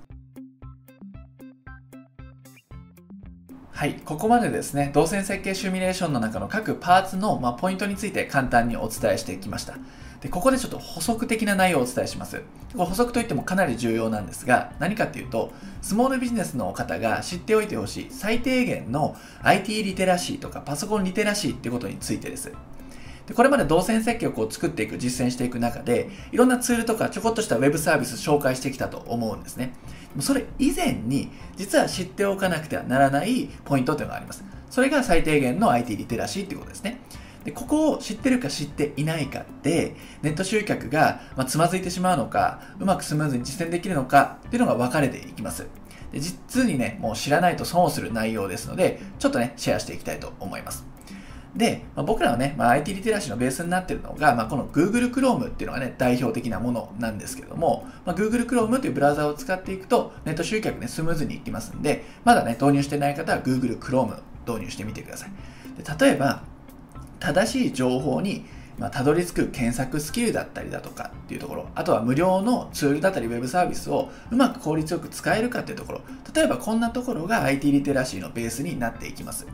[3.79, 9.77] はい、ここまでですね、動線設計シミュレーションの中の各パーツの、まあ、ポイントについて簡単にお伝えしてきました。
[10.19, 12.41] で、ここでちょっと補足的な内容をお伝えします。
[12.73, 22.51] これ補足といってもかなり重要なんですが、何かっていうと、スモールビジネスの方が知っておいてほしい最低限の IT リテラシーとかパソコンリテラシーってことについてです。
[23.27, 29.73] でこれまで動線設計をこう作っていく、実践していく中で、いろんなツールとかちょこっとしたウェブサービス紹介してきたと思うんですね。
[30.19, 34.43] それ以前に、実は知っておかなくてはならないポイントというのがあります。
[34.69, 36.99] それが最低限の IT リテラシーっていうことですね。
[37.43, 45.67] でここを知ってるか知っていないかってネット集客が、まつまずいてしまうのかうまくスムーズに実践できるのかっていうのが分かれていきます
[46.11, 50.85] で実にねもう知らないと損をする内容ですのでちょっとねシェアしていきたいと思います
[51.55, 65.29] で、まあ、僕らはね、まあ、IT リテラシーのベースになっているのが、まあ、この Google Chrome っていうのがね、代表的なものなんですけども、まあ、Google Chrome というブラウザを使っていくと、ネット集客ね、スムーズにいきますんで、まだね、導入してない方は Google Chrome 導入してみてください。
[65.81, 66.43] で例えば、
[67.19, 68.45] 正しい情報に
[68.79, 76.01] まあ、たどり着く検索スキルだったりだとかっていうところ、あとは無料のツールだったりウェブサービスをうまく効率よく使えるかっていうところ、
[76.33, 79.45] 例えばこんなところが IT リテラシーのベースになっていきます。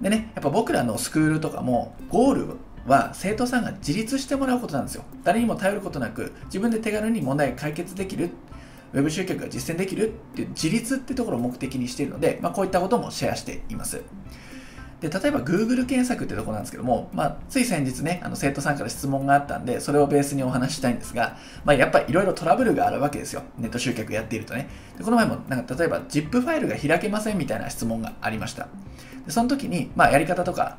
[0.00, 2.56] でね、やっぱ僕らのスクールとかも、ゴール
[2.86, 5.04] は生徒さんが自立してもらうことなんですよ。
[5.22, 8.30] 誰にも頼ることなく、自分で手軽に問題が解決できる、
[8.92, 14.02] ウェブ集客が実践できるっていう自立ってところを目的にしているので、まあ、こういったこともシェアしています。
[15.00, 23.42] で例えば Google 検索ってとこなんですけども、まあ、つい先日ね、あの生徒さんから質問があったんで、それをベースにお話ししたいんですが、まあ、やっぱりいろいろトラブルがあるわけですよ。
[23.58, 24.68] ネット集客やっているとね。
[24.96, 28.68] でこの前も、なんか例えば ZIP ファイルが開けませんみたいな質問がありました。
[29.26, 30.78] でその時に、まあ、やり方とか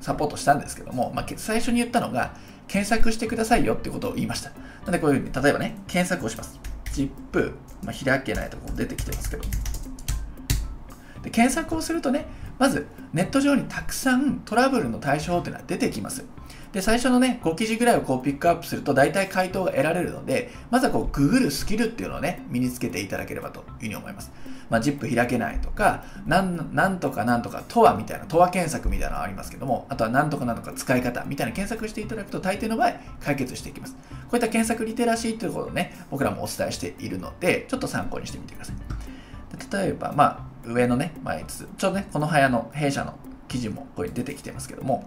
[0.00, 2.34] サポートしたんですけども、まあ、最初に言ったのが、
[2.68, 4.50] 検索してくださいよってことを言いました。
[4.50, 4.56] な
[4.86, 6.58] のでこういうふうに、例えばね、検索をします。
[6.92, 7.52] ZIP、
[7.84, 9.42] まあ、開けないとこ出てきてますけど。
[11.22, 12.26] で検索をするとね、
[12.58, 16.24] まずネット上にたくさんトラブルの対象っていうのは出てきます。
[16.72, 24.30] で、最初のね、5記事ぐらいをこうピックアップすると大体回答が得られるので、まずはこう、ググるスキルっていうのをね、身につけていただければというふうに思います。
[24.70, 33.94] まあ、ZIP 開けないとか、なん、なんとかなんとか、とはみたいな、とは検索みたいなのがありますけども、あとはなんとかなんとか使い方みたいな検索していただくと大抵の場合、解決していきます。
[33.94, 34.00] こ
[34.32, 38.76] ういった検索リテラシーということをね、僕らもお伝えしているので、ちょっと参考にしてみてください。
[39.72, 43.14] 例えば、まあ、上のね、まあ、ちょっとね、この部屋の弊社の
[43.48, 45.04] 記事もこれ出てきてますけども、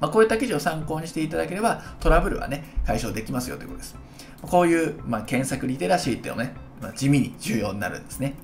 [0.00, 3.96] まあ、こういった記事を参考にしていただければトラブルはね、解消できますよということです。
[4.42, 8.34] こういう、まあ、検索リテラシーっていうのね、まあ、地味に重要になるんですね。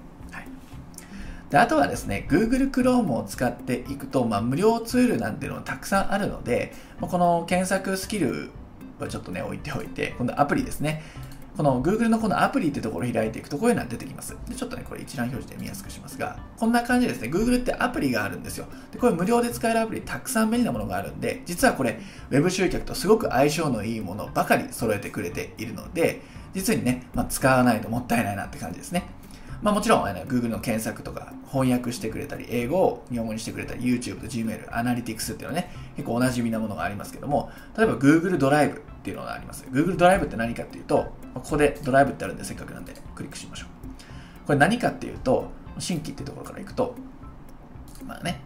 [1.50, 8.50] であとはですね、Google Chrome を使っていくと、まあ、無料ツールなんていうのがたくさんあるので、この検索スキル
[8.98, 11.02] はちょっとね、置いておいて、今度アプリですね。
[11.56, 14.36] この Google のこのアプリってところを開いていくとこういうのが出てきます。
[14.48, 18.66] でちょっとね、これ一覧表示で見やすくしますが、こんな感じでですね、Google ってアプリがあるんですよ。
[18.90, 22.00] で、これ無料で使えるアプリたくさん便利なものがあるんで、実はこれ
[22.30, 26.22] Web 集客とすごく相性のいいものばかり揃えてくれているので、
[26.54, 29.04] 実にね、まあ、使わないともったいないなって感じですね。
[29.62, 39.64] まあ、もちろん、Google の検索とか翻訳してくれたり、英語を日本語にしてくれたり、YouTube と Gmail、アナリティクスっていうのはね、結構おなじみなものがありますけども、例えば Google ドライブっていうのがあります。
[39.70, 44.46] Google ドライブって何かっていうと、ここでドライブってあるんで、せっかくなんでクリックしましょう。
[44.46, 46.94] これ何かっていうと、新規っていうところからいくと、
[48.06, 48.40] まあね、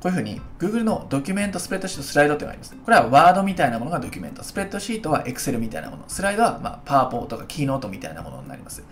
[0.00, 2.76] こういうふうに Google のドキュメント、スプレッドシート、スライドっていうのがあります。
[2.76, 8.84] これはワードみたいなものがドキュメント、スプレッドシートは Excel みたいなもの、スライドはまあパワポとかキーノートみたいなものになります。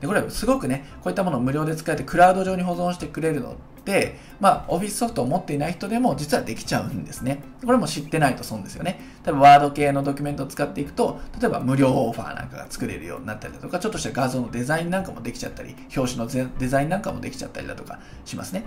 [0.00, 7.42] でこれすごくね、こういったものを無料で使えてクラウド上に保存してくれるので、まあ、オフィスソフトを持っていない人でも実はできちゃうんですね。
[7.64, 9.00] これも知ってないと損ですよね。
[9.24, 18.64] 例えばワード系のドキュメントを使っていくと、例えば無料オファーなんかが作れるようになったりだとか、ちょっとした画像のデザインなんかもできちゃったり、表紙のデザインなんかもできちゃったりだとかしますね。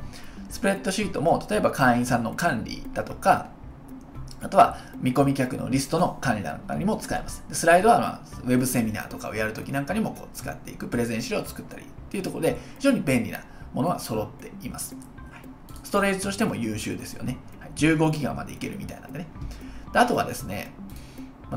[0.50, 3.48] スプレッドシートも、例えば会員さんの管理だとか、
[4.44, 7.44] あとは見込み客のリストの管理なんかにも使えます。
[7.52, 13.40] スライドは、まあ、ウェブセミナーとかをやるときなんかにもこう使っていく、プレゼン資料を作ったりっていうところで非常に便利な
[13.74, 14.96] ものが揃っています。
[15.84, 17.38] ストレージとしても優秀ですよね。
[17.60, 19.28] はい、15ギガまでいけるみたいなんでね。
[19.94, 20.74] であとはですね、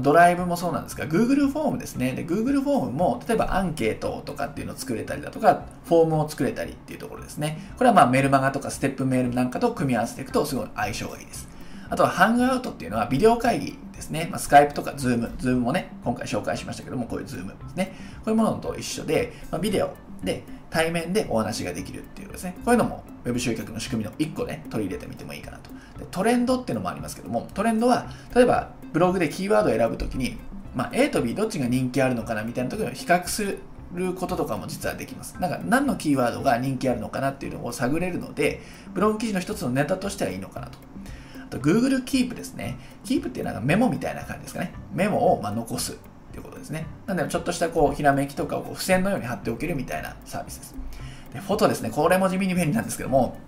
[0.01, 2.13] ドライブもそうなんですが、Google フォームですね。
[2.13, 7.73] で、Google フォームも、例えばアンケートとかっていうのを作れたりだとか、フォームを作れたりっていうところですね。
[7.77, 11.56] これはまあメルマガとかステップメールなんかと組み合わせていくとすごい相性がいいです。
[11.89, 14.29] あとは Hangouts っていうのはビデオ会議ですね。
[14.31, 17.95] まあ、 Skype とか Zoom、Zoom もね、今回紹介しましたけども、こういう Zoom ですね。
[18.17, 22.57] こういうものと一緒で、まあ、ビデオで対面でお話ができるっていうですね。
[22.65, 25.71] こういうのも Web 集客の仕組みの1個ね、取り入れてみてもいいかなと。
[25.99, 30.37] でトレンドっていうのもありますけども、トレンドは、例えばブログでキーワードを選ぶときに、
[30.75, 33.59] まあ、A と B どっちが人気あるのかなみたいな時に比較する
[33.95, 35.37] ることとかも実はできます。
[35.41, 38.61] なんか何のキーワードが人気あるのかなっていうのを探れるので、
[38.93, 40.79] ブログ記事の一つのネタとしてはいいのかなと。
[41.47, 42.79] あと Google Keep ですね。
[43.05, 44.73] Keep っていうのはメモみたいな感じですかね。
[44.93, 45.97] メモをま残すっ
[46.33, 46.87] ていうことですね。
[47.07, 50.75] なのでちょっとしたこうひらめきとかをこう付箋のように貼っておけるみたいなサービスです。
[51.33, 51.91] でフォトですね。
[51.91, 53.39] これも地味に便利なんですけども、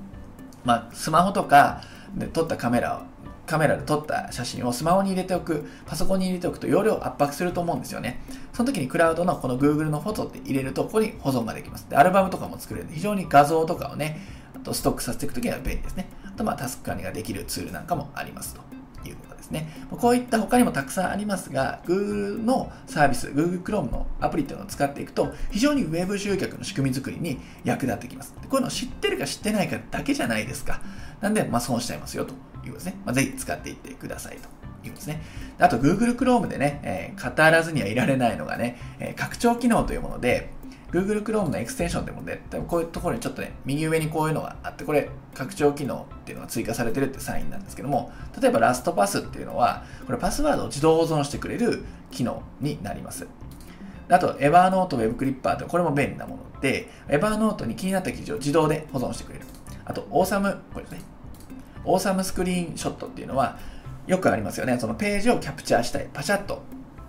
[0.64, 1.82] まあ、スマホとか
[2.16, 3.18] で撮ったカメラを
[3.48, 8.20] カメラで撮った写真をスマホに入れておく、パソコンに入れておくと容量圧迫すると思うんですよね。
[8.52, 11.88] その時にクラウドのこの Google のフォトって入れると、ここに保存ができます。
[11.88, 14.20] で、アルバムとかも作れるんで、非常に画像とかをね、
[14.54, 16.10] あとストックさせていくときには便利ですね。
[16.38, 18.68] と、まあ、タスク管理ができるツールなんかもありますと
[19.38, 19.68] ですね。
[19.90, 28.34] こういった他にもたくさんありますが、Google のサービス、Google Chrome のアプリっていうのを使っていくと、非常に Web 集客の仕組み作りに役立ってきます。
[28.34, 30.80] こういうのを知ってるか知ってないかだけじゃないですか。
[31.20, 32.96] なんで、まあ、損しちゃいますよということですね。
[33.04, 34.58] まあ、ぜひ使っていってくださいと。
[34.84, 35.22] いうことですね。
[35.58, 40.50] あと Google Chrome でね、えー、語らずにはいられないのがね、えー、拡張機能というもので、
[40.90, 48.10] Google Chrome のエクステンションでもね、多分こういうところにちょっとね、右上にこういうのがあって、これ、拡張機能っていうのが追加されてるってサインなんですけども、
[48.40, 53.26] 例えばラストパスっていうのは、これパスワードを自動保存してくれる機能になります。
[54.08, 59.44] あと、Evernote Web Clipper ってこれも便利なもので、Evernote に気になった記事を自動で保存してくれる。
[59.84, 61.02] あと、オーサム、これですね。
[61.84, 63.58] オーサムスクリーンショットっていうのは、
[64.06, 64.78] よくありますよね。
[64.78, 66.08] そのページをキャプチャーしたい。
[66.12, 66.62] パシャッと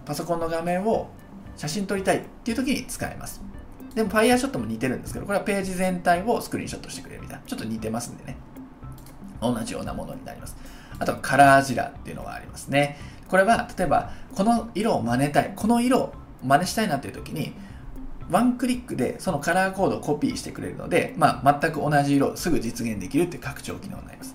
[0.06, 1.10] パソコンの画面を
[1.56, 3.42] 写真撮りたいっていう時に使えます。
[4.00, 7.44] でも Fire ショットも似てるんですけど、これはページ全体をスクリーンショットしてくれるみたいな。
[7.46, 8.38] ちょっと似てますんでね。
[9.42, 10.56] 同じようなものになります。
[10.98, 12.98] あとはカラージラっていうのがありますね。
[13.28, 15.52] これは、例えば、この色を真似たい。
[15.54, 16.14] この色を
[16.46, 17.54] 真似したいなっていう時に、
[18.32, 24.34] ワンクリックでそのカラーコードをコピーしてくれるので、まあ、全く同じ色をすぐ実現できるっていう拡張機能になります。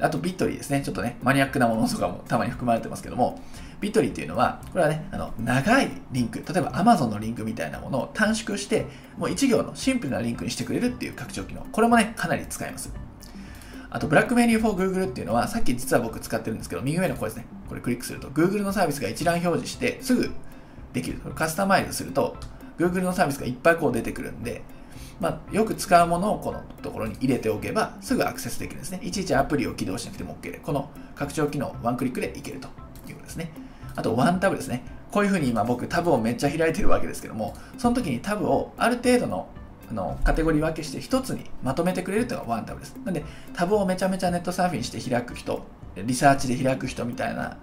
[0.00, 0.82] あとビットリーですね。
[0.84, 3.40] ちょっとね、マニアックなものとかもたまに含まれてますけども、
[3.80, 8.86] ビトリーっていうのは、これはね、あの、長いリンク、例えば Amazon のリンクみたいなものを短縮して、
[9.16, 11.66] もう1行のシンプルなリンクにしてくれるっていう拡張機能。
[11.72, 12.92] これもね、かなり使えます。
[13.88, 17.46] あと、ブラックメニュー for Google っていうのは、さっき実は僕使ってるんですけど、右上のこれですね。
[17.68, 20.30] これクリックすると、Google のサービスが一覧表示して、すぐ
[20.92, 21.18] できる。
[21.34, 22.36] カスタマイズすると、
[22.78, 24.62] Google のサービスがいっぱいこう出てくるんで、
[25.20, 29.00] まあ、よく使うものをこのところに入れておけばすぐアクセスできるんですね。
[29.02, 32.68] いちいちアプリを起動しなくても OK で、この拡張機能ワンクリックでいけると
[33.06, 33.52] いうことですね。
[33.96, 34.84] あと、ワンタブですね。
[35.10, 39.48] こういうふうに今僕タブをめっちゃ開いてるわけですけども、その時にタブをある程度の
[39.90, 42.94] あのカテゴリー分けして一つにまとめてくれるというのがワンタブです。
[43.04, 45.64] なんで、タブをめちゃめちゃネットサーフィンして開く人、
[45.96, 47.56] リサーチで開く人みたいな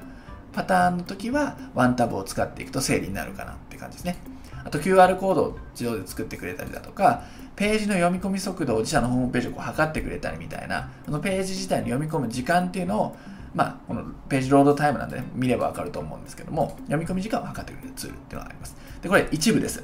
[0.52, 4.18] パターンの時はワンタブを使っていくと整理になるかなって感じですね。
[4.66, 7.24] あと QR コードを自動で作ってくれたりだとか、
[7.56, 13.18] ページの読み込み速度を自社のホームページをこう測ってくれたりみたいな、そのページ自体に読み込む時間っていうのを、
[13.58, 18.78] まあ、このページロードタイムなんで、ね、見ればわかると思うんですけども、読み込み時間を測ってくれるツールっていうのがあります。
[19.02, 19.84] で、これ一部です。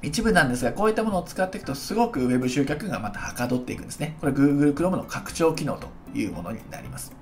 [0.00, 4.16] 一部なんですが、こういったものを使っていくと、すごく Web 集客がまたはかどっていくんですね。
[4.20, 7.12] これ Google Chrome の拡張機能というものになります。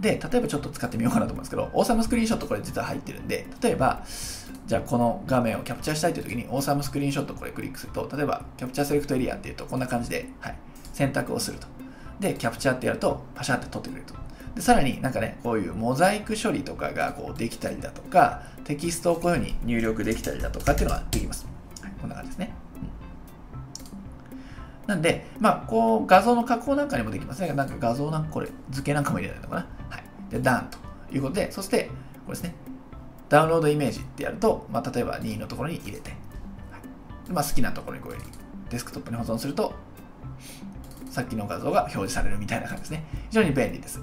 [0.00, 4.02] で、例えばちょっと使ってみようかなと思うんですけど、オーサムスクリーンショットこれ実は入ってるんで、例えば、
[4.66, 10.58] じゃあこの画面をキャプチャーしたいという時に、オーサムスクリーンショットこれクリックすると、例えばキャプチャーセレクトエリアっていうと、こんな感じで、はい、
[10.92, 11.68] 選択をすると。
[12.20, 14.14] で、キャプチャーってやると、パシャって撮ってくれると。
[14.54, 21.46] でさらになんかね、こういうモザイク処理とかがこうできたりだとか、テキストをこういうふうに入力できたりだとかっていうのができます。
[21.82, 22.52] はい、こんな感じですね。
[24.86, 27.52] なんで、まあ、こう、画像の加工なんかにもできますね。
[27.52, 29.66] なんか画像なんか、これ、図形なんかも入れられるのかな。
[29.90, 30.04] はい。
[30.30, 30.78] で、ダンと
[31.14, 31.90] いうことで、そして、
[32.24, 32.54] これですね。
[33.28, 38.32] ダウンロードイメージってやると、まあ、例えば2のところに入れて、はいまあ、好きなところにこういうふうに
[38.70, 39.74] デスクトップに保存すると、
[41.10, 43.04] さっきの画像が表示されるみたいな感じですね。
[43.28, 44.00] 非常に便利です。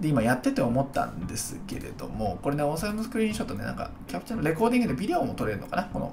[0.00, 5.84] で、今やってて思ったんですけれども、これね、オーサムスクリーンショットね、なんか、キャプチャーのレコーディングでビデオも撮れるのかな？
[5.84, 6.12] この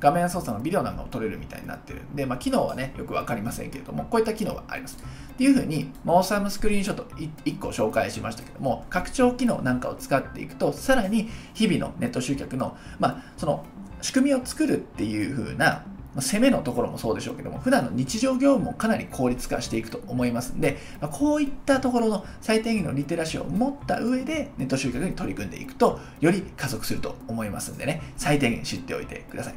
[0.00, 4.98] 画面操作のビデオなんかも撮れるみたいになってるんで、まあ、機能はね、よくわかりませんけれども、こういった機能があります。
[5.32, 13.64] っていうふうに、オーサムスクリーンショット1個紹介しましたけども、拡張機能なんかを使っていくと、さらに日々のネット集客の、まあ、その
[14.02, 15.84] 仕組みを作るっていう風な
[16.20, 29.54] 攻めのところもそうでしょうけども、普段の日常業務もかなり効率化していくと思いますんで、まこういったところの最低限のリテラシーを持った上でネット集客に取り組んでいくと、より加速すると思いますんでね、最低限知っておいてください。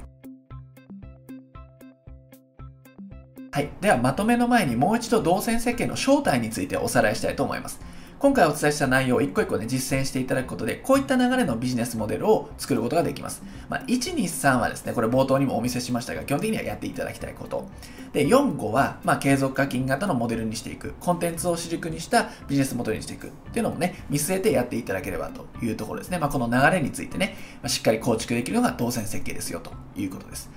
[3.52, 3.70] はい。
[3.82, 7.80] では、まとめの前にもう一度動線設計の正体についておさらいしたいと思います。
[8.20, 13.44] 今回お伝えした内容を一個一個ね、実践していただくことで、こういった流れのビジネスモデルを作ることができます。
[13.70, 17.70] まあ、1、2、3はですね、これ冒頭にもお見せしましたが、基本的にはやっていただきたいこと。
[18.14, 20.96] で、4、5は、まあ、継続課金型のモデルにしていく。
[21.00, 23.28] コンテンツを主軸にしたビジネスモデルにしていく。
[23.28, 26.18] っていうのもね、見据えてやっていただければというところですね。
[26.18, 30.50] まあ、この流れについてね、ま、しっかり構築できるのが動線設計ですよということです。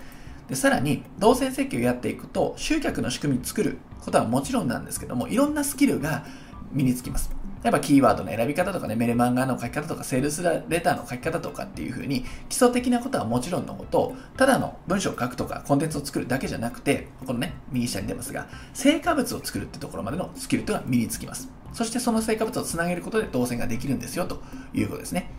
[0.49, 6.25] でさらに動線設計をやっていくと集客の仕組み作ることはもちろんなんですけどもいろんなスキルが
[6.73, 7.31] 身につきます
[7.63, 21.51] やっぱキーワードの選び方とかね、メルマンガの書き方とか、セールスレターの書き方とかっていう風に、基礎的なことはもちろんのこと、ただの文章を書くとか、コンテンツを作るだけじゃなくて、このね、右下に出ますが、成果物を作るってところまでのスキルというのは身につきます。
[21.73, 24.43] そしてその成果物をつなげることで動線ができるんですよ、と
[24.73, 25.31] いうことですね。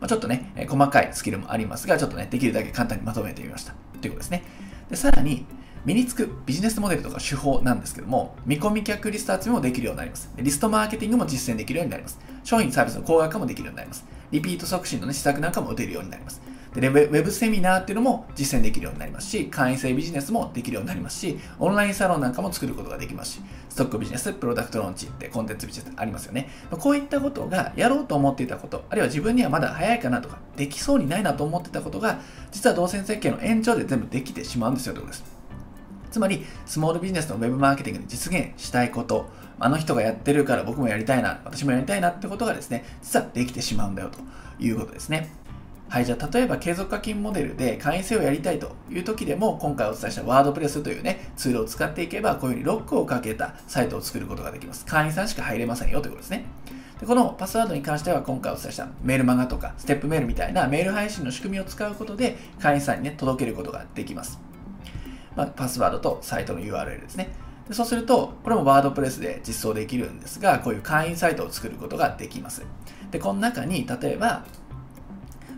[0.00, 3.74] まあ、ちょっとね、細かいスキルもありますが、ちょっとね、できるだけ簡単にまとめてみました。
[4.00, 4.44] ということですね。
[4.90, 5.46] でさらに、
[5.84, 10.30] 身につくビジネスモデルとか手法なんですけども、見込み客リスト集めもできるようになります。
[10.36, 12.18] リストマーケティングも実践できるようになります。
[12.44, 14.04] 商品サービスの高額化もできるようになります。
[14.30, 16.40] リピート促進の、ね、施策なんかも打てるようになります。
[16.74, 26.48] でウェブセミナーっていうのも実践できるようになりますし、会員制ビジネスもできるようになりますし、オンラインサロンなんかも作ることができますし、ストックビジネス、プロダクトローンチってコンテンツビジネスありますよね。
[26.70, 32.20] こういったことがやろうと思っていたこと、あるいは自分にはまだ早いかなとか、できそうにないなと思ってたことが、
[32.52, 35.39] 実は動線設計の延長で全部できてしまうんですよということです。
[36.10, 39.28] つまり、スモールビジネスのウェブマーケティングで実現したいこと、
[39.58, 44.18] あの人がやってるから僕もやりたいな、私もやりたいなってことがですね、実はできてしまうんだよと
[44.62, 45.40] いうことですね。
[45.90, 54.86] はい、じゃあ例えば継続課金モデルで会員制をやりたいという時でも今回お伝えしたワードプレスというねツールを使っていけばこういうふうにロックをかけたサイトを作ることができます。
[54.86, 56.44] 会員さんしか入れませんよということですね。
[57.00, 64.49] でこのパスワードに関しては今回お伝えしたメールマガとかステップメールみたいなメール配信の仕組みを使うことで会員さんにね届けることができます。
[65.36, 67.32] まあ、パスワードとサイトの URL ですね。
[67.68, 72.64] でそうすると、これもワードプレスで実装できるんですが、こういう会員サイトを作ることができます。
[73.10, 74.44] で、この中に、例えば、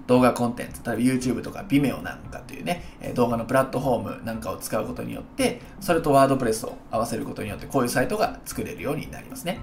[0.06, 2.82] 動画コンテンツ、例えば YouTube とか Vimeo なんかというね、
[3.14, 9.60] 動画のプラットフォームなんかを使うことによって、それとワードプレスを合わせることによって、こういうサイトが作れるようになりますね。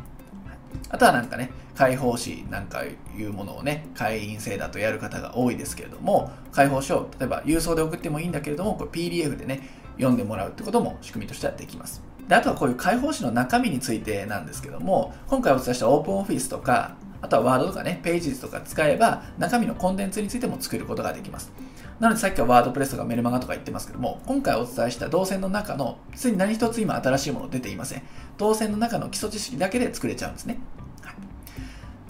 [0.90, 9.61] あとはなんかね、開放誌なんかいうものをね、会員制だとやる方が多いですけれども、開放書を例えば郵送で送ってもいいんだけれども、これ PDF でね、
[10.00, 12.02] 読んでもらうってことも仕組みとしてはできます。
[12.28, 21.52] であとはこういう開放誌の中身についてなんですけども、今回お伝えしたオープンオフィスとか、あとはワードとかね、ページ図とか使えば、中身のコンテンツについても作ることができます。
[22.00, 28.04] なのでさっきはワードプレスとかメルマガとか言ってますけども、今回お伝えした動線の中の、すでに何一つ今新しいもの出ていません。
[28.38, 30.60] 動線の中の基礎知識だけで作れちゃうんですね。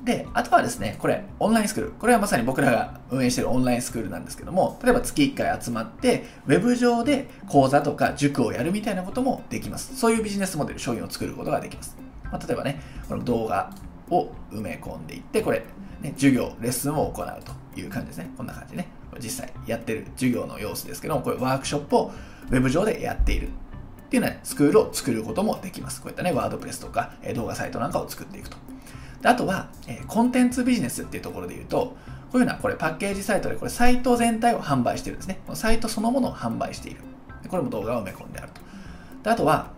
[0.03, 1.91] で、あとはですね、これ、オンラインスクール。
[1.91, 9.95] これはまさに僕らが運営しているオンラインスクールなんですけども、例えば月1回集まって、ウェブ上で講座とか塾をやるみたいなこともできます。
[9.95, 11.97] そういうビジネスモデル、商品を作ることができます。
[12.31, 13.71] まあ、例えばね、この動画
[14.09, 15.63] を埋め込んでいって、これ、
[16.01, 18.31] ね、授業、レッスンを行うという感じですね。
[18.37, 18.87] こんな感じでね。
[19.21, 22.11] 実際やってる授業の様子ですけども、これワークショップを
[22.49, 23.51] ウェブ上でやっているっ
[24.09, 26.01] ていうね、スクールを作ることもできます。
[26.01, 28.57] こういったね、ワードプレスとか動画サイトなんかを作っていくと。
[29.23, 31.95] あとは、えコンテンツビジネスっていうところで言うと、
[32.31, 35.39] こういうようなこれパッケージサイトでこれサイト全体を販売してるんですね。
[35.53, 37.01] サイトそのものを販売している。
[37.49, 38.61] これも動画を埋め込んであると。
[39.23, 39.71] であとは、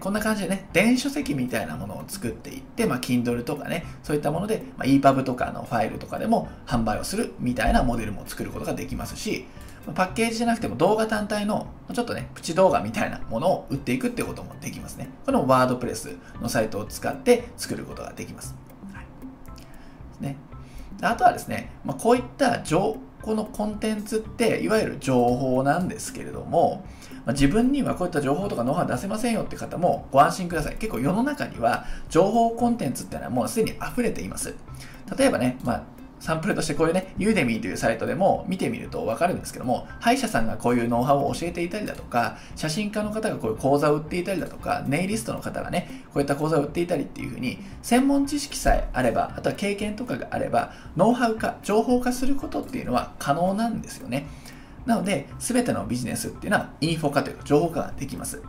[0.00, 9.46] こんな感じでね、電子書籍みたいなものを作っていって、まあ、Kindle とかね、そういったもので、まあ、EPUB とかのファイルとかでも販売をするみたいなモデルも作ることができますし、
[9.94, 15.08] パッケージじゃなくても動画単体のちょっとね、プチ動画みたいなものを売っていくってこともできますね。
[15.26, 18.54] このワードプレスのサイトを使って作ることができます。
[18.92, 19.00] は
[20.20, 20.36] い、ね、
[21.00, 26.84] あとはですね、まあ、こういった情このコンテンツっていわゆる情報なんですけれども、
[27.24, 30.76] まあ、自分にはこういった情報とかノウハウ出せませんよって方もご安心ください。
[30.76, 34.54] 結構世の中には情報コンテンツっていうのはもうすでに溢れています。
[35.16, 35.82] 例えばね、まあ、
[36.22, 54.28] サンプルとしてこういうね、ユーデミーというサイトでも見てみるとわかるんですけども、歯医者さんがこういうノウハウを教えていたりだとか、写真家の方がこういう講座を売っていたりだとか、ネイリストの方がね、こういった講座を売っていたりっていうふうに、専門知識さえあれば、あとは経験とかがあれば、ノウハウ化、情報化することっていうのは可能なんですよね。
[54.86, 58.40] なので、すべてのビジネスっていうのはインフォ化というか情報化ができます。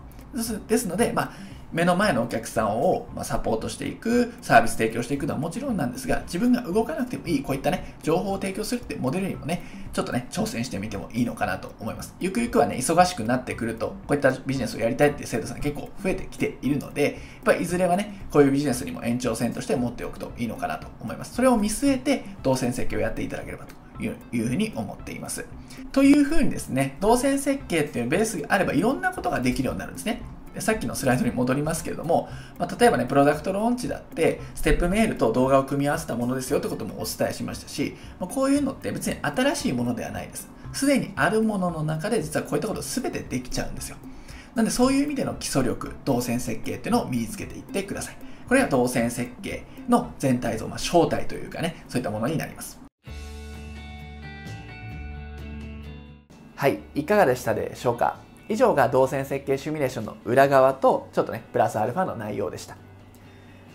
[0.67, 1.31] ですので、まあ、
[1.73, 12.15] 目の前のお客さんをサポートしていく、サービス提供していくのはもちろんなんですが、自分が動かなくてもいい、こういったね、情報を提供するってモデルにもね、ちょっとね、挑戦してみてもいいのかなと思います。
[12.19, 17.13] ゆくゆくはね、忙しくなってくると、こういったビジネスをやりたいって生徒さん結構増えてきているので、やっ
[17.43, 21.33] ぱりいずれはね、こういうビジネスにも延長線として持っておくといいのかなと思います。
[21.33, 23.73] それを見据えて、動線設計をやっていただければと
[24.03, 25.45] いうふうに思っています。
[25.91, 30.21] というふうにですね、動線設計っていうベースがあればいろんなことができるようになるんですね。
[30.59, 40.49] さっきのスライドに戻りますけれども、まあ、例えばね、プロダクトローンチだって、ステップメールと動画を組み合わせたものですよってこともお伝えしましたし、まあ、こういうのって別に新しいものではないです。
[40.73, 43.97] すでにあるものの中で実はこういったこと全てできちゃうんですよ。
[44.55, 48.17] なんでそういう意味での基礎力、動線設計っていうのを身につけていってください。
[48.47, 52.79] これが動線設計の全体像、まあ、正体というかね、そういったものになります。
[56.55, 58.17] はい、いかがでしたでしょうか？
[58.49, 62.75] 以上が動線設計シミュレーションの裏側とちょっとねプラスアルファの内容でした。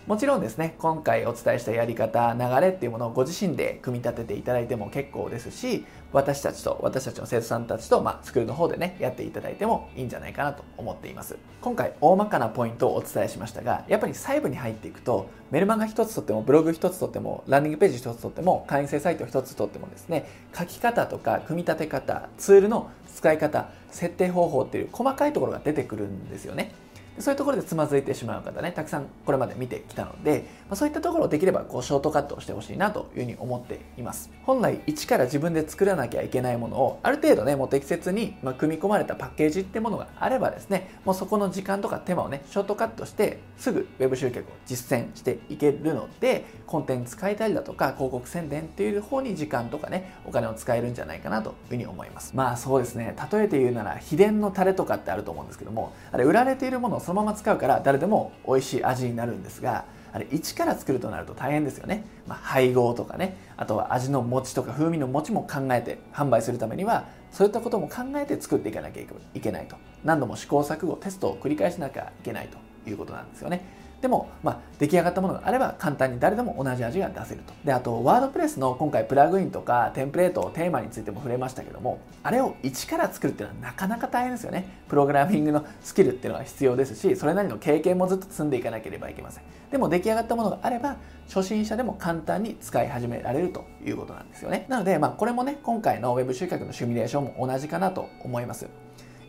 [0.09, 11.37] もちろんですね今回お伝えしたやり方流れっていうものをご自身で組み立てていただいても結構ですし私たちと私たちの生徒さんたちと、まあ、スクールの方でねやっていただいてもいいんじゃないかなと思っています。
[11.61, 20.27] 今回大まかなポイントをお伝えしましたがやっぱり細部に入っていくとメルマガ1つとってもブログ1つとってもランディングページ1つとっても会員制サイト1つとってもですね
[20.57, 22.89] 書き方とか組み立て方ツールの
[23.19, 26.71] 使い方設定方法っていう細かいところが出てくるんですよね。
[27.19, 34.29] そういうところでつまずいてしまう方ねたくさんこれまで見てきたので、まあ、そういったところをできればこうショートカットをしてほしいなというふうに思っています。
[34.43, 52.35] 本来一から自分で作らなきゃいけないものをある程度ねもう適切に、ま組み込まれたパッケージってものがあればですねもうそこの時間とか手間をねショートカットしてすぐ Web 集客を実践していけるのでコンテンツ使いたりだとか広告宣伝っていう方に時間とかねお金を使えるんじゃないかなというふうに思います。
[52.35, 53.15] まあそうですね。
[53.31, 72.57] 例えて言うなら秘伝のタレとかってあると思うんですけどもあれ売られているものをそのまま使うから誰でも美味しい味になるんですがあれ一から作るとなると大変ですよね、まあ、配合とかねあとは味の餅とか風味の餅も考えて販売するためにはそういったことも考えて作っていかなきゃいけないと何度も試行錯誤テストを繰り返しなきゃいけないと
[72.89, 77.53] いうことなんですよねでも、まあ、出来上がったものがあれば簡単に誰でも同じ味が出せると。
[77.65, 84.83] で、あと、ワードプレスの今回プラグインとかテンプレート、テーマについても触れましたけども、あれを一から作るっていうのはなかなか大変ですよね。
[84.87, 89.43] プログラミングのスキルっていうのは必要ですし、それなりの経験もずっと積んでいかなければいけません。
[89.71, 90.97] でも出来上がったものがあれば、
[91.27, 94.65] 初心者でも簡単に使い始められるということなんですよね。
[94.67, 98.69] なので、まあ、これもね、今回の Web 集客のシミュレーションも同じかなと思いますや。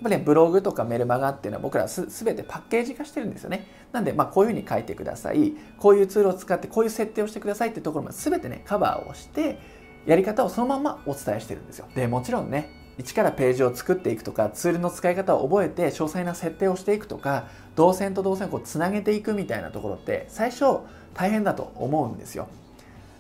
[0.01, 3.67] っぱりね、ブログとかメルマガっていうのは僕らすべてパッケージ化してるんですよね。
[3.93, 5.55] なんで、まあ、こういうふうに書いてください。
[5.79, 9.59] こういうツールを使ってこういう設定をしてくださいっていうところまですべてね、カバーをして、
[10.07, 11.87] やり方をそのままお伝えしてるんですよ。
[11.95, 12.71] で、もちろんね、
[13.01, 20.81] 一からページを作っていくとか、ツールの使い方を覚えて詳細な設定をしていくとか、動線と動線をこうつなげていくみたいなところって最初
[21.15, 22.47] 大変だと思うんですよ。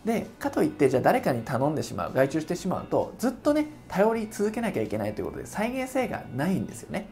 [0.04, 7.06] でかといってじゃあ誰かに頼んでしまう外注してしまうとずっとね頼り続けなきゃいけないということで再現性がないんですよね。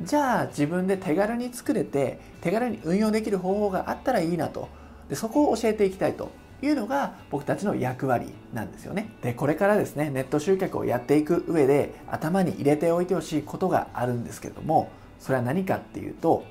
[0.00, 4.68] じゃあ自分で手軽に作れて手軽に運用できる方法があったらいいなと。
[5.08, 6.30] でそこを教えていきたいと。
[6.62, 9.10] いうのが僕たちの役割なんですよね。
[9.22, 16.44] でこれからですねネット集客をやっていく上で頭に入れておいてほしいことがあるんですけれどもそれは何かっていうと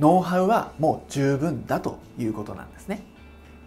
[0.00, 3.02] ノウハウはもう十分だということなんですね。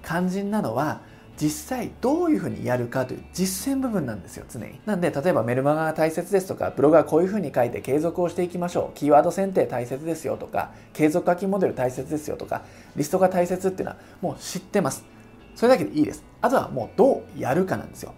[0.04, 1.02] 肝心なのは
[1.38, 4.80] 実際どういうふうにやるかという実践部分なんですよ常に。
[4.86, 8.98] なんで例えばメルマガが大切ですとかブログはこういうふうに書いて継続をしていきましょう。
[8.98, 12.64] キーワード選定大切ですよとか継続課金モデル大切ですよとか
[12.96, 15.15] リストが大切っていうのはもう知ってます。
[15.56, 16.24] それだけでいいです。
[16.42, 18.14] あとはもうどうやるかなんですよ。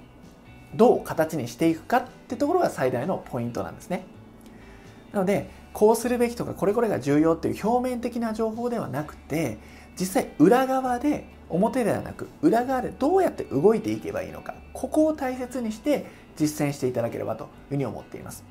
[0.76, 4.04] どう形にしていくかってところが最大のポイントなんですね。
[5.14, 9.58] なのでこうするべきとかこれこれが重要っていう表面的な情報ではなくて
[10.00, 16.06] 実際裏側で表ではなく裏側でどうやって動いていけばいいのかここを大切にして
[16.36, 18.44] 実践していただければというふうに思っています。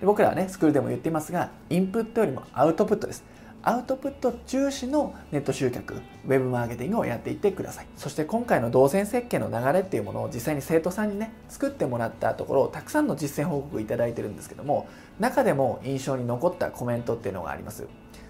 [0.00, 3.24] で僕らはねスクールでも言っていますがインプットよりもアウトプットです。
[3.66, 7.86] アウトプット重視のネット集客ウェブマーケティングをやっていってください。
[7.96, 14.86] そして今回の動線設計の流れっていうものを実際に生徒さんにね作ってもらったところをたくさんの実践報告いただいてるんですけども
[15.18, 17.88] 中でも印象に残ったコメントっていうのがあります。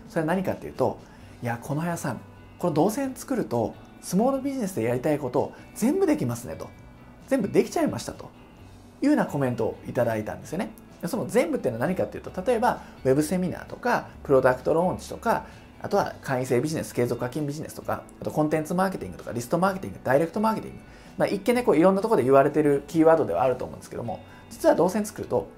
[0.09, 1.01] それは何かっていうと
[1.43, 2.21] いやこの部さん
[2.61, 6.69] この動線作るとスモールビジネスでやりたいことを全部できますねと。
[7.27, 8.31] 全部できちゃいましたと
[9.03, 10.71] いうようなコメントをいただいたんですよね。
[11.09, 15.45] その全部っていうのは何かっていうと例えばウェブセミナーとかプロダクトローンチとか
[15.83, 20.81] あとは会員制ビジネス継続課金ビジネスとかあとコンテンツマーケティングとかリストマーケティングダイレクトマーケティング、
[21.19, 25.49] まあ、一見ねこういろんなところで言われてるキーワードではあると思うんですけども実は動線作ると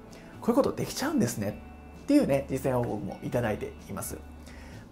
[0.41, 1.61] こういうことできちゃうんですね
[2.03, 4.17] っていうね実践報告もいただいています。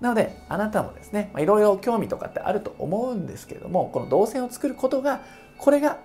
[0.02, 5.22] なのであなたもですねいろいろ興味とかってあると思うんですけれどもこの動線を作ることが
[5.57, 5.99] これが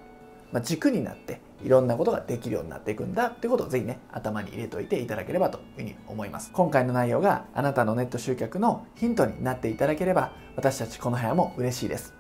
[0.63, 6.51] 軸になっていろんなことができるようになっていくんだっていうことをぜひね頭に入れておいていただければというふうに思います。
[6.53, 12.15] 今回の内容があなたのネット集客のヒントになっていただければ私たちこの部屋も嬉しいです。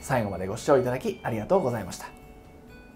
[0.00, 2.23] 最後までご視聴いただきありがとうございました。